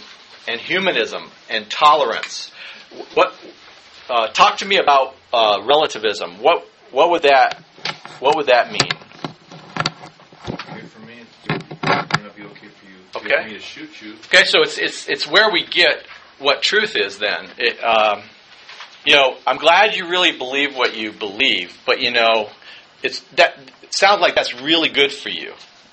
and 0.48 0.60
humanism 0.60 1.30
and 1.48 1.68
tolerance. 1.70 2.50
What? 3.14 3.34
Uh, 4.08 4.28
talk 4.28 4.58
to 4.58 4.66
me 4.66 4.78
about 4.78 5.14
uh, 5.32 5.62
relativism. 5.64 6.38
What? 6.40 6.66
What 6.90 7.10
would 7.10 7.22
that? 7.22 7.62
What 8.18 8.36
would 8.36 8.46
that 8.46 8.72
mean? 8.72 8.90
Okay, 10.48 10.80
for 10.86 11.00
me, 11.00 11.14
it 11.44 11.62
may 11.86 12.22
not 12.22 12.36
be 12.36 12.42
okay 12.44 12.68
Okay. 13.32 13.54
To 13.54 13.60
shoot 13.60 14.02
you. 14.02 14.14
Okay, 14.26 14.44
so 14.44 14.62
it's 14.62 14.78
it's 14.78 15.08
it's 15.08 15.26
where 15.26 15.50
we 15.50 15.64
get 15.64 16.04
what 16.38 16.62
truth 16.62 16.96
is. 16.96 17.18
Then, 17.18 17.48
it, 17.58 17.82
um, 17.82 18.22
you 19.04 19.14
know, 19.14 19.36
I'm 19.46 19.58
glad 19.58 19.94
you 19.94 20.08
really 20.08 20.32
believe 20.32 20.76
what 20.76 20.96
you 20.96 21.12
believe, 21.12 21.76
but 21.86 22.00
you 22.00 22.10
know, 22.10 22.50
it's 23.02 23.20
that 23.36 23.58
it 23.82 23.94
sounds 23.94 24.20
like 24.20 24.34
that's 24.34 24.60
really 24.60 24.88
good 24.88 25.12
for 25.12 25.28
you. 25.28 25.52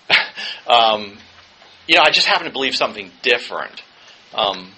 um, 0.67 1.17
you 1.88 1.95
know, 1.95 2.03
I 2.03 2.11
just 2.11 2.27
happen 2.27 2.45
to 2.45 2.51
believe 2.51 2.75
something 2.75 3.11
different. 3.21 3.81
Um, 4.33 4.71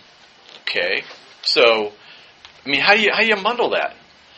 okay, 0.62 1.03
so 1.41 1.91
I 2.66 2.70
mean, 2.70 2.82
how 2.82 2.95
do 2.95 3.01
you 3.01 3.12
how 3.12 3.22
do 3.22 3.28
you 3.28 3.36
bundle 3.36 3.72
that? 3.72 3.95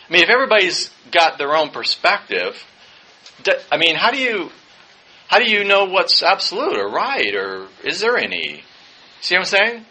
I 0.10 0.14
mean, 0.14 0.24
if 0.24 0.30
everybody's 0.30 0.90
got 1.12 1.38
their 1.38 1.56
own 1.56 1.70
perspective, 1.70 2.62
I 3.72 3.78
mean, 3.78 3.96
how 3.96 4.12
do 4.12 4.18
you 4.18 4.52
how 5.32 5.40
do 5.40 5.50
you 5.50 5.64
know 5.64 5.86
what's 5.86 6.22
absolute 6.22 6.78
or 6.78 6.90
right, 6.90 7.34
or 7.34 7.68
is 7.86 8.02
there 8.02 8.18
any? 8.18 8.66
See 9.22 9.34
what 9.34 9.40
I'm 9.40 9.46
saying? 9.46 9.86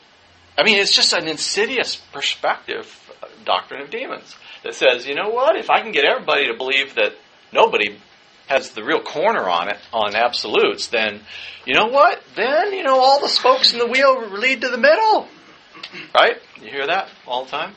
I 0.58 0.64
mean, 0.64 0.78
it's 0.78 0.94
just 0.94 1.14
an 1.14 1.26
insidious 1.26 1.96
perspective, 2.12 2.86
uh, 3.22 3.26
doctrine 3.46 3.80
of 3.80 3.88
demons, 3.88 4.36
that 4.64 4.74
says, 4.74 5.06
you 5.06 5.14
know 5.14 5.30
what? 5.30 5.56
If 5.56 5.70
I 5.70 5.80
can 5.80 5.92
get 5.92 6.04
everybody 6.04 6.48
to 6.48 6.54
believe 6.58 6.96
that 6.96 7.14
nobody 7.54 7.96
has 8.48 8.72
the 8.72 8.84
real 8.84 9.00
corner 9.00 9.48
on 9.48 9.70
it, 9.70 9.78
on 9.94 10.14
absolutes, 10.14 10.88
then, 10.88 11.22
you 11.64 11.72
know 11.72 11.86
what? 11.86 12.22
Then, 12.36 12.74
you 12.74 12.82
know, 12.82 13.00
all 13.00 13.22
the 13.22 13.28
spokes 13.28 13.72
in 13.72 13.78
the 13.78 13.86
wheel 13.86 14.28
lead 14.28 14.60
to 14.60 14.68
the 14.68 14.76
middle. 14.76 15.26
Right? 16.14 16.36
You 16.60 16.68
hear 16.68 16.86
that 16.86 17.08
all 17.26 17.46
the 17.46 17.50
time? 17.50 17.72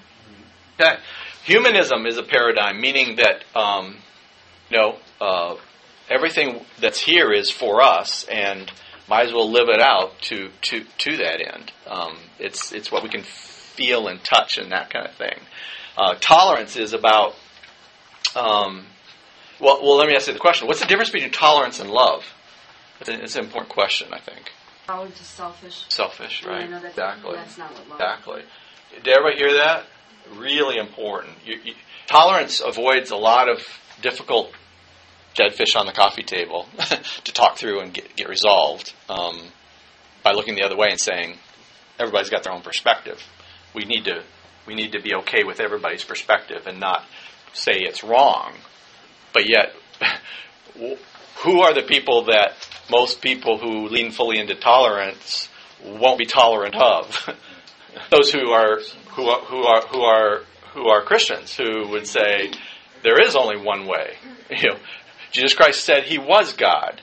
Okay. 0.78 0.98
Humanism 1.46 2.06
is 2.08 2.18
a 2.18 2.24
paradigm, 2.24 2.82
meaning 2.82 3.16
that, 3.16 3.46
um, 3.58 3.96
you 4.70 4.78
know, 4.78 4.98
uh, 5.22 5.56
everything 6.14 6.66
that's 6.80 7.00
here 7.00 7.32
is 7.32 7.50
for 7.50 7.82
us, 7.82 8.26
and 8.26 8.72
might 9.10 9.28
as 9.28 9.34
well 9.34 9.50
live 9.50 9.70
it 9.70 9.82
out 9.82 10.20
to 10.22 10.50
to 10.62 10.86
to 11.00 11.18
that 11.18 11.42
end. 11.42 11.72
Um, 11.88 12.18
it's 12.40 12.72
it's 12.72 12.92
what 12.92 13.04
we 13.04 13.10
can 13.10 13.24
feel 13.24 14.08
and 14.08 14.24
touch 14.24 14.58
and 14.58 14.72
that 14.72 14.90
kind 14.90 15.06
of 15.08 15.16
thing. 15.16 15.40
Uh, 15.98 16.16
tolerance 16.20 16.76
is 16.76 16.94
about. 16.94 17.36
Um, 18.36 18.86
well, 19.60 19.82
well, 19.84 19.98
let 19.98 20.08
me 20.08 20.16
ask 20.16 20.28
you 20.28 20.34
the 20.34 20.40
question: 20.40 20.68
What's 20.68 20.80
the 20.80 20.88
difference 20.88 21.10
between 21.10 21.32
tolerance 21.32 21.80
and 21.80 21.90
love? 21.90 22.24
It's 23.00 23.10
an, 23.10 23.22
it's 23.22 23.36
an 23.36 23.44
important 23.44 23.74
question, 23.74 24.14
I 24.14 24.20
think. 24.20 24.52
Probably 24.86 25.12
just 25.12 25.36
selfish. 25.36 25.86
Selfish, 25.90 26.46
right? 26.46 26.70
Know 26.70 26.80
that's, 26.80 26.94
exactly. 26.94 27.36
That's 27.36 27.58
not 27.58 27.72
what 27.72 27.90
love. 27.90 28.00
Exactly. 28.00 28.42
Did 29.04 29.08
everybody 29.08 29.38
hear 29.38 29.54
that? 29.54 29.86
Really 30.36 30.78
important. 30.78 31.34
You, 31.46 31.60
you, 31.64 31.74
tolerance 32.08 32.62
avoids 32.62 33.12
a 33.12 33.16
lot 33.18 33.50
of 33.50 33.60
difficult 34.02 34.52
dead 35.36 35.54
fish 35.54 35.76
on 35.76 35.86
the 35.86 35.92
coffee 35.92 36.24
table 36.24 36.68
to 37.24 37.34
talk 37.34 37.58
through 37.58 37.80
and 37.80 37.94
get, 37.94 38.16
get 38.16 38.30
resolved 38.30 38.94
um, 39.10 39.40
by 40.24 40.32
looking 40.32 40.56
the 40.56 40.64
other 40.64 40.78
way 40.78 40.88
and 40.90 41.00
saying 41.00 41.38
everybody's 42.00 42.30
got 42.30 42.44
their 42.44 42.54
own 42.54 42.62
perspective. 42.62 43.22
We 43.74 43.86
need 43.86 44.06
to 44.06 44.24
we 44.66 44.76
need 44.76 44.94
to 44.94 45.02
be 45.02 45.14
okay 45.16 45.44
with 45.44 45.60
everybody's 45.60 46.04
perspective 46.04 46.68
and 46.68 46.80
not 46.80 47.04
say 47.54 47.74
it's 47.74 48.04
wrong. 48.04 48.54
But 49.34 49.50
yet, 49.50 49.74
who 51.44 51.62
are 51.62 51.74
the 51.74 51.82
people 51.82 52.26
that 52.26 52.54
most 52.90 53.22
people 53.22 53.58
who 53.58 53.90
lean 53.90 54.12
fully 54.12 54.40
into 54.40 54.56
tolerance 54.56 55.50
won't 55.84 56.18
be 56.18 56.26
tolerant 56.26 56.76
of? 56.76 57.30
Those 58.10 58.32
who 58.32 58.52
are 58.52 58.80
who 59.10 59.28
are 59.28 59.42
who 59.42 59.64
are 59.64 59.82
who 59.88 60.02
are 60.02 60.42
who 60.74 60.88
are 60.88 61.04
Christians 61.04 61.56
who 61.56 61.90
would 61.90 62.08
say 62.08 62.52
there 63.04 63.22
is 63.22 63.36
only 63.36 63.58
one 63.58 63.86
way. 63.86 64.16
You 64.50 64.70
know, 64.70 64.78
Jesus 65.34 65.54
Christ 65.54 65.84
said 65.84 66.04
he 66.04 66.18
was 66.18 66.54
God. 66.54 67.02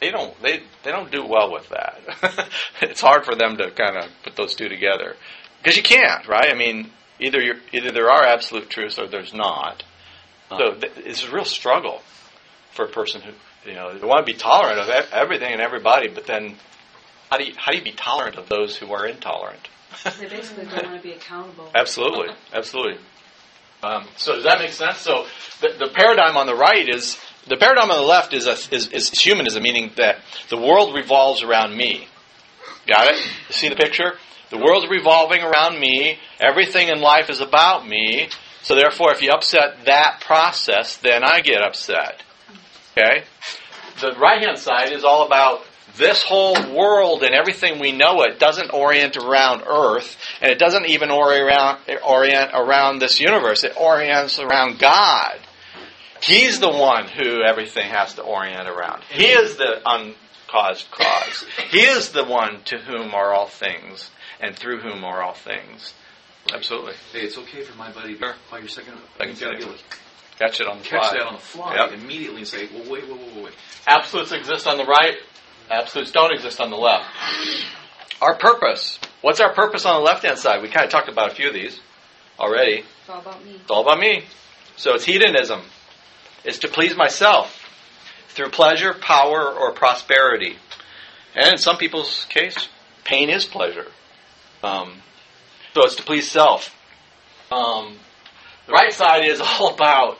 They 0.00 0.10
don't 0.10 0.40
they 0.42 0.62
they 0.82 0.90
don't 0.90 1.12
do 1.12 1.24
well 1.24 1.52
with 1.52 1.68
that. 1.68 2.48
it's 2.82 3.00
hard 3.00 3.24
for 3.24 3.36
them 3.36 3.56
to 3.58 3.70
kind 3.70 3.96
of 3.96 4.10
put 4.24 4.34
those 4.34 4.56
two 4.56 4.68
together 4.68 5.14
because 5.58 5.76
you 5.76 5.82
can't, 5.84 6.26
right? 6.26 6.50
I 6.50 6.54
mean, 6.54 6.90
either 7.20 7.40
you 7.40 7.54
either 7.72 7.92
there 7.92 8.10
are 8.10 8.24
absolute 8.24 8.68
truths 8.68 8.98
or 8.98 9.06
there's 9.06 9.32
not. 9.32 9.84
So 10.50 10.74
th- 10.74 10.92
it's 10.96 11.24
a 11.24 11.30
real 11.32 11.44
struggle 11.44 12.02
for 12.72 12.86
a 12.86 12.88
person 12.88 13.20
who 13.20 13.32
you 13.70 13.76
know 13.76 13.96
they 13.96 14.04
want 14.04 14.26
to 14.26 14.32
be 14.32 14.36
tolerant 14.36 14.80
of 14.80 14.88
e- 14.88 15.08
everything 15.12 15.52
and 15.52 15.60
everybody, 15.60 16.08
but 16.08 16.26
then 16.26 16.56
how 17.30 17.36
do 17.38 17.44
you 17.44 17.52
how 17.56 17.70
do 17.70 17.78
you 17.78 17.84
be 17.84 17.92
tolerant 17.92 18.36
of 18.36 18.48
those 18.48 18.76
who 18.76 18.92
are 18.92 19.06
intolerant? 19.06 19.68
They 20.18 20.26
basically 20.26 20.64
don't 20.64 20.84
want 20.86 20.96
to 20.96 21.02
be 21.02 21.12
accountable. 21.12 21.70
Absolutely, 21.74 22.34
absolutely. 22.52 22.98
Um, 23.82 24.06
so 24.16 24.34
does 24.36 24.44
that 24.44 24.58
make 24.58 24.72
sense? 24.72 24.98
So 24.98 25.26
the, 25.60 25.74
the 25.78 25.90
paradigm 25.92 26.36
on 26.36 26.46
the 26.46 26.54
right 26.54 26.88
is 26.88 27.18
the 27.48 27.56
paradigm 27.56 27.90
on 27.90 28.00
the 28.00 28.06
left 28.06 28.32
is, 28.32 28.46
a, 28.46 28.52
is 28.74 28.88
is 28.88 29.10
humanism, 29.10 29.62
meaning 29.62 29.90
that 29.96 30.18
the 30.48 30.56
world 30.56 30.94
revolves 30.94 31.42
around 31.42 31.76
me. 31.76 32.06
Got 32.86 33.08
it? 33.08 33.18
You 33.48 33.52
see 33.52 33.68
the 33.68 33.76
picture? 33.76 34.14
The 34.50 34.58
world's 34.58 34.88
revolving 34.88 35.42
around 35.42 35.78
me. 35.80 36.18
Everything 36.38 36.88
in 36.88 37.00
life 37.00 37.30
is 37.30 37.40
about 37.40 37.86
me. 37.86 38.28
So 38.62 38.74
therefore, 38.74 39.12
if 39.12 39.22
you 39.22 39.30
upset 39.30 39.86
that 39.86 40.20
process, 40.20 40.96
then 40.98 41.24
I 41.24 41.40
get 41.40 41.62
upset. 41.62 42.22
Okay? 42.92 43.24
The 44.00 44.12
right 44.20 44.44
hand 44.44 44.58
side 44.58 44.92
is 44.92 45.04
all 45.04 45.26
about 45.26 45.64
this 45.96 46.22
whole 46.22 46.54
world 46.74 47.22
and 47.22 47.34
everything 47.34 47.78
we 47.78 47.92
know 47.92 48.22
it 48.22 48.38
doesn't 48.38 48.72
orient 48.72 49.16
around 49.16 49.62
Earth, 49.66 50.16
and 50.40 50.50
it 50.50 50.58
doesn't 50.58 50.86
even 50.86 51.10
orient 51.10 51.46
around, 51.46 51.78
orient 52.06 52.50
around 52.54 52.98
this 52.98 53.20
universe. 53.20 53.64
It 53.64 53.76
orients 53.76 54.38
around 54.38 54.78
God. 54.78 55.38
He's 56.22 56.60
the 56.60 56.70
one 56.70 57.08
who 57.08 57.42
everything 57.42 57.88
has 57.90 58.14
to 58.14 58.22
orient 58.22 58.68
around. 58.68 59.02
He 59.10 59.26
is 59.26 59.56
the 59.56 59.80
uncaused 59.84 60.90
cause. 60.90 61.44
He 61.70 61.80
is 61.80 62.10
the 62.10 62.24
one 62.24 62.62
to 62.66 62.78
whom 62.78 63.14
are 63.14 63.32
all 63.32 63.48
things, 63.48 64.10
and 64.40 64.54
through 64.56 64.80
whom 64.80 65.04
are 65.04 65.22
all 65.22 65.34
things. 65.34 65.94
Absolutely. 66.52 66.94
Hey, 67.12 67.20
it's 67.22 67.38
okay 67.38 67.62
for 67.62 67.76
my 67.76 67.90
buddy. 67.92 68.16
Sure. 68.18 68.34
While 68.48 68.60
you're 68.60 68.68
second, 68.68 68.94
you've 69.20 69.40
got 69.40 69.50
to 69.50 69.56
be 69.58 69.64
it. 69.72 69.82
Catch 70.38 70.60
it 70.60 70.66
on 70.66 70.78
the 70.78 70.84
catch 70.84 70.90
fly. 70.90 71.00
Catch 71.10 71.18
that 71.18 71.26
on 71.26 71.34
the 71.34 71.40
fly 71.40 71.74
Yep. 71.76 71.92
immediately 72.00 72.38
and 72.38 72.48
say, 72.48 72.68
well, 72.72 72.90
wait, 72.90 73.06
wait, 73.08 73.18
wait, 73.18 73.34
wait, 73.36 73.44
wait. 73.44 73.54
Absolutes 73.86 74.32
exist 74.32 74.66
on 74.66 74.76
the 74.76 74.84
right, 74.84 75.16
absolutes 75.70 76.10
don't 76.10 76.32
exist 76.32 76.60
on 76.60 76.70
the 76.70 76.76
left. 76.76 77.04
Our 78.20 78.36
purpose. 78.36 78.98
What's 79.20 79.40
our 79.40 79.52
purpose 79.52 79.84
on 79.86 79.94
the 79.96 80.02
left 80.04 80.24
hand 80.24 80.38
side? 80.38 80.62
We 80.62 80.68
kind 80.68 80.84
of 80.84 80.90
talked 80.90 81.08
about 81.08 81.30
a 81.32 81.34
few 81.34 81.48
of 81.48 81.54
these 81.54 81.80
already. 82.38 82.78
It's 83.00 83.08
all 83.08 83.20
about 83.20 83.44
me. 83.44 83.50
It's 83.54 83.70
all 83.70 83.82
about 83.82 83.98
me. 84.00 84.24
So 84.76 84.94
it's 84.94 85.04
hedonism. 85.04 85.60
It's 86.44 86.58
to 86.60 86.68
please 86.68 86.96
myself 86.96 87.58
through 88.28 88.50
pleasure, 88.50 88.94
power, 88.94 89.52
or 89.52 89.72
prosperity. 89.72 90.56
And 91.34 91.52
in 91.52 91.58
some 91.58 91.76
people's 91.76 92.26
case, 92.28 92.68
pain 93.04 93.30
is 93.30 93.44
pleasure. 93.44 93.86
Um, 94.62 95.02
so 95.74 95.84
it's 95.84 95.96
to 95.96 96.02
please 96.02 96.30
self. 96.30 96.74
Um, 97.50 97.96
the 98.66 98.72
right 98.72 98.92
side 98.92 99.24
is 99.24 99.40
all 99.60 99.74
about 99.74 100.18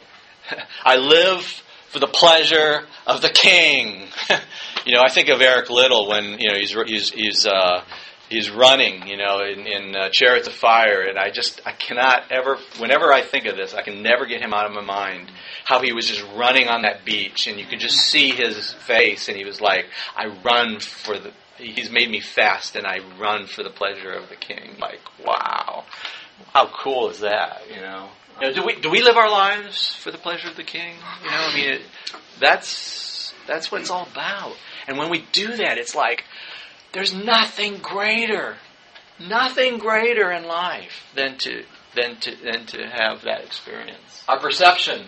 I 0.84 0.96
live 0.96 1.42
for 1.88 1.98
the 1.98 2.06
pleasure 2.06 2.86
of 3.06 3.22
the 3.22 3.28
king. 3.28 4.08
you 4.86 4.94
know, 4.94 5.02
I 5.02 5.08
think 5.08 5.28
of 5.28 5.40
Eric 5.40 5.70
Liddell 5.70 6.08
when 6.08 6.38
you 6.38 6.48
know 6.48 6.56
he's 6.56 6.74
he's 6.86 7.10
he's 7.10 7.46
uh, 7.46 7.84
he's 8.33 8.51
running, 8.51 9.07
you 9.07 9.16
know, 9.16 9.41
in, 9.41 9.66
in 9.66 9.95
uh, 9.95 10.09
Chariots 10.11 10.49
of 10.49 10.55
Fire, 10.55 11.03
and 11.03 11.18
I 11.18 11.30
just 11.30 11.61
I 11.66 11.72
cannot 11.72 12.33
ever. 12.33 12.57
Whenever 12.78 13.12
I 13.12 13.22
think 13.22 13.45
of 13.47 13.57
this, 13.57 13.74
I 13.74 13.83
can 13.83 14.03
never 14.03 14.26
get 14.26 14.41
him 14.41 14.55
out 14.55 14.66
of 14.66 14.72
my 14.72 14.80
mind. 14.80 15.30
How 15.64 15.80
he 15.80 15.93
was 15.93 16.09
just 16.09 16.24
running 16.35 16.68
on 16.68 16.83
that 16.83 17.05
beach, 17.05 17.47
and 17.47 17.59
you 17.59 17.66
could 17.66 17.78
just 17.78 17.99
see 17.99 18.30
his 18.30 18.72
face, 18.72 19.28
and 19.28 19.37
he 19.37 19.45
was 19.45 19.61
like, 19.61 19.87
"I 20.16 20.26
run 20.43 20.80
for 20.80 21.18
the." 21.18 21.33
He's 21.59 21.91
made 21.91 22.11
me 22.11 22.20
fast, 22.20 22.74
and 22.74 22.87
I 22.87 23.01
run 23.20 23.47
for 23.47 23.62
the 23.62 23.70
pleasure 23.70 24.11
of 24.11 24.28
the 24.30 24.37
king. 24.37 24.76
Like, 24.80 25.01
wow, 25.24 25.85
how 26.53 26.66
cool 26.83 27.11
is 27.11 27.20
that? 27.20 27.62
You 27.72 27.80
know. 27.80 28.09
You 28.41 28.49
know, 28.49 28.55
do 28.55 28.64
we 28.64 28.80
do 28.80 28.91
we 28.91 29.03
live 29.03 29.16
our 29.16 29.30
lives 29.30 29.95
for 29.95 30.11
the 30.11 30.18
pleasure 30.18 30.49
of 30.49 30.57
the 30.57 30.64
King? 30.64 30.95
You 31.22 31.30
know, 31.30 31.37
I 31.37 31.55
mean, 31.55 31.68
it, 31.74 31.83
that's 32.41 33.35
that's 33.47 33.70
what 33.70 33.83
it's 33.83 33.91
all 33.91 34.09
about. 34.11 34.57
And 34.89 34.99
when 34.99 35.11
we 35.11 35.24
do 35.33 35.57
that, 35.57 35.78
it's 35.78 35.95
like 35.95 36.24
there's 36.93 37.14
nothing 37.14 37.78
greater, 37.78 38.57
nothing 39.18 39.78
greater 39.78 40.30
in 40.30 40.45
life 40.45 41.11
than 41.14 41.38
to 41.38 41.64
than 41.95 42.16
to 42.16 42.36
than 42.36 42.66
to 42.66 42.86
have 42.86 43.22
that 43.22 43.45
experience. 43.45 44.24
Our 44.28 44.38
perception 44.38 45.07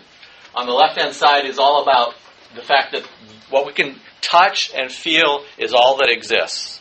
on 0.53 0.67
the 0.67 0.73
left 0.73 0.99
hand 0.99 1.13
side 1.13 1.45
is 1.45 1.59
all 1.59 1.81
about 1.81 2.15
the 2.55 2.61
fact 2.61 2.93
that 2.93 3.03
what 3.49 3.65
we 3.65 3.73
can 3.73 3.95
touch 4.21 4.71
and 4.75 4.91
feel 4.91 5.43
is 5.57 5.73
all 5.73 5.97
that 5.97 6.09
exists. 6.09 6.79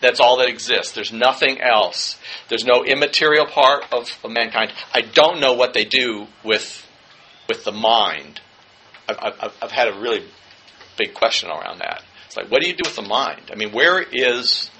That's 0.00 0.20
all 0.20 0.36
that 0.38 0.48
exists. 0.48 0.92
There's 0.92 1.12
nothing 1.12 1.60
else. 1.60 2.18
There's 2.48 2.64
no 2.64 2.84
immaterial 2.84 3.46
part 3.46 3.84
of, 3.90 4.16
of 4.22 4.30
mankind. 4.30 4.72
I 4.92 5.00
don't 5.00 5.40
know 5.40 5.54
what 5.54 5.74
they 5.74 5.84
do 5.84 6.28
with 6.44 6.86
with 7.48 7.64
the 7.64 7.72
mind. 7.72 8.40
I've, 9.08 9.18
I've, 9.18 9.56
I've 9.62 9.70
had 9.72 9.88
a 9.88 9.98
really 9.98 10.24
big 10.96 11.14
question 11.14 11.50
around 11.50 11.80
that. 11.80 12.02
It's 12.32 12.36
like, 12.38 12.50
what 12.50 12.62
do 12.62 12.66
you 12.66 12.74
do 12.74 12.80
with 12.86 12.96
the 12.96 13.02
mind? 13.02 13.50
I 13.52 13.56
mean, 13.56 13.72
where 13.72 14.00
is, 14.00 14.70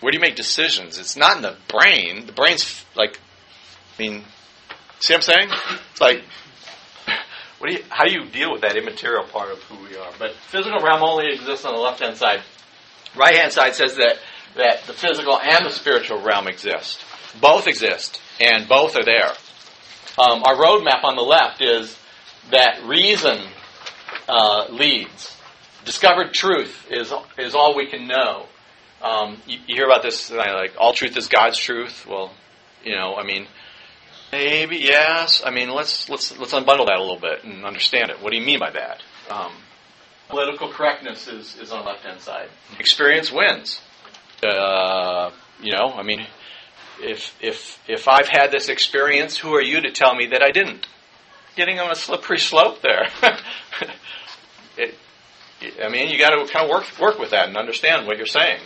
where 0.00 0.10
do 0.10 0.16
you 0.16 0.22
make 0.22 0.36
decisions? 0.36 0.98
It's 0.98 1.18
not 1.18 1.36
in 1.36 1.42
the 1.42 1.54
brain. 1.68 2.24
The 2.24 2.32
brain's 2.32 2.82
like, 2.96 3.20
I 3.98 4.02
mean, 4.02 4.24
see 4.98 5.12
what 5.12 5.18
I'm 5.18 5.22
saying? 5.22 5.50
It's 5.92 6.00
like, 6.00 6.22
what 7.58 7.68
do 7.68 7.76
you, 7.76 7.84
how 7.90 8.06
do 8.06 8.12
you 8.12 8.24
deal 8.24 8.50
with 8.50 8.62
that 8.62 8.74
immaterial 8.74 9.24
part 9.24 9.52
of 9.52 9.58
who 9.64 9.84
we 9.84 9.98
are? 9.98 10.10
But 10.18 10.32
physical 10.32 10.80
realm 10.80 11.02
only 11.02 11.30
exists 11.30 11.66
on 11.66 11.74
the 11.74 11.78
left 11.78 12.00
hand 12.00 12.16
side. 12.16 12.40
Right 13.14 13.36
hand 13.36 13.52
side 13.52 13.74
says 13.74 13.96
that, 13.96 14.16
that 14.56 14.84
the 14.86 14.94
physical 14.94 15.38
and 15.38 15.66
the 15.66 15.70
spiritual 15.70 16.22
realm 16.22 16.48
exist. 16.48 17.04
Both 17.38 17.66
exist, 17.66 18.18
and 18.40 18.66
both 18.66 18.96
are 18.96 19.04
there. 19.04 19.32
Um, 20.16 20.42
our 20.42 20.56
roadmap 20.56 21.04
on 21.04 21.16
the 21.16 21.22
left 21.22 21.60
is 21.60 21.98
that 22.50 22.82
reason 22.86 23.42
uh, 24.26 24.68
leads. 24.70 25.37
Discovered 25.88 26.34
truth 26.34 26.86
is 26.90 27.14
is 27.38 27.54
all 27.54 27.74
we 27.74 27.86
can 27.86 28.06
know. 28.06 28.44
Um, 29.00 29.38
you, 29.46 29.58
you 29.66 29.74
hear 29.74 29.86
about 29.86 30.02
this 30.02 30.30
like 30.30 30.74
all 30.78 30.92
truth 30.92 31.16
is 31.16 31.28
God's 31.28 31.56
truth. 31.56 32.06
Well, 32.06 32.30
you 32.84 32.94
know, 32.94 33.14
I 33.16 33.24
mean, 33.24 33.46
maybe 34.30 34.76
yes. 34.76 35.40
I 35.42 35.50
mean, 35.50 35.70
let's 35.70 36.10
let's 36.10 36.36
let's 36.36 36.52
unbundle 36.52 36.88
that 36.88 36.98
a 36.98 37.00
little 37.00 37.18
bit 37.18 37.42
and 37.42 37.64
understand 37.64 38.10
it. 38.10 38.20
What 38.20 38.32
do 38.32 38.36
you 38.36 38.44
mean 38.44 38.58
by 38.58 38.70
that? 38.72 39.02
Um, 39.30 39.50
political 40.28 40.68
correctness 40.68 41.26
is 41.26 41.56
is 41.56 41.72
on 41.72 41.82
the 41.82 41.90
left 41.90 42.04
hand 42.04 42.20
side. 42.20 42.50
Experience 42.78 43.32
wins. 43.32 43.80
Uh, 44.42 45.30
you 45.62 45.72
know, 45.72 45.94
I 45.94 46.02
mean, 46.02 46.26
if 47.00 47.34
if 47.40 47.82
if 47.88 48.08
I've 48.08 48.28
had 48.28 48.52
this 48.52 48.68
experience, 48.68 49.38
who 49.38 49.54
are 49.54 49.62
you 49.62 49.80
to 49.80 49.90
tell 49.90 50.14
me 50.14 50.26
that 50.32 50.42
I 50.42 50.50
didn't? 50.50 50.86
Getting 51.56 51.78
on 51.80 51.90
a 51.90 51.94
slippery 51.94 52.40
slope 52.40 52.82
there. 52.82 53.08
it, 54.76 54.94
I 55.60 55.88
mean, 55.88 56.10
you 56.10 56.18
got 56.18 56.30
to 56.30 56.52
kind 56.52 56.64
of 56.64 56.70
work 56.70 56.84
work 57.00 57.18
with 57.18 57.30
that 57.30 57.48
and 57.48 57.56
understand 57.56 58.06
what 58.06 58.16
you're 58.16 58.26
saying. 58.26 58.60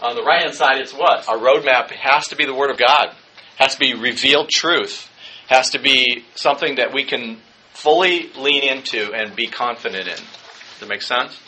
On 0.00 0.14
the 0.14 0.22
right 0.22 0.42
hand 0.42 0.54
side, 0.54 0.78
it's 0.78 0.92
what 0.92 1.28
our 1.28 1.38
roadmap 1.38 1.90
has 1.90 2.28
to 2.28 2.36
be 2.36 2.44
the 2.44 2.54
Word 2.54 2.70
of 2.70 2.78
God, 2.78 3.14
has 3.56 3.74
to 3.74 3.80
be 3.80 3.94
revealed 3.94 4.48
truth, 4.48 5.10
has 5.48 5.70
to 5.70 5.80
be 5.80 6.24
something 6.34 6.76
that 6.76 6.92
we 6.92 7.04
can 7.04 7.38
fully 7.72 8.30
lean 8.36 8.62
into 8.62 9.12
and 9.12 9.34
be 9.34 9.46
confident 9.46 10.06
in. 10.06 10.16
Does 10.16 10.80
that 10.80 10.88
make 10.88 11.02
sense? 11.02 11.38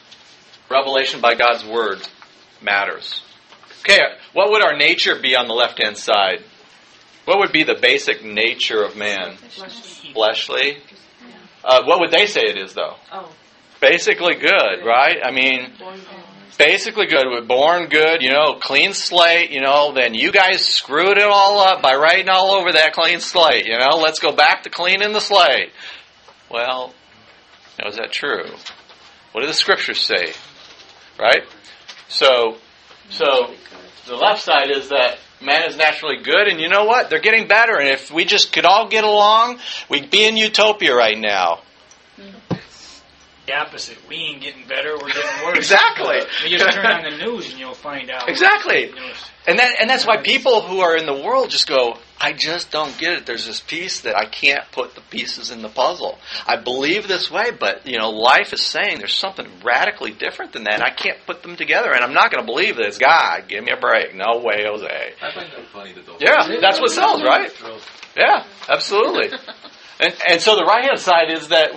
Revelation 0.71 1.21
by 1.21 1.35
God's 1.35 1.65
Word 1.65 2.01
matters. 2.63 3.23
Okay, 3.81 4.01
what 4.33 4.51
would 4.51 4.63
our 4.63 4.77
nature 4.77 5.21
be 5.21 5.37
on 5.37 5.47
the 5.47 5.55
left 5.55 5.83
hand 5.83 5.97
side? 5.97 6.45
What 7.25 7.39
would 7.39 7.53
be 7.53 7.65
the 7.65 7.79
basic 7.81 8.25
nature 8.25 8.83
of 8.83 8.97
man? 8.97 9.37
Fleshly. 10.13 10.79
Uh, 11.63 11.83
what 11.85 12.01
would 12.01 12.11
they 12.11 12.27
say 12.27 12.43
it 12.43 12.57
is, 12.57 12.75
though? 12.75 12.97
Oh, 13.13 13.31
Basically 13.81 14.35
good, 14.35 14.85
right? 14.85 15.19
I 15.25 15.31
mean, 15.31 15.73
basically 16.59 17.07
good. 17.07 17.27
We're 17.27 17.47
born 17.47 17.89
good, 17.89 18.23
you 18.23 18.31
know, 18.31 18.59
clean 18.61 18.93
slate, 18.93 19.51
you 19.51 19.61
know, 19.61 19.93
then 19.95 20.15
you 20.15 20.31
guys 20.33 20.67
screwed 20.67 21.17
it 21.17 21.25
all 21.25 21.59
up 21.61 21.81
by 21.81 21.95
writing 21.95 22.29
all 22.29 22.53
over 22.53 22.73
that 22.73 22.93
clean 22.93 23.21
slate, 23.21 23.67
you 23.67 23.79
know, 23.79 23.97
let's 23.97 24.19
go 24.19 24.33
back 24.33 24.65
to 24.65 24.71
cleaning 24.71 25.13
the 25.13 25.21
slate. 25.21 25.73
Well, 26.51 26.93
know, 27.81 27.89
is 27.89 27.97
that 27.97 28.13
true? 28.13 28.45
What 29.33 29.43
do 29.43 29.47
the 29.47 29.55
scriptures 29.55 30.01
say? 30.01 30.33
Right? 31.19 31.43
So, 32.09 32.57
so 33.11 33.55
the 34.07 34.17
left 34.17 34.43
side 34.43 34.71
is 34.71 34.89
that 34.89 35.19
man 35.41 35.69
is 35.69 35.77
naturally 35.77 36.23
good, 36.23 36.49
and 36.49 36.61
you 36.61 36.69
know 36.69 36.85
what? 36.85 37.11
They're 37.11 37.21
getting 37.21 37.49
better, 37.49 37.79
and 37.79 37.89
if 37.89 38.11
we 38.11 38.25
just 38.25 38.53
could 38.53 38.65
all 38.65 38.89
get 38.89 39.05
along, 39.05 39.59
we'd 39.89 40.11
be 40.11 40.27
in 40.27 40.37
utopia 40.37 40.95
right 40.95 41.19
now. 41.19 41.61
The 43.47 43.55
opposite. 43.55 43.99
We 44.09 44.17
ain't 44.17 44.43
getting 44.43 44.67
better, 44.67 44.93
we're 44.95 45.09
getting 45.09 45.45
worse. 45.45 45.59
Exactly. 45.59 46.21
You 46.49 46.59
just 46.59 46.77
turn 46.77 46.87
on 46.87 47.11
the 47.11 47.17
news 47.25 47.51
and 47.51 47.59
you'll 47.59 47.75
find 47.75 48.11
out. 48.11 48.29
Exactly. 48.29 48.93
And 49.47 49.59
that 49.59 49.81
and 49.81 49.89
that's 49.89 50.07
why 50.07 50.19
people 50.19 50.61
who 50.61 50.81
are 50.81 50.97
in 50.97 51.07
the 51.07 51.15
world 51.15 51.51
just 51.51 51.67
go, 51.67 51.97
I 52.21 52.33
just 52.33 52.71
don't 52.71 52.97
get 52.99 53.15
it. 53.15 53.27
There's 53.27 53.47
this 53.47 53.61
piece 53.61 54.03
that 54.03 54.17
I 54.17 54.27
can't 54.27 54.63
put 54.73 54.95
the 54.95 55.01
pieces 55.01 55.51
in 55.51 55.63
the 55.63 55.69
puzzle. 55.69 56.19
I 56.47 56.57
believe 56.57 57.09
this 57.09 57.31
way, 57.31 57.51
but 57.51 57.87
you 57.87 57.99
know, 57.99 58.11
life 58.11 58.53
is 58.53 58.61
saying 58.63 58.99
there's 58.99 59.15
something 59.15 59.47
radically 59.65 60.11
different 60.13 60.53
than 60.53 60.65
that. 60.65 60.75
And 60.75 60.83
I 60.83 60.91
can't 60.91 61.19
put 61.27 61.43
them 61.43 61.57
together, 61.57 61.91
and 61.93 62.05
I'm 62.05 62.13
not 62.13 62.31
going 62.31 62.45
to 62.45 62.47
believe 62.47 62.77
this. 62.77 62.89
it's 62.89 62.99
God. 62.99 63.49
Give 63.49 63.65
me 63.65 63.73
a 63.73 63.81
break. 63.81 64.15
No 64.15 64.41
way, 64.45 64.65
Jose. 64.67 65.15
I 65.23 65.33
find 65.33 65.51
that 65.51 65.67
funny 65.73 65.93
that 65.95 66.07
those. 66.07 66.21
Yeah, 66.21 66.61
that's 66.61 66.81
what 66.81 66.91
sells, 66.91 67.23
right? 67.23 67.51
Yeah, 68.17 68.45
absolutely. 68.69 69.37
And 70.03 70.15
and 70.31 70.41
so 70.41 70.57
the 70.57 70.65
right 70.65 70.83
hand 70.85 70.99
side 70.99 71.31
is 71.31 71.49
that 71.49 71.75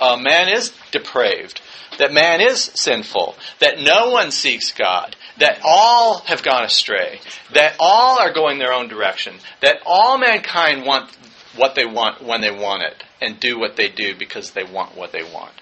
uh, 0.00 0.16
man 0.16 0.48
is 0.48 0.72
depraved, 0.90 1.60
that 1.98 2.12
man 2.12 2.40
is 2.40 2.70
sinful, 2.74 3.36
that 3.60 3.80
no 3.80 4.10
one 4.10 4.30
seeks 4.30 4.72
God, 4.72 5.16
that 5.38 5.60
all 5.64 6.20
have 6.20 6.42
gone 6.42 6.64
astray, 6.64 7.20
that 7.52 7.76
all 7.78 8.18
are 8.18 8.32
going 8.32 8.58
their 8.58 8.72
own 8.72 8.88
direction, 8.88 9.34
that 9.60 9.76
all 9.86 10.18
mankind 10.18 10.84
want 10.86 11.10
what 11.56 11.74
they 11.74 11.84
want 11.86 12.22
when 12.22 12.40
they 12.40 12.50
want 12.50 12.82
it, 12.82 13.04
and 13.20 13.38
do 13.38 13.58
what 13.58 13.76
they 13.76 13.88
do 13.88 14.14
because 14.16 14.50
they 14.52 14.64
want 14.64 14.96
what 14.96 15.12
they 15.12 15.22
want. 15.22 15.52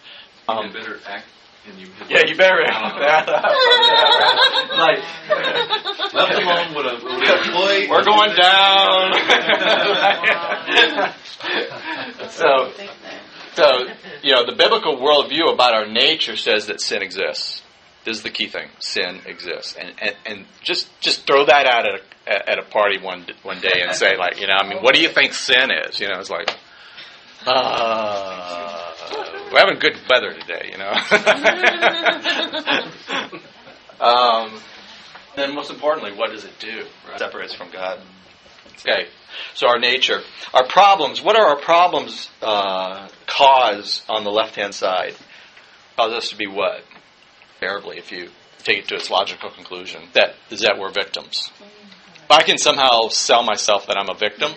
You 0.48 0.54
Um, 0.54 0.72
better 0.72 0.98
act. 1.06 1.26
And 1.64 1.78
you 1.78 1.86
yeah, 2.08 2.22
you 2.26 2.34
better. 2.36 2.58
like, 4.76 4.98
Left 6.12 6.34
alone 6.34 6.74
would 6.74 6.86
a, 6.86 6.94
would 7.04 7.22
an 7.22 7.38
employee. 7.38 7.86
we're 7.88 8.02
going 8.02 8.34
down. 8.34 9.12
so, 12.30 12.72
so 13.54 13.86
you 14.22 14.32
know, 14.32 14.46
the 14.46 14.54
biblical 14.56 14.96
worldview 14.96 15.52
about 15.52 15.74
our 15.74 15.86
nature 15.86 16.36
says 16.36 16.66
that 16.66 16.80
sin 16.80 17.02
exists. 17.02 17.62
This 18.04 18.16
is 18.16 18.22
the 18.22 18.30
key 18.30 18.48
thing: 18.48 18.68
sin 18.78 19.20
exists, 19.26 19.76
and 19.76 19.92
and, 20.00 20.16
and 20.26 20.46
just 20.62 20.88
just 21.00 21.26
throw 21.26 21.44
that 21.46 21.66
out 21.66 21.86
at 21.86 22.00
a, 22.26 22.50
at 22.50 22.58
a 22.58 22.62
party 22.62 22.98
one 22.98 23.26
one 23.42 23.60
day 23.60 23.82
and 23.86 23.94
say 23.94 24.16
like, 24.16 24.40
you 24.40 24.46
know, 24.46 24.54
I 24.54 24.68
mean, 24.68 24.82
what 24.82 24.94
do 24.94 25.00
you 25.00 25.08
think 25.08 25.34
sin 25.34 25.70
is? 25.70 26.00
You 26.00 26.08
know, 26.08 26.18
it's 26.18 26.30
like. 26.30 26.48
Uh, 27.44 28.92
we're 29.52 29.58
having 29.58 29.80
good 29.80 29.98
weather 30.08 30.32
today, 30.32 30.70
you 30.70 30.78
know. 30.78 30.92
um, 34.06 34.60
then, 35.36 35.54
most 35.54 35.70
importantly, 35.70 36.12
what 36.12 36.30
does 36.30 36.44
it 36.44 36.58
do? 36.58 36.84
Right? 37.08 37.18
Separates 37.18 37.54
from 37.54 37.70
God. 37.70 38.00
Okay, 38.80 39.08
so 39.54 39.68
our 39.68 39.78
nature, 39.78 40.20
our 40.52 40.66
problems. 40.66 41.22
What 41.22 41.36
are 41.36 41.46
our 41.46 41.60
problems 41.60 42.30
uh, 42.40 43.08
cause 43.26 44.02
on 44.08 44.24
the 44.24 44.30
left-hand 44.30 44.74
side? 44.74 45.14
Cause 45.96 46.12
us 46.12 46.30
to 46.30 46.36
be 46.36 46.46
what? 46.46 46.82
Invariably, 47.60 47.98
if 47.98 48.10
you 48.10 48.30
take 48.58 48.78
it 48.78 48.88
to 48.88 48.96
its 48.96 49.10
logical 49.10 49.50
conclusion, 49.50 50.02
that 50.14 50.34
is 50.50 50.60
that 50.60 50.78
we're 50.78 50.90
victims. 50.90 51.50
If 52.24 52.30
I 52.30 52.42
can 52.42 52.58
somehow 52.58 53.08
sell 53.08 53.42
myself 53.42 53.86
that 53.86 53.96
I'm 53.96 54.08
a 54.08 54.18
victim, 54.18 54.52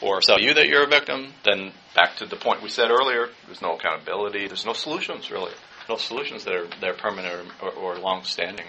or 0.00 0.20
sell 0.20 0.40
you 0.40 0.54
that 0.54 0.68
you're 0.68 0.84
a 0.84 0.88
victim, 0.88 1.32
then 1.44 1.72
back 1.94 2.16
to 2.16 2.26
the 2.26 2.36
point 2.36 2.62
we 2.62 2.68
said 2.68 2.90
earlier, 2.90 3.28
there's 3.46 3.62
no 3.62 3.76
accountability, 3.76 4.46
there's 4.46 4.66
no 4.66 4.72
solutions 4.72 5.30
really, 5.30 5.52
no 5.88 5.96
solutions 5.96 6.44
that 6.44 6.54
are 6.54 6.66
that 6.80 6.90
are 6.90 6.94
permanent 6.94 7.48
or, 7.62 7.68
or, 7.68 7.94
or 7.94 7.98
long-standing. 7.98 8.66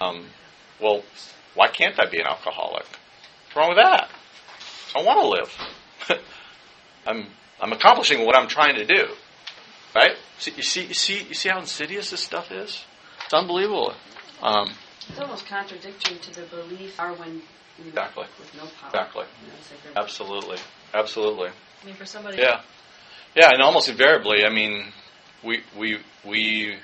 Um, 0.00 0.26
well, 0.80 1.02
why 1.54 1.68
can't 1.68 1.98
I 1.98 2.08
be 2.08 2.20
an 2.20 2.26
alcoholic? 2.26 2.86
What's 3.52 3.56
wrong 3.56 3.68
with 3.70 3.78
that? 3.78 4.08
I 4.94 5.02
want 5.02 5.20
to 5.20 5.28
live. 5.28 6.22
I'm 7.06 7.26
I'm 7.60 7.72
accomplishing 7.72 8.24
what 8.24 8.36
I'm 8.38 8.46
trying 8.46 8.76
to 8.76 8.84
do. 8.84 9.08
Right? 9.92 10.12
See, 10.38 10.52
you 10.56 10.62
see 10.62 10.84
you 10.86 10.94
see 10.94 11.24
you 11.24 11.34
see 11.34 11.48
how 11.48 11.58
insidious 11.58 12.10
this 12.10 12.20
stuff 12.20 12.52
is? 12.52 12.84
It's 13.24 13.34
unbelievable. 13.34 13.94
Um, 14.40 14.70
it's 15.08 15.18
almost 15.18 15.46
contradictory 15.46 16.18
to 16.18 16.40
the 16.40 16.46
belief 16.46 16.96
you 16.96 17.88
Exactly. 17.88 18.26
with 18.38 18.54
no 18.54 18.60
power. 18.80 18.86
Exactly. 18.86 19.24
You 19.42 19.48
know, 19.48 19.54
like 19.88 19.96
absolutely. 19.96 20.58
Absolutely. 20.94 21.48
I 21.48 21.86
mean, 21.86 21.96
for 21.96 22.04
somebody. 22.04 22.38
Yeah, 22.38 22.60
yeah, 23.34 23.50
and 23.52 23.62
almost 23.62 23.88
invariably, 23.88 24.44
I 24.44 24.50
mean, 24.50 24.92
we 25.42 25.64
we 25.76 25.98
we 26.24 26.76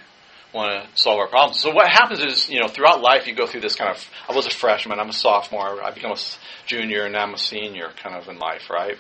want 0.57 0.91
to 0.91 1.03
solve 1.03 1.19
our 1.19 1.29
problems. 1.29 1.61
So 1.61 1.71
what 1.73 1.89
happens 1.89 2.21
is, 2.25 2.49
you 2.49 2.61
know, 2.61 2.69
throughout 2.69 3.01
life, 3.01 3.27
you 3.27 3.35
go 3.35 3.47
through 3.47 3.61
this 3.61 3.77
kind 3.77 3.91
of. 3.91 4.11
I 4.29 4.35
was 4.35 4.47
a 4.47 4.51
freshman, 4.51 4.99
I'm 4.99 5.11
a 5.11 5.13
sophomore, 5.13 5.83
I 5.83 5.93
become 5.93 6.13
a 6.13 6.19
junior, 6.67 7.05
and 7.05 7.13
now 7.13 7.23
I'm 7.23 7.35
a 7.35 7.39
senior, 7.39 7.91
kind 8.03 8.17
of 8.17 8.29
in 8.29 8.39
life, 8.39 8.71
right? 8.71 8.97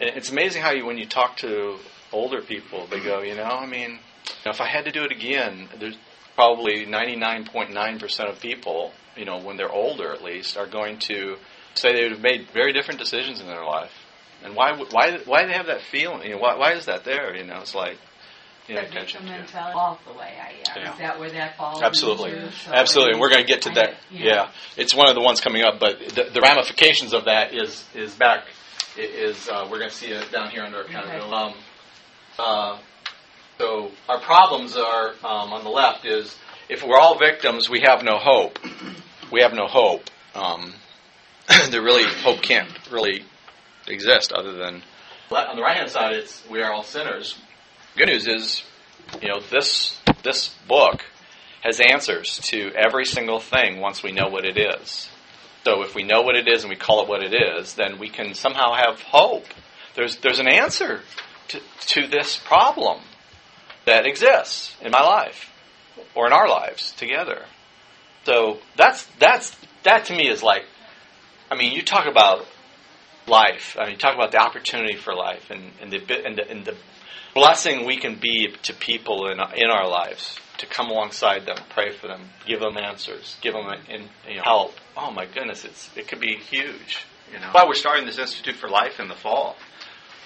And 0.00 0.10
it's 0.16 0.30
amazing 0.30 0.62
how 0.62 0.72
you, 0.72 0.84
when 0.84 0.98
you 0.98 1.06
talk 1.06 1.36
to 1.38 1.78
older 2.12 2.42
people, 2.42 2.86
they 2.90 3.00
go, 3.00 3.22
you 3.22 3.34
know, 3.34 3.44
I 3.44 3.66
mean, 3.66 3.98
if 4.44 4.60
I 4.60 4.66
had 4.66 4.84
to 4.86 4.90
do 4.90 5.04
it 5.04 5.12
again, 5.12 5.68
there's 5.78 5.96
probably 6.34 6.86
99.9% 6.86 8.30
of 8.30 8.40
people, 8.40 8.92
you 9.16 9.24
know, 9.24 9.38
when 9.38 9.56
they're 9.56 9.72
older 9.72 10.12
at 10.12 10.22
least, 10.22 10.56
are 10.56 10.66
going 10.66 10.98
to 11.00 11.36
say 11.74 11.92
they 11.92 12.02
would 12.02 12.12
have 12.12 12.22
made 12.22 12.48
very 12.52 12.72
different 12.72 12.98
decisions 13.00 13.40
in 13.40 13.46
their 13.46 13.64
life. 13.64 13.92
And 14.42 14.56
why 14.56 14.72
why 14.72 15.18
why 15.26 15.42
do 15.42 15.48
they 15.48 15.54
have 15.54 15.66
that 15.66 15.82
feeling? 15.82 16.22
You 16.22 16.36
know, 16.36 16.38
why 16.38 16.56
why 16.56 16.72
is 16.72 16.86
that 16.86 17.04
there? 17.04 17.36
You 17.36 17.44
know, 17.44 17.60
it's 17.60 17.74
like 17.74 17.98
you 18.70 18.76
The 18.76 18.82
victim 18.82 19.24
to. 19.24 19.30
mentality 19.32 19.72
falls 19.74 19.98
the 20.06 20.12
way 20.18 20.34
I 20.40 20.48
am. 20.70 20.82
Yeah. 20.82 20.92
Is 20.92 20.98
that 20.98 21.18
where 21.20 21.30
that 21.30 21.56
falls? 21.56 21.82
Absolutely, 21.82 22.30
into? 22.32 22.52
So 22.52 22.72
absolutely, 22.72 23.12
and 23.12 23.20
we're 23.20 23.30
going 23.30 23.44
to 23.44 23.48
get 23.48 23.62
to 23.62 23.70
that. 23.70 23.94
had- 23.94 24.20
Yeah, 24.20 24.50
it's 24.76 24.94
one 24.94 25.08
of 25.08 25.14
the 25.14 25.20
ones 25.20 25.40
coming 25.40 25.62
up, 25.62 25.80
but 25.80 25.98
the, 26.00 26.30
the 26.32 26.40
ramifications 26.40 27.12
of 27.12 27.24
that 27.24 27.52
is 27.54 27.84
is 27.94 28.14
back 28.14 28.44
is 28.96 29.48
uh, 29.48 29.66
we're 29.70 29.78
going 29.78 29.90
to 29.90 29.96
see 29.96 30.08
it 30.08 30.30
down 30.32 30.50
here 30.50 30.62
under 30.62 30.80
accountability. 30.82 31.32
Um, 31.32 31.54
uh, 32.38 32.78
So 33.58 33.90
our 34.08 34.20
problems 34.20 34.76
are 34.76 35.10
um, 35.24 35.52
on 35.52 35.64
the 35.64 35.70
left 35.70 36.06
is 36.06 36.36
if 36.68 36.82
we're 36.82 36.98
all 36.98 37.18
victims, 37.18 37.68
we 37.68 37.80
have 37.80 38.02
no 38.02 38.16
hope. 38.18 38.58
We 39.30 39.42
have 39.42 39.52
no 39.52 39.66
hope. 39.66 40.08
Um, 40.34 40.74
there 41.70 41.82
really 41.82 42.04
hope 42.22 42.40
can't 42.42 42.68
really 42.90 43.24
exist 43.86 44.32
other 44.32 44.52
than 44.52 44.82
on 45.30 45.56
the 45.56 45.62
right 45.62 45.76
hand 45.76 45.90
side. 45.90 46.14
It's 46.14 46.42
we 46.48 46.62
are 46.62 46.72
all 46.72 46.82
sinners. 46.82 47.36
Good 47.96 48.08
news 48.08 48.26
is, 48.28 48.62
you 49.20 49.28
know, 49.28 49.40
this 49.40 49.98
this 50.22 50.54
book 50.68 51.04
has 51.62 51.80
answers 51.80 52.38
to 52.44 52.70
every 52.74 53.04
single 53.04 53.40
thing 53.40 53.80
once 53.80 54.02
we 54.02 54.12
know 54.12 54.28
what 54.28 54.44
it 54.44 54.56
is. 54.56 55.08
So 55.64 55.82
if 55.82 55.94
we 55.94 56.02
know 56.02 56.22
what 56.22 56.36
it 56.36 56.48
is 56.48 56.62
and 56.62 56.70
we 56.70 56.76
call 56.76 57.02
it 57.02 57.08
what 57.08 57.22
it 57.22 57.34
is, 57.34 57.74
then 57.74 57.98
we 57.98 58.08
can 58.08 58.34
somehow 58.34 58.74
have 58.74 59.00
hope. 59.02 59.46
There's 59.94 60.16
there's 60.16 60.38
an 60.38 60.48
answer 60.48 61.00
to, 61.48 61.60
to 61.88 62.06
this 62.06 62.36
problem 62.36 63.00
that 63.86 64.06
exists 64.06 64.76
in 64.80 64.92
my 64.92 65.02
life 65.02 65.50
or 66.14 66.26
in 66.26 66.32
our 66.32 66.48
lives 66.48 66.92
together. 66.92 67.44
So 68.24 68.58
that's 68.76 69.04
that's 69.18 69.56
that 69.82 70.06
to 70.06 70.16
me 70.16 70.28
is 70.28 70.42
like 70.42 70.64
I 71.50 71.56
mean, 71.56 71.72
you 71.72 71.82
talk 71.82 72.06
about 72.06 72.46
life. 73.26 73.76
I 73.78 73.84
mean, 73.84 73.92
you 73.92 73.98
talk 73.98 74.14
about 74.14 74.30
the 74.30 74.38
opportunity 74.38 74.96
for 74.96 75.14
life 75.14 75.50
and, 75.50 75.72
and, 75.80 75.90
the, 75.90 76.24
and, 76.24 76.36
the, 76.36 76.48
and 76.48 76.64
the 76.64 76.76
blessing 77.34 77.86
we 77.86 77.96
can 77.96 78.16
be 78.16 78.54
to 78.62 78.74
people 78.74 79.28
in, 79.28 79.38
in 79.56 79.70
our 79.70 79.88
lives 79.88 80.38
to 80.58 80.66
come 80.66 80.90
alongside 80.90 81.46
them, 81.46 81.56
pray 81.70 81.90
for 81.90 82.06
them, 82.06 82.20
give 82.46 82.60
them 82.60 82.76
answers, 82.76 83.36
give 83.40 83.54
them 83.54 83.66
in, 83.88 84.08
you 84.28 84.36
know, 84.36 84.42
help. 84.42 84.74
Oh 84.96 85.10
my 85.10 85.24
goodness, 85.26 85.64
it's 85.64 85.90
it 85.96 86.06
could 86.06 86.20
be 86.20 86.36
huge. 86.36 87.04
You 87.32 87.40
know, 87.40 87.48
why 87.52 87.64
we're 87.66 87.74
starting 87.74 88.06
this 88.06 88.18
Institute 88.18 88.56
for 88.56 88.68
Life 88.68 89.00
in 89.00 89.08
the 89.08 89.14
fall. 89.14 89.56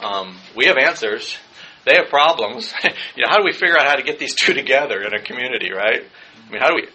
Um, 0.01 0.37
we 0.57 0.67
have 0.67 0.77
answers. 0.77 1.37
They 1.85 1.95
have 1.97 2.09
problems. 2.09 2.73
you 2.85 3.23
know, 3.23 3.29
how 3.29 3.37
do 3.37 3.45
we 3.45 3.53
figure 3.53 3.79
out 3.79 3.87
how 3.87 3.95
to 3.95 4.03
get 4.03 4.19
these 4.19 4.35
two 4.35 4.55
together 4.55 5.03
in 5.03 5.15
a 5.15 5.23
community, 5.23 5.71
right? 5.73 6.03
I 6.03 6.51
mean, 6.51 6.61
how 6.61 6.69
do 6.69 6.77
we? 6.77 6.89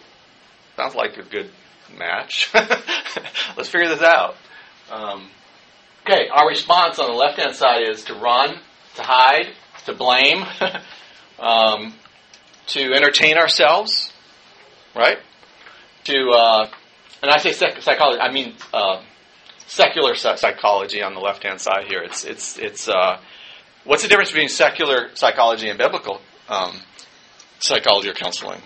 Sounds 0.76 0.94
like 0.94 1.16
a 1.16 1.22
good 1.22 1.50
match. 1.96 2.50
Let's 3.56 3.68
figure 3.68 3.88
this 3.88 4.02
out. 4.02 4.36
Um, 4.90 5.28
okay, 6.02 6.28
our 6.28 6.48
response 6.48 6.98
on 6.98 7.06
the 7.06 7.16
left 7.16 7.38
hand 7.38 7.54
side 7.54 7.88
is 7.88 8.04
to 8.04 8.14
run, 8.14 8.58
to 8.96 9.02
hide, 9.02 9.54
to 9.90 9.96
blame, 9.96 10.44
um, 11.38 11.94
to 12.68 12.92
entertain 12.94 13.36
ourselves, 13.36 14.12
right? 14.94 15.18
To, 16.04 16.30
uh, 16.30 16.70
and 17.22 17.30
I 17.30 17.38
say 17.38 17.52
psychology, 17.52 18.20
I 18.20 18.32
mean 18.32 18.54
uh, 18.72 19.02
secular 19.66 20.14
psychology 20.14 21.02
on 21.02 21.14
the 21.14 21.20
left 21.20 21.42
hand 21.42 21.60
side 21.60 21.84
here. 21.88 22.02
It's, 22.02 22.24
it's, 22.24 22.58
it's, 22.58 22.88
uh, 22.88 23.20
what's 23.84 24.02
the 24.02 24.08
difference 24.08 24.30
between 24.30 24.48
secular 24.48 25.10
psychology 25.14 25.68
and 25.68 25.78
biblical 25.78 26.20
um, 26.48 26.80
psychology 27.58 28.08
or 28.08 28.14
counseling? 28.14 28.60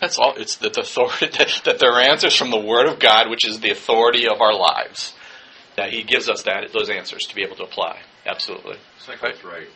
That's 0.00 0.18
all. 0.18 0.34
It's 0.36 0.56
that 0.62 0.74
the 0.74 0.80
authority 0.80 1.28
that 1.64 1.78
there 1.78 1.92
are 1.92 2.00
answers 2.00 2.36
from 2.36 2.50
the 2.50 2.58
Word 2.58 2.88
of 2.88 2.98
God, 2.98 3.30
which 3.30 3.46
is 3.46 3.60
the 3.60 3.70
authority 3.70 4.26
of 4.26 4.40
our 4.40 4.54
lives. 4.54 5.14
That 5.76 5.90
He 5.90 6.02
gives 6.02 6.28
us 6.28 6.42
that 6.42 6.68
those 6.72 6.90
answers 6.90 7.22
to 7.28 7.34
be 7.34 7.42
able 7.42 7.56
to 7.56 7.62
apply. 7.62 8.00
Absolutely. 8.26 8.76
That's 9.06 9.44
right. 9.44 9.68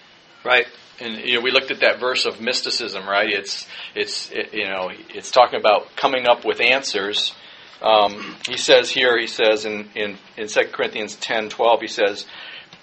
Right. 0.45 0.67
And 1.01 1.17
you 1.19 1.37
know, 1.37 1.41
we 1.43 1.51
looked 1.51 1.71
at 1.71 1.81
that 1.81 2.01
verse 2.01 2.27
of 2.27 2.41
mysticism, 2.41 3.07
right? 3.07 3.29
It's 3.29 3.67
it's 3.95 4.31
it, 4.33 4.55
you 4.55 4.67
know 4.67 4.91
it's 5.11 5.31
talking 5.31 5.61
about 5.61 5.95
coming 5.97 6.27
up 6.27 6.45
with 6.45 6.61
answers. 6.61 7.35
Um, 7.83 8.37
he 8.49 8.57
says 8.57 8.91
here, 8.91 9.19
he 9.19 9.27
says 9.27 9.65
in 9.65 9.91
in 9.95 10.19
in 10.37 10.49
Second 10.49 10.73
Corinthians 10.73 11.17
ten 11.17 11.49
twelve, 11.49 11.81
he 11.81 11.89
says, 11.89 12.27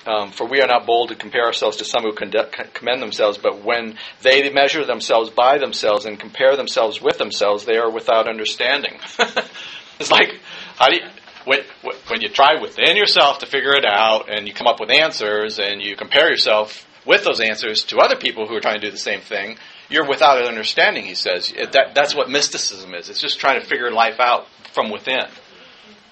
um, 0.06 0.32
for 0.32 0.46
we 0.46 0.62
are 0.62 0.68
not 0.68 0.86
bold 0.86 1.10
to 1.10 1.16
compare 1.16 1.46
ourselves 1.46 1.78
to 1.78 1.86
some 1.86 2.04
who 2.04 2.14
commend 2.14 3.02
themselves, 3.02 3.38
but 3.38 3.64
when 3.64 3.98
they 4.22 4.50
measure 4.52 4.86
themselves 4.86 5.30
by 5.30 5.58
themselves 5.58 6.06
and 6.06 6.20
compare 6.20 6.58
themselves 6.58 7.02
with 7.02 7.18
themselves, 7.18 7.66
they 7.66 7.78
are 7.78 7.90
without 7.90 8.28
understanding. 8.28 9.00
it's 10.00 10.12
like, 10.12 10.40
how 10.76 10.90
do 10.90 10.98
you, 10.98 11.08
when, 11.46 11.60
when 12.08 12.22
you 12.22 12.30
try 12.30 12.60
within 12.62 12.98
yourself 12.98 13.40
to 13.40 13.46
figure 13.46 13.74
it 13.74 13.86
out 13.86 14.30
and 14.30 14.48
you 14.48 14.54
come 14.54 14.68
up 14.68 14.80
with 14.80 14.92
answers 14.92 15.60
and 15.60 15.82
you 15.82 15.96
compare 15.96 16.30
yourself 16.30 16.86
with 17.06 17.24
those 17.24 17.40
answers 17.40 17.84
to 17.86 17.98
other 17.98 18.16
people 18.16 18.48
who 18.48 18.56
are 18.56 18.62
trying 18.62 18.80
to 18.80 18.86
do 18.86 18.92
the 18.92 18.98
same 18.98 19.22
thing, 19.22 19.58
you're 19.90 20.08
without 20.08 20.40
an 20.40 20.48
understanding, 20.48 21.06
he 21.06 21.16
says. 21.16 21.54
That, 21.72 21.94
that's 21.94 22.16
what 22.16 22.30
mysticism 22.30 22.94
is. 22.94 23.10
It's 23.10 23.22
just 23.22 23.40
trying 23.40 23.62
to 23.62 23.68
figure 23.68 23.92
life 23.92 24.20
out 24.20 24.48
from 24.74 24.90
within. 24.90 25.26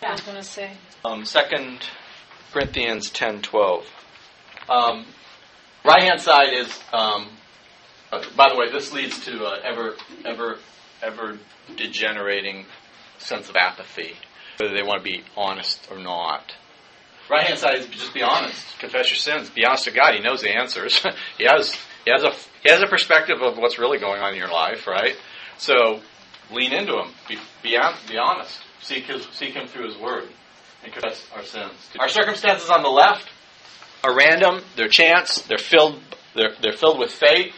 I 0.03 0.11
was 0.11 0.21
going 0.21 0.37
to 0.37 0.43
say. 0.43 0.71
Um, 1.05 1.25
second 1.25 1.83
Corinthians 2.51 3.09
10:12. 3.11 3.83
Um, 4.69 5.05
right 5.85 6.03
hand 6.03 6.21
side 6.21 6.53
is, 6.53 6.79
um, 6.91 7.29
uh, 8.11 8.23
by 8.35 8.49
the 8.49 8.55
way, 8.55 8.71
this 8.71 8.91
leads 8.91 9.23
to 9.25 9.45
uh, 9.45 9.59
ever, 9.63 9.95
ever, 10.25 10.59
ever 11.01 11.39
degenerating 11.75 12.65
sense 13.17 13.49
of 13.49 13.55
apathy, 13.55 14.15
whether 14.57 14.73
they 14.73 14.83
want 14.83 14.99
to 14.99 15.03
be 15.03 15.23
honest 15.37 15.87
or 15.89 15.97
not. 15.97 16.53
Right 17.31 17.47
hand 17.47 17.59
side 17.59 17.75
is 17.75 17.87
just 17.87 18.13
be 18.13 18.21
honest, 18.21 18.77
confess 18.77 19.09
your 19.09 19.15
sins, 19.15 19.49
be 19.49 19.63
honest 19.63 19.85
to 19.85 19.91
God. 19.91 20.13
He 20.13 20.19
knows 20.19 20.41
the 20.41 20.49
answers. 20.49 21.01
he 21.37 21.45
has 21.45 21.73
he 22.03 22.11
has 22.11 22.23
a 22.23 22.31
he 22.61 22.69
has 22.69 22.81
a 22.81 22.87
perspective 22.87 23.41
of 23.41 23.57
what's 23.57 23.79
really 23.79 23.99
going 23.99 24.21
on 24.21 24.33
in 24.33 24.37
your 24.37 24.51
life, 24.51 24.85
right? 24.85 25.15
So 25.57 26.01
lean 26.51 26.73
into 26.73 26.93
him. 26.99 27.07
Be 27.29 27.37
be, 27.63 27.79
be 28.09 28.17
honest. 28.17 28.59
Seek 28.81 29.05
his 29.05 29.25
seek 29.31 29.53
him 29.53 29.67
through 29.67 29.85
his 29.85 29.97
word 29.97 30.27
and 30.83 30.91
confess 30.91 31.25
our 31.33 31.43
sins. 31.43 31.71
Our 31.97 32.09
circumstances 32.09 32.69
on 32.69 32.83
the 32.83 32.89
left 32.89 33.29
are 34.03 34.13
random, 34.13 34.61
they're 34.75 34.89
chance, 34.89 35.41
they're 35.43 35.57
filled, 35.57 36.01
they're, 36.35 36.55
they're 36.61 36.73
filled 36.73 36.99
with 36.99 37.11
fate, 37.11 37.53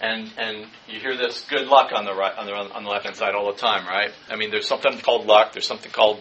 and, 0.00 0.32
and 0.38 0.66
you 0.88 0.98
hear 1.00 1.16
this 1.16 1.44
good 1.50 1.66
luck 1.66 1.90
on 1.94 2.06
the 2.06 2.14
right 2.14 2.34
on 2.38 2.46
the 2.46 2.52
on 2.52 2.84
the 2.84 2.90
left 2.90 3.04
hand 3.04 3.16
side 3.16 3.34
all 3.34 3.52
the 3.52 3.58
time, 3.58 3.86
right? 3.86 4.12
I 4.30 4.36
mean, 4.36 4.50
there's 4.50 4.66
something 4.66 4.98
called 5.00 5.26
luck. 5.26 5.52
There's 5.52 5.66
something 5.66 5.92
called 5.92 6.20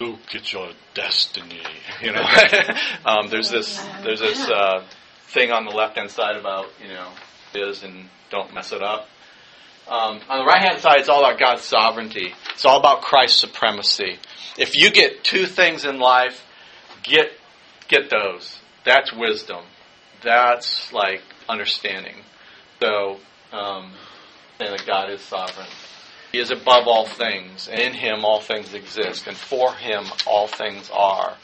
look 0.00 0.34
at 0.34 0.52
your 0.52 0.70
destiny. 0.94 1.62
You 2.02 2.12
know, 2.12 2.22
um, 3.06 3.28
there's 3.30 3.50
this 3.50 3.82
there's 4.02 4.20
this 4.20 4.50
uh, 4.50 4.84
thing 5.28 5.52
on 5.52 5.64
the 5.64 5.70
left 5.70 5.96
hand 5.96 6.10
side 6.10 6.36
about 6.36 6.66
you 6.82 6.88
know 6.88 7.08
is 7.54 7.82
and 7.82 8.08
don't 8.30 8.52
mess 8.52 8.72
it 8.72 8.82
up. 8.82 9.08
Um, 9.86 10.20
on 10.28 10.38
the 10.38 10.44
right 10.44 10.62
hand 10.62 10.80
side, 10.80 11.00
it's 11.00 11.08
all 11.08 11.20
about 11.20 11.38
God's 11.38 11.62
sovereignty. 11.62 12.34
It's 12.52 12.64
all 12.64 12.78
about 12.78 13.02
Christ's 13.02 13.40
supremacy. 13.40 14.18
If 14.58 14.76
you 14.76 14.90
get 14.90 15.24
two 15.24 15.46
things 15.46 15.84
in 15.84 15.98
life, 15.98 16.44
get 17.02 17.32
get 17.88 18.10
those. 18.10 18.60
That's 18.84 19.12
wisdom. 19.12 19.64
That's 20.22 20.92
like 20.92 21.22
understanding. 21.48 22.16
So, 22.80 23.18
um, 23.52 23.92
and 24.58 24.78
that 24.78 24.84
God 24.86 25.10
is 25.10 25.20
sovereign. 25.20 25.68
He 26.34 26.40
is 26.40 26.50
above 26.50 26.88
all 26.88 27.06
things, 27.06 27.68
and 27.68 27.78
in 27.78 27.92
Him 27.92 28.24
all 28.24 28.40
things 28.40 28.74
exist, 28.74 29.28
and 29.28 29.36
for 29.36 29.72
Him 29.72 30.02
all 30.26 30.48
things 30.48 30.90
are. 30.92 31.36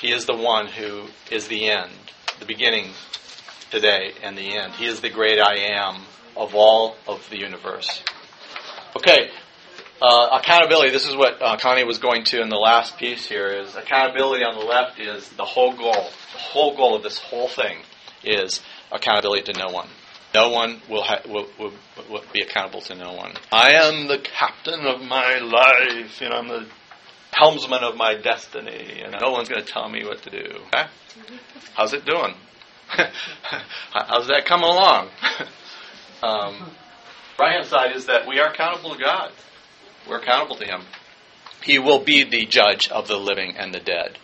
He 0.00 0.10
is 0.10 0.26
the 0.26 0.36
one 0.36 0.66
who 0.66 1.04
is 1.30 1.46
the 1.46 1.70
end, 1.70 1.92
the 2.40 2.44
beginning 2.44 2.90
today, 3.70 4.10
and 4.24 4.36
the 4.36 4.56
end. 4.56 4.72
He 4.72 4.86
is 4.86 5.00
the 5.00 5.08
great 5.08 5.38
I 5.38 5.76
am 5.76 6.02
of 6.36 6.56
all 6.56 6.96
of 7.06 7.24
the 7.30 7.38
universe. 7.38 8.02
Okay, 8.96 9.30
uh, 10.02 10.40
accountability, 10.40 10.90
this 10.90 11.06
is 11.06 11.14
what 11.14 11.40
uh, 11.40 11.56
Connie 11.58 11.84
was 11.84 11.98
going 11.98 12.24
to 12.24 12.42
in 12.42 12.48
the 12.48 12.56
last 12.56 12.98
piece 12.98 13.26
here, 13.26 13.46
is 13.46 13.76
accountability 13.76 14.42
on 14.42 14.58
the 14.58 14.64
left 14.64 14.98
is 14.98 15.28
the 15.28 15.44
whole 15.44 15.76
goal. 15.76 16.10
The 16.32 16.40
whole 16.40 16.76
goal 16.76 16.96
of 16.96 17.04
this 17.04 17.20
whole 17.20 17.46
thing 17.46 17.78
is 18.24 18.60
accountability 18.90 19.52
to 19.52 19.60
no 19.60 19.72
one. 19.72 19.86
No 20.34 20.50
one 20.50 20.80
will, 20.90 21.02
ha- 21.02 21.22
will, 21.26 21.46
will, 21.58 21.72
will 22.10 22.24
be 22.32 22.40
accountable 22.40 22.80
to 22.82 22.94
no 22.96 23.12
one. 23.12 23.34
I 23.52 23.74
am 23.74 24.08
the 24.08 24.18
captain 24.18 24.80
of 24.84 25.00
my 25.00 25.38
life, 25.38 26.20
and 26.20 26.34
I'm 26.34 26.48
the 26.48 26.66
helmsman 27.32 27.84
of 27.84 27.96
my 27.96 28.14
destiny, 28.14 29.00
and 29.04 29.14
no 29.20 29.30
one's 29.30 29.48
going 29.48 29.64
to 29.64 29.72
tell 29.72 29.88
me 29.88 30.04
what 30.04 30.22
to 30.22 30.30
do. 30.30 30.58
Okay? 30.66 30.86
How's 31.74 31.92
it 31.92 32.04
doing? 32.04 32.34
How's 33.92 34.26
that 34.28 34.44
coming 34.44 34.68
along? 34.68 35.08
um, 36.22 36.70
right 37.38 37.54
hand 37.54 37.66
side 37.66 37.96
is 37.96 38.06
that 38.06 38.26
we 38.26 38.40
are 38.40 38.50
accountable 38.50 38.94
to 38.94 39.00
God. 39.00 39.32
We're 40.08 40.18
accountable 40.18 40.56
to 40.56 40.66
Him. 40.66 40.82
He 41.62 41.78
will 41.78 42.00
be 42.00 42.24
the 42.24 42.44
judge 42.44 42.88
of 42.88 43.08
the 43.08 43.16
living 43.16 43.56
and 43.56 43.72
the 43.72 43.80
dead. 43.80 44.18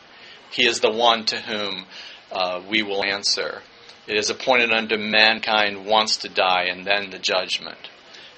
He 0.51 0.67
is 0.67 0.81
the 0.81 0.91
one 0.91 1.25
to 1.27 1.41
whom 1.41 1.87
uh, 2.33 2.61
we 2.69 2.83
will 2.83 3.05
answer. 3.05 3.63
It 4.11 4.17
is 4.17 4.29
appointed 4.29 4.73
unto 4.73 4.97
mankind 4.97 5.87
once 5.87 6.17
to 6.19 6.29
die 6.29 6.65
and 6.65 6.85
then 6.85 7.11
the 7.11 7.19
judgment. 7.21 7.79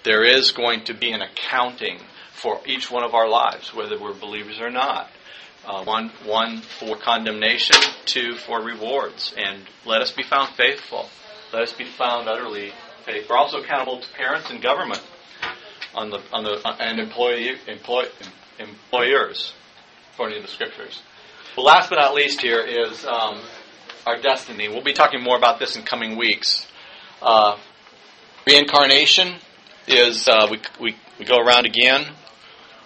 There 0.04 0.22
is 0.22 0.52
going 0.52 0.84
to 0.84 0.92
be 0.92 1.12
an 1.12 1.22
accounting 1.22 1.98
for 2.34 2.60
each 2.66 2.90
one 2.90 3.04
of 3.04 3.14
our 3.14 3.26
lives, 3.26 3.74
whether 3.74 3.98
we're 3.98 4.12
believers 4.12 4.60
or 4.60 4.70
not. 4.70 5.08
Uh, 5.64 5.82
one, 5.84 6.10
one 6.26 6.58
for 6.60 6.96
condemnation, 6.98 7.76
two 8.04 8.34
for 8.34 8.60
rewards. 8.60 9.32
And 9.34 9.62
let 9.86 10.02
us 10.02 10.10
be 10.10 10.22
found 10.22 10.54
faithful. 10.56 11.08
Let 11.54 11.62
us 11.62 11.72
be 11.72 11.86
found 11.86 12.28
utterly 12.28 12.72
faithful. 13.06 13.34
We're 13.34 13.40
also 13.40 13.62
accountable 13.62 14.02
to 14.02 14.12
parents 14.12 14.50
and 14.50 14.60
government 14.60 15.02
on 15.94 16.10
the 16.10 16.20
on 16.34 16.44
the 16.44 16.60
uh, 16.66 16.76
and 16.80 17.00
employee 17.00 17.52
employ, 17.66 18.04
employers, 18.58 19.54
according 20.12 20.36
to 20.36 20.42
the 20.42 20.52
scriptures. 20.52 21.00
Well, 21.56 21.64
last 21.64 21.88
but 21.88 21.96
not 21.96 22.14
least, 22.14 22.42
here 22.42 22.60
is 22.60 23.06
um, 23.06 23.40
our 24.06 24.20
destiny. 24.20 24.68
We'll 24.68 24.82
be 24.82 24.92
talking 24.92 25.22
more 25.22 25.36
about 25.36 25.58
this 25.58 25.76
in 25.76 25.82
coming 25.82 26.16
weeks. 26.16 26.66
Uh, 27.20 27.56
Reincarnation 28.46 29.36
is 29.86 30.26
uh, 30.28 30.48
we, 30.50 30.60
we, 30.80 30.96
we 31.18 31.24
go 31.24 31.38
around 31.38 31.66
again, 31.66 32.06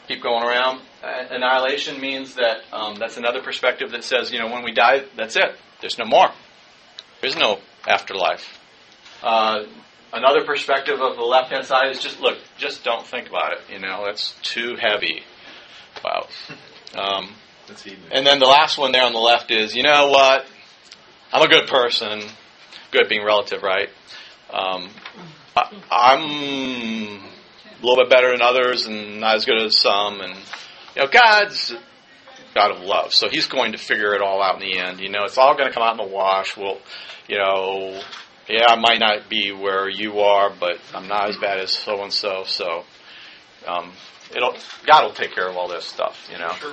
keep 0.08 0.22
going 0.22 0.42
around. 0.42 0.80
Annihilation 1.02 2.00
means 2.00 2.34
that 2.34 2.58
um, 2.72 2.96
that's 2.98 3.16
another 3.16 3.40
perspective 3.40 3.92
that 3.92 4.02
says, 4.02 4.32
you 4.32 4.38
know, 4.38 4.48
when 4.48 4.64
we 4.64 4.72
die, 4.72 5.04
that's 5.16 5.36
it. 5.36 5.56
There's 5.80 5.98
no 5.98 6.04
more. 6.04 6.28
There's 7.20 7.36
no 7.36 7.60
afterlife. 7.86 8.58
Uh, 9.22 9.64
another 10.12 10.44
perspective 10.44 11.00
of 11.00 11.16
the 11.16 11.22
left 11.22 11.52
hand 11.52 11.64
side 11.64 11.90
is 11.90 12.00
just 12.00 12.20
look, 12.20 12.38
just 12.58 12.82
don't 12.84 13.06
think 13.06 13.28
about 13.28 13.52
it. 13.52 13.60
You 13.72 13.78
know, 13.78 14.04
that's 14.04 14.34
too 14.42 14.76
heavy. 14.76 15.22
Wow. 16.04 16.28
Um, 16.94 17.34
and 18.10 18.26
then 18.26 18.38
the 18.38 18.46
last 18.46 18.78
one 18.78 18.92
there 18.92 19.02
on 19.04 19.12
the 19.12 19.18
left 19.18 19.50
is, 19.50 19.74
you 19.74 19.82
know 19.82 20.08
what? 20.08 20.46
I'm 21.36 21.42
a 21.42 21.48
good 21.48 21.68
person. 21.68 22.22
Good 22.92 23.10
being 23.10 23.22
relative, 23.22 23.62
right? 23.62 23.90
Um, 24.50 24.88
I, 25.54 25.70
I'm 25.90 26.22
a 26.22 27.86
little 27.86 28.02
bit 28.02 28.08
better 28.08 28.30
than 28.30 28.40
others 28.40 28.86
and 28.86 29.20
not 29.20 29.36
as 29.36 29.44
good 29.44 29.60
as 29.60 29.76
some. 29.76 30.22
And, 30.22 30.34
you 30.94 31.02
know, 31.02 31.08
God's 31.08 31.74
God 32.54 32.70
of 32.70 32.80
love. 32.80 33.12
So 33.12 33.28
He's 33.28 33.48
going 33.48 33.72
to 33.72 33.78
figure 33.78 34.14
it 34.14 34.22
all 34.22 34.42
out 34.42 34.62
in 34.62 34.66
the 34.66 34.78
end. 34.78 34.98
You 35.00 35.10
know, 35.10 35.24
it's 35.24 35.36
all 35.36 35.54
going 35.54 35.68
to 35.68 35.74
come 35.74 35.82
out 35.82 36.00
in 36.00 36.08
the 36.08 36.10
wash. 36.10 36.56
We'll, 36.56 36.78
you 37.28 37.36
know, 37.36 38.00
yeah, 38.48 38.68
I 38.68 38.76
might 38.76 38.98
not 38.98 39.28
be 39.28 39.52
where 39.52 39.90
you 39.90 40.20
are, 40.20 40.48
but 40.48 40.78
I'm 40.94 41.06
not 41.06 41.28
as 41.28 41.36
bad 41.36 41.60
as 41.60 41.70
so 41.70 42.02
and 42.02 42.14
so. 42.14 42.44
So, 42.46 42.84
um, 43.66 43.92
it'll, 44.34 44.54
God 44.86 45.04
will 45.04 45.12
take 45.12 45.34
care 45.34 45.50
of 45.50 45.58
all 45.58 45.68
this 45.68 45.84
stuff, 45.84 46.30
you 46.32 46.38
know. 46.38 46.54
So 46.62 46.72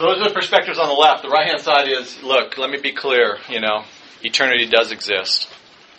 those 0.00 0.18
are 0.18 0.28
the 0.28 0.34
perspectives 0.34 0.78
on 0.78 0.88
the 0.88 0.94
left. 0.94 1.22
The 1.22 1.28
right 1.28 1.46
hand 1.46 1.60
side 1.60 1.88
is 1.88 2.22
look, 2.22 2.56
let 2.56 2.70
me 2.70 2.78
be 2.80 2.92
clear, 2.92 3.38
you 3.48 3.60
know, 3.60 3.84
eternity 4.22 4.66
does 4.66 4.90
exist. 4.92 5.48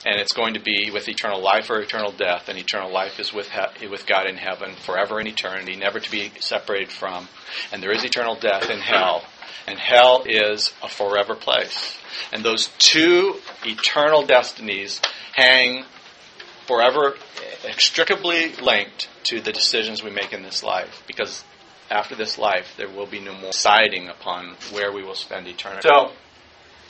And 0.03 0.19
it's 0.19 0.33
going 0.33 0.55
to 0.55 0.59
be 0.59 0.89
with 0.91 1.07
eternal 1.07 1.39
life 1.39 1.69
or 1.69 1.79
eternal 1.79 2.11
death. 2.11 2.49
And 2.49 2.57
eternal 2.57 2.91
life 2.91 3.19
is 3.19 3.31
with, 3.31 3.49
he- 3.79 3.85
with 3.85 4.07
God 4.07 4.25
in 4.25 4.35
heaven 4.35 4.73
forever 4.73 5.21
in 5.21 5.27
eternity, 5.27 5.75
never 5.75 5.99
to 5.99 6.11
be 6.11 6.31
separated 6.39 6.89
from. 6.89 7.27
And 7.71 7.83
there 7.83 7.91
is 7.91 8.03
eternal 8.03 8.35
death 8.35 8.71
in 8.71 8.79
hell. 8.79 9.23
And 9.67 9.77
hell 9.77 10.23
is 10.25 10.73
a 10.81 10.89
forever 10.89 11.35
place. 11.35 11.95
And 12.33 12.43
those 12.43 12.69
two 12.79 13.35
eternal 13.63 14.25
destinies 14.25 14.99
hang 15.33 15.85
forever 16.65 17.13
eh, 17.13 17.65
inextricably 17.65 18.53
linked 18.55 19.07
to 19.25 19.39
the 19.39 19.51
decisions 19.51 20.03
we 20.03 20.09
make 20.09 20.33
in 20.33 20.41
this 20.41 20.63
life. 20.63 21.03
Because 21.05 21.43
after 21.91 22.15
this 22.15 22.37
life, 22.37 22.73
there 22.77 22.89
will 22.89 23.05
be 23.05 23.19
no 23.19 23.33
more 23.33 23.51
deciding 23.51 24.07
upon 24.07 24.55
where 24.71 24.91
we 24.91 25.03
will 25.03 25.15
spend 25.15 25.47
eternity. 25.47 25.87
So, 25.87 26.11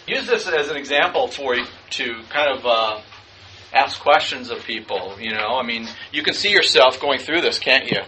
use 0.08 0.28
this 0.28 0.47
as 0.47 0.70
an 0.70 0.78
example 0.78 1.28
for 1.28 1.56
you 1.56 1.66
to 1.91 2.22
kind 2.30 2.58
of 2.58 2.66
uh, 2.66 3.02
ask 3.74 3.99
questions 3.99 4.49
of 4.49 4.64
people. 4.64 5.18
You 5.20 5.32
know, 5.34 5.58
I 5.60 5.64
mean, 5.66 5.88
you 6.12 6.24
can 6.24 6.34
see 6.34 6.52
yourself 6.52 6.99
going 7.02 7.20
through 7.20 7.41
this, 7.41 7.60
can't 7.60 7.91
you? 7.91 8.02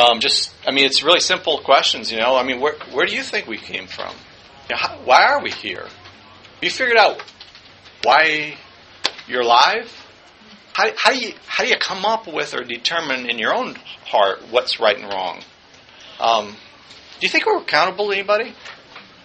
Um, 0.00 0.20
just, 0.20 0.52
I 0.66 0.72
mean, 0.72 0.86
it's 0.86 1.02
really 1.02 1.20
simple 1.20 1.58
questions. 1.58 2.10
You 2.10 2.18
know, 2.18 2.36
I 2.36 2.42
mean, 2.42 2.60
where 2.60 2.74
where 2.92 3.06
do 3.06 3.14
you 3.14 3.22
think 3.22 3.46
we 3.46 3.58
came 3.58 3.86
from? 3.86 4.14
You 4.68 4.74
know, 4.74 4.76
how, 4.76 4.98
why 5.04 5.24
are 5.26 5.42
we 5.42 5.50
here? 5.50 5.86
You 6.62 6.70
figured 6.70 6.96
out 6.96 7.22
why 8.02 8.56
you're 9.28 9.42
alive? 9.42 9.92
How, 10.72 10.90
how 10.96 11.12
do 11.12 11.18
you 11.18 11.34
how 11.46 11.62
do 11.64 11.70
you 11.70 11.76
come 11.76 12.04
up 12.04 12.26
with 12.26 12.54
or 12.54 12.64
determine 12.64 13.30
in 13.30 13.38
your 13.38 13.54
own 13.54 13.76
heart 14.06 14.42
what's 14.50 14.80
right 14.80 14.98
and 14.98 15.12
wrong? 15.12 15.42
Um, 16.20 16.52
do 16.52 17.20
you 17.20 17.28
think 17.28 17.46
we're 17.46 17.58
accountable 17.58 18.08
to 18.08 18.12
anybody? 18.12 18.54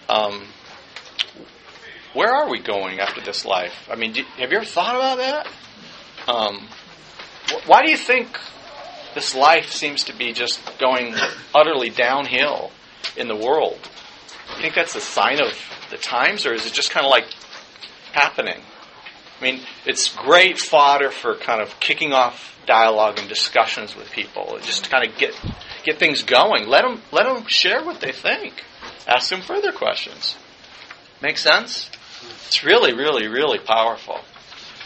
Um, 0.08 0.46
where 2.14 2.32
are 2.32 2.48
we 2.48 2.58
going 2.60 2.98
after 2.98 3.20
this 3.20 3.44
life? 3.44 3.88
I 3.90 3.94
mean, 3.94 4.12
do, 4.12 4.22
have 4.38 4.50
you 4.50 4.56
ever 4.56 4.64
thought 4.64 4.96
about 4.96 5.18
that? 5.18 5.46
Um, 6.28 6.68
wh- 7.50 7.68
why 7.68 7.84
do 7.84 7.90
you 7.90 7.96
think 7.96 8.38
this 9.14 9.34
life 9.34 9.70
seems 9.70 10.04
to 10.04 10.16
be 10.16 10.32
just 10.32 10.60
going 10.78 11.14
utterly 11.54 11.90
downhill 11.90 12.72
in 13.16 13.28
the 13.28 13.36
world? 13.36 13.78
You 14.56 14.62
think 14.62 14.74
that's 14.74 14.96
a 14.96 15.00
sign 15.00 15.40
of 15.40 15.52
the 15.90 15.96
times, 15.96 16.46
or 16.46 16.52
is 16.52 16.66
it 16.66 16.72
just 16.72 16.90
kind 16.90 17.06
of 17.06 17.10
like 17.10 17.26
happening? 18.12 18.60
I 19.40 19.42
mean, 19.42 19.60
it's 19.86 20.14
great 20.14 20.58
fodder 20.58 21.10
for 21.10 21.36
kind 21.36 21.62
of 21.62 21.78
kicking 21.80 22.12
off 22.12 22.58
dialogue 22.66 23.18
and 23.18 23.28
discussions 23.28 23.96
with 23.96 24.10
people, 24.10 24.58
just 24.62 24.84
to 24.84 24.90
kind 24.90 25.08
of 25.08 25.16
get 25.16 25.34
get 25.84 25.98
things 25.98 26.22
going. 26.22 26.68
Let 26.68 26.82
them 26.82 27.02
let 27.12 27.24
them 27.24 27.46
share 27.46 27.84
what 27.84 28.00
they 28.00 28.12
think. 28.12 28.64
Ask 29.06 29.30
them 29.30 29.42
further 29.42 29.72
questions. 29.72 30.36
Make 31.22 31.38
sense? 31.38 31.90
It's 32.46 32.64
really, 32.64 32.92
really, 32.92 33.28
really 33.28 33.58
powerful. 33.58 34.20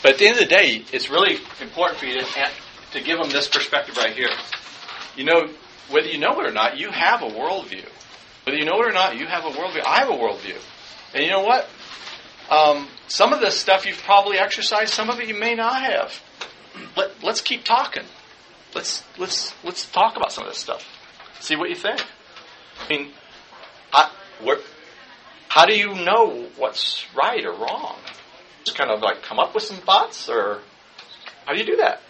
But 0.02 0.12
at 0.12 0.18
the 0.18 0.26
end 0.26 0.38
of 0.38 0.44
the 0.44 0.54
day, 0.54 0.84
it's 0.92 1.08
really 1.08 1.38
important 1.60 1.98
for 1.98 2.06
you 2.06 2.20
to 2.20 2.26
to 2.92 3.00
give 3.00 3.18
them 3.18 3.30
this 3.30 3.48
perspective 3.48 3.96
right 3.96 4.14
here. 4.14 4.30
You 5.16 5.24
know, 5.24 5.48
whether 5.90 6.08
you 6.08 6.18
know 6.18 6.38
it 6.40 6.46
or 6.46 6.52
not, 6.52 6.78
you 6.78 6.90
have 6.90 7.22
a 7.22 7.28
worldview. 7.28 7.86
Whether 8.44 8.58
you 8.58 8.64
know 8.64 8.80
it 8.80 8.88
or 8.88 8.92
not, 8.92 9.18
you 9.18 9.26
have 9.26 9.44
a 9.44 9.50
worldview. 9.50 9.82
I 9.86 10.00
have 10.00 10.10
a 10.10 10.12
worldview. 10.12 10.60
And 11.14 11.24
you 11.24 11.30
know 11.30 11.42
what? 11.42 11.68
Um, 12.50 12.88
some 13.08 13.32
of 13.32 13.40
this 13.40 13.58
stuff 13.58 13.86
you've 13.86 14.02
probably 14.02 14.38
exercised. 14.38 14.92
Some 14.92 15.08
of 15.08 15.20
it 15.20 15.28
you 15.28 15.38
may 15.38 15.54
not 15.54 15.82
have. 15.82 16.20
Let, 16.96 17.22
let's 17.22 17.40
keep 17.40 17.64
talking. 17.64 18.04
Let's 18.74 19.04
let's 19.18 19.54
let's 19.64 19.90
talk 19.90 20.16
about 20.16 20.32
some 20.32 20.44
of 20.44 20.50
this 20.50 20.58
stuff. 20.58 20.84
See 21.40 21.56
what 21.56 21.68
you 21.70 21.76
think. 21.76 22.00
I 22.80 22.88
mean, 22.88 23.12
I, 23.92 24.10
where, 24.42 24.58
how 25.48 25.66
do 25.66 25.74
you 25.76 25.94
know 25.94 26.48
what's 26.56 27.04
right 27.16 27.44
or 27.44 27.52
wrong? 27.52 27.96
Just 28.64 28.76
kind 28.76 28.90
of 28.90 29.00
like 29.00 29.22
come 29.22 29.38
up 29.38 29.54
with 29.54 29.62
some 29.62 29.76
thoughts, 29.78 30.28
or 30.28 30.60
how 31.46 31.52
do 31.52 31.58
you 31.60 31.66
do 31.66 31.76
that? 31.76 32.00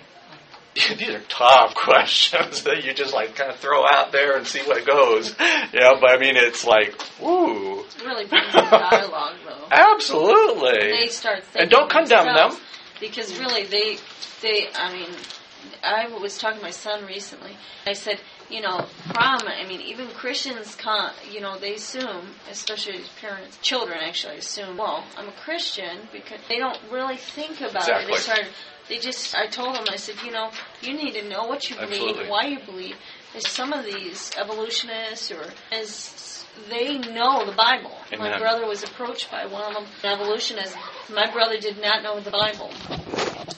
These 0.74 1.10
are 1.10 1.20
tough 1.28 1.74
questions 1.84 2.62
that 2.64 2.84
you 2.84 2.94
just 2.94 3.12
like 3.12 3.36
kind 3.36 3.50
of 3.50 3.56
throw 3.58 3.84
out 3.86 4.10
there 4.12 4.36
and 4.36 4.46
see 4.46 4.60
what 4.62 4.84
goes. 4.86 5.34
Yeah, 5.72 5.94
but 6.00 6.10
I 6.10 6.18
mean, 6.18 6.36
it's 6.36 6.64
like, 6.64 6.94
ooh, 7.20 7.80
It 7.80 8.04
really 8.04 8.26
brings 8.26 8.54
in 8.54 8.64
dialogue, 8.64 9.34
though. 9.44 9.66
absolutely. 9.72 10.78
They 11.00 11.08
start 11.08 11.42
thinking 11.44 11.62
And 11.62 11.70
don't 11.70 11.90
condemn 11.90 12.26
them. 12.26 12.56
because 13.00 13.36
really 13.40 13.64
they 13.64 13.98
they 14.40 14.68
I 14.74 14.92
mean 14.92 15.08
I 15.82 16.08
was 16.08 16.38
talking 16.38 16.58
to 16.58 16.64
my 16.64 16.70
son 16.70 17.04
recently. 17.04 17.56
I 17.86 17.92
said, 17.92 18.20
you 18.48 18.60
know, 18.60 18.86
prom. 19.10 19.42
I 19.46 19.66
mean, 19.66 19.80
even 19.80 20.08
Christians 20.08 20.74
can't. 20.74 21.14
You 21.30 21.40
know, 21.40 21.58
they 21.58 21.74
assume, 21.74 22.26
especially 22.50 23.00
parents, 23.20 23.58
children 23.62 23.98
actually 24.02 24.38
assume. 24.38 24.76
Well, 24.76 25.04
I'm 25.16 25.28
a 25.28 25.32
Christian 25.32 26.08
because 26.12 26.40
they 26.48 26.58
don't 26.58 26.78
really 26.90 27.16
think 27.16 27.60
about 27.60 27.88
it. 27.88 28.06
They 28.06 28.16
start. 28.16 28.46
They 28.88 28.98
just. 28.98 29.34
I 29.36 29.46
told 29.46 29.76
them. 29.76 29.84
I 29.90 29.96
said, 29.96 30.16
you 30.24 30.30
know, 30.30 30.50
you 30.82 30.94
need 30.94 31.12
to 31.14 31.28
know 31.28 31.44
what 31.44 31.68
you 31.68 31.76
believe, 31.76 31.92
Absolutely. 31.92 32.28
why 32.28 32.46
you 32.46 32.58
believe. 32.64 32.96
There's 33.32 33.48
some 33.48 33.72
of 33.72 33.84
these 33.84 34.30
evolutionists 34.38 35.32
or 35.32 35.44
as 35.72 36.44
they 36.68 36.98
know 36.98 37.44
the 37.44 37.56
Bible. 37.56 37.90
My 38.16 38.38
brother 38.38 38.66
was 38.66 38.84
approached 38.84 39.30
by 39.30 39.46
one 39.46 39.64
of 39.64 39.74
them, 39.74 39.86
an 40.04 40.20
evolutionist. 40.20 40.76
My 41.12 41.30
brother 41.32 41.58
did 41.58 41.80
not 41.80 42.02
know 42.02 42.20
the 42.20 42.30
Bible. 42.30 42.70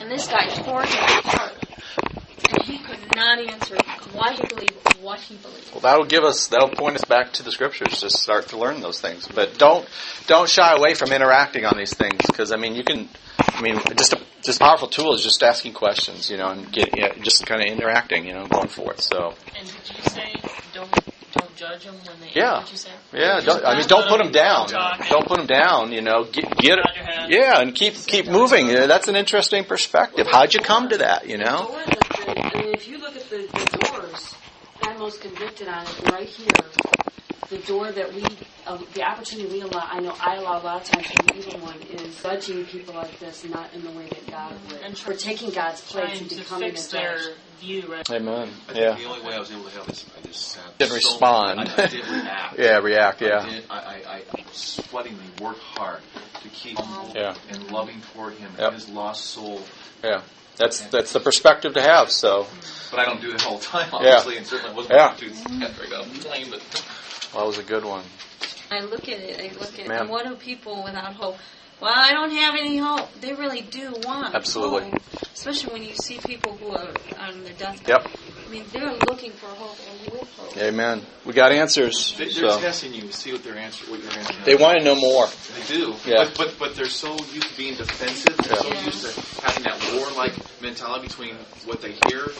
And 0.00 0.10
this 0.10 0.26
guy 0.26 0.48
tore 0.48 0.82
him 0.82 1.18
apart. 1.18 1.65
And 2.50 2.62
he 2.62 2.78
could 2.78 3.16
not 3.16 3.38
answer 3.38 3.76
why 4.12 4.32
he 4.34 4.42
believed 4.46 4.74
what 5.00 5.20
he 5.20 5.36
believed. 5.36 5.70
Well, 5.72 5.80
that'll 5.80 6.04
give 6.06 6.24
us 6.24 6.48
that'll 6.48 6.68
point 6.70 6.96
us 6.96 7.04
back 7.04 7.32
to 7.34 7.42
the 7.42 7.50
scriptures 7.52 8.00
to 8.00 8.10
start 8.10 8.48
to 8.48 8.58
learn 8.58 8.80
those 8.80 9.00
things. 9.00 9.28
But 9.28 9.58
don't 9.58 9.86
don't 10.26 10.48
shy 10.48 10.74
away 10.74 10.94
from 10.94 11.12
interacting 11.12 11.64
on 11.64 11.76
these 11.76 11.94
things 11.94 12.20
because 12.26 12.52
I 12.52 12.56
mean 12.56 12.74
you 12.74 12.84
can. 12.84 13.08
I 13.38 13.62
mean, 13.62 13.80
just 13.96 14.12
a 14.14 14.20
just 14.42 14.60
a 14.60 14.64
powerful 14.64 14.88
tool 14.88 15.14
is 15.14 15.22
just 15.22 15.42
asking 15.42 15.72
questions, 15.74 16.30
you 16.30 16.36
know, 16.36 16.48
and 16.50 16.70
get 16.72 16.96
yeah, 16.96 17.12
just 17.22 17.46
kind 17.46 17.60
of 17.60 17.66
interacting, 17.68 18.26
you 18.26 18.32
know, 18.34 18.46
going 18.46 18.68
for 18.68 18.92
it. 18.92 19.00
So 19.00 19.34
And 19.58 19.66
did 19.66 19.96
you 19.96 20.02
say 20.10 20.34
don't 20.74 20.90
don't 21.32 21.56
judge 21.56 21.84
them 21.84 21.94
when 22.06 22.20
they 22.20 22.30
Yeah. 22.34 22.58
what 22.60 22.70
you 22.70 22.76
say? 22.78 22.90
yeah, 23.12 23.40
don't, 23.40 23.64
I 23.64 23.78
mean, 23.78 23.86
don't 23.86 24.08
put 24.08 24.18
them 24.18 24.30
down. 24.32 24.68
Don't 24.68 25.26
put 25.26 25.38
them 25.38 25.46
down. 25.46 25.92
You 25.92 26.00
know, 26.02 26.24
get 26.24 26.56
get 26.56 26.76
Nod 26.76 26.96
your 26.96 27.04
head. 27.04 27.30
yeah, 27.30 27.60
and 27.60 27.74
keep 27.74 27.94
keep 27.94 28.26
moving. 28.26 28.68
Yeah, 28.68 28.86
That's 28.86 29.08
an 29.08 29.16
interesting 29.16 29.64
perspective. 29.64 30.26
How'd 30.26 30.54
you 30.54 30.60
come 30.60 30.88
to 30.90 30.98
that? 30.98 31.28
You 31.28 31.38
know. 31.38 31.78
Door 32.26 32.34
that 32.34 32.50
the, 32.50 32.56
I 32.56 32.62
mean, 32.62 32.74
if 32.74 32.88
you 32.88 32.98
look 32.98 33.16
at 33.16 33.28
the, 33.30 33.48
the 33.52 33.66
doors, 33.92 34.34
I'm 34.82 34.98
most 34.98 35.20
convicted 35.20 35.68
on 35.68 35.84
it 35.86 36.02
right 36.10 36.28
here. 36.28 36.64
The 37.48 37.58
door 37.58 37.92
that 37.92 38.12
we, 38.12 38.26
uh, 38.66 38.78
the 38.92 39.02
opportunity 39.04 39.48
we 39.48 39.60
allow, 39.60 39.86
I 39.88 40.00
know 40.00 40.14
I 40.20 40.34
allow 40.36 40.60
a 40.60 40.64
lot 40.64 40.82
of 40.82 40.84
times 40.88 41.06
from 41.12 41.26
the 41.26 41.36
evil 41.36 41.60
one, 41.60 41.80
is 41.82 42.20
judging 42.20 42.64
people 42.64 42.94
like 42.94 43.18
this, 43.20 43.44
not 43.44 43.72
in 43.72 43.84
the 43.84 43.90
way 43.92 44.08
that 44.08 44.28
God 44.30 44.52
would. 44.72 44.80
And 44.82 44.98
for 44.98 45.14
taking 45.14 45.50
God's 45.50 45.80
place 45.82 46.06
Trying 46.08 46.20
and 46.22 46.30
to 46.30 46.36
becoming 46.36 46.68
a 46.70 46.72
fix 46.72 46.88
judge. 46.88 47.00
their 47.02 47.34
view, 47.60 47.92
right? 47.92 48.10
Amen. 48.10 48.48
I 48.68 48.72
think 48.72 48.78
Yeah. 48.78 48.94
the 48.96 49.04
only 49.04 49.24
way 49.24 49.34
I 49.34 49.38
was 49.38 49.52
able 49.52 49.64
to 49.64 49.70
help 49.70 49.86
this, 49.86 50.10
I 50.18 50.22
just 50.26 50.40
sat. 50.48 50.76
Didn't 50.78 50.90
so- 50.90 50.96
respond. 50.96 51.60
I, 51.60 51.62
I 51.84 51.86
didn't 51.86 52.10
react. 52.24 52.58
Yeah. 52.58 52.78
React. 52.78 53.22
I, 53.22 53.26
Yeah. 53.26 53.48
did, 53.48 53.64
I, 53.70 53.76
I, 53.76 54.14
I 54.16 54.42
sweatingly 54.50 55.24
worked 55.40 55.60
hard 55.60 56.00
to 56.42 56.48
keep 56.48 56.78
humble 56.78 57.12
Yeah. 57.14 57.34
and 57.48 57.70
loving 57.70 58.00
toward 58.12 58.34
him 58.34 58.50
Yep. 58.58 58.66
and 58.66 58.74
his 58.74 58.88
lost 58.88 59.26
soul. 59.26 59.60
Yeah. 60.02 60.22
That's 60.56 60.80
that's 60.86 61.12
the 61.12 61.20
perspective 61.20 61.74
to 61.74 61.82
have. 61.82 62.10
So. 62.10 62.46
But 62.90 63.00
I 63.00 63.04
don't 63.04 63.20
do 63.20 63.32
that 63.32 63.44
all 63.46 63.58
the 63.58 63.64
time, 63.64 63.88
Yeah. 63.90 63.96
obviously, 63.98 64.36
and 64.36 64.46
certainly 64.46 64.74
wasn't 64.74 64.94
Yeah. 64.94 65.14
going 65.18 65.32
to 65.34 65.66
after 65.66 65.82
I 65.84 65.88
got 65.88 66.04
plane. 66.20 66.50
But 66.50 66.60
Well, 67.34 67.42
that 67.42 67.46
was 67.48 67.58
a 67.58 67.62
good 67.64 67.84
one. 67.84 68.04
I 68.70 68.80
look 68.80 69.08
at 69.08 69.18
it, 69.20 69.38
I 69.40 69.54
look 69.58 69.78
at 69.78 69.86
Man. 69.88 70.02
and 70.02 70.10
what 70.10 70.24
do 70.26 70.34
people 70.34 70.82
without 70.84 71.14
hope, 71.14 71.36
well, 71.80 71.92
I 71.94 72.12
don't 72.12 72.30
have 72.32 72.54
any 72.54 72.78
hope. 72.78 73.12
They 73.20 73.32
really 73.34 73.60
do 73.60 73.92
want 74.04 74.34
Absolutely. 74.34 74.90
hope. 74.90 75.02
Especially 75.34 75.72
when 75.72 75.82
you 75.82 75.94
see 75.94 76.18
people 76.18 76.56
who 76.56 76.70
are 76.72 76.88
on 77.18 77.44
their 77.44 77.52
deathbed. 77.54 77.88
Yep. 77.88 78.08
I 78.56 78.62
mean, 78.62 78.68
they're 78.72 78.92
looking 79.06 79.32
for 79.32 79.46
hope 79.46 79.76
and 79.90 80.12
with 80.12 80.36
hope. 80.38 80.56
Amen. 80.56 81.02
We 81.26 81.32
got 81.34 81.52
answers. 81.52 82.14
They- 82.16 82.24
They're 82.24 82.50
So 82.50 82.60
testing 82.60 82.94
you 82.94 83.02
to 83.02 83.12
see 83.12 83.32
what 83.32 83.44
their 83.44 83.56
answer, 83.56 83.84
what 83.90 84.02
your 84.02 84.12
answer. 84.12 84.32
Is. 84.32 84.44
They 84.46 84.56
want 84.56 84.78
to 84.78 84.84
know 84.84 84.94
more. 84.94 85.26
They 85.68 85.74
do. 85.76 85.94
Yeah. 86.06 86.24
But, 86.24 86.34
but 86.38 86.54
but 86.58 86.74
they're 86.74 86.86
so 86.88 87.12
used 87.34 87.48
to 87.50 87.56
being 87.56 87.74
defensive. 87.76 88.36
They're 88.38 88.56
so 88.56 88.68
Yeah. 88.68 88.84
used 88.84 89.04
to 89.04 89.42
having 89.42 89.64
that 89.64 89.78
warlike 89.94 90.32
mentality 90.62 91.06
between 91.08 91.34
what 91.66 91.80
they 91.82 91.96
hear 92.08 92.32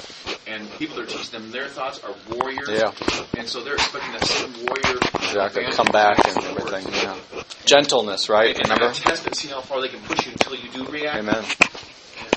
and 0.46 0.70
people 0.78 0.96
that 0.96 1.02
are 1.02 1.06
teaching 1.06 1.32
them 1.40 1.50
their 1.50 1.68
thoughts 1.68 2.00
are 2.02 2.14
warrior. 2.30 2.64
Yeah. 2.70 2.92
And 3.36 3.46
so 3.48 3.62
they're 3.62 3.74
expecting 3.74 4.12
that 4.12 4.24
same 4.24 4.52
warrior 4.64 4.98
Exactly. 5.14 5.64
Come 5.72 5.86
back 5.92 6.16
and 6.26 6.44
everything. 6.44 6.86
Yeah. 6.94 7.16
Gentleness, 7.66 8.28
right? 8.30 8.54
And 8.56 8.64
Remember? 8.70 8.86
Remember? 8.86 8.98
test 9.10 9.26
it, 9.26 9.34
see 9.34 9.48
how 9.48 9.60
far 9.60 9.80
they 9.82 9.88
can 9.88 10.00
push 10.02 10.24
you 10.24 10.32
until 10.32 10.54
you 10.54 10.70
do 10.70 10.84
react. 10.90 11.18
Amen. 11.18 11.44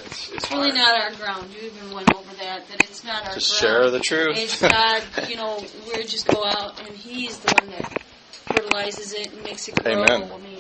It's, 0.05 0.31
it's 0.31 0.51
really 0.51 0.71
hard. 0.71 0.75
not 0.75 1.01
our 1.01 1.11
ground. 1.15 1.49
You 1.53 1.67
even 1.69 1.93
went 1.93 2.13
over 2.15 2.33
that. 2.35 2.67
That 2.67 2.81
it's 2.83 3.03
not 3.03 3.25
our 3.27 3.33
Just 3.33 3.59
ground. 3.61 3.73
share 3.81 3.89
the 3.91 3.99
truth. 3.99 4.37
It's 4.37 4.61
God. 4.61 5.03
You 5.29 5.35
know, 5.35 5.63
we 5.87 6.03
just 6.03 6.27
go 6.27 6.43
out 6.45 6.79
and 6.85 6.95
He's 6.95 7.37
the 7.39 7.53
one 7.61 7.69
that 7.71 8.01
fertilizes 8.31 9.13
it 9.13 9.31
and 9.33 9.43
makes 9.43 9.67
it 9.67 9.75
grow. 9.83 9.93
Amen. 10.03 10.31
I 10.31 10.37
mean, 10.37 10.59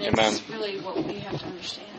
Amen. 0.00 0.38
really 0.50 0.78
what 0.80 0.96
we 1.04 1.18
have 1.20 1.38
to 1.38 1.46
understand. 1.46 1.95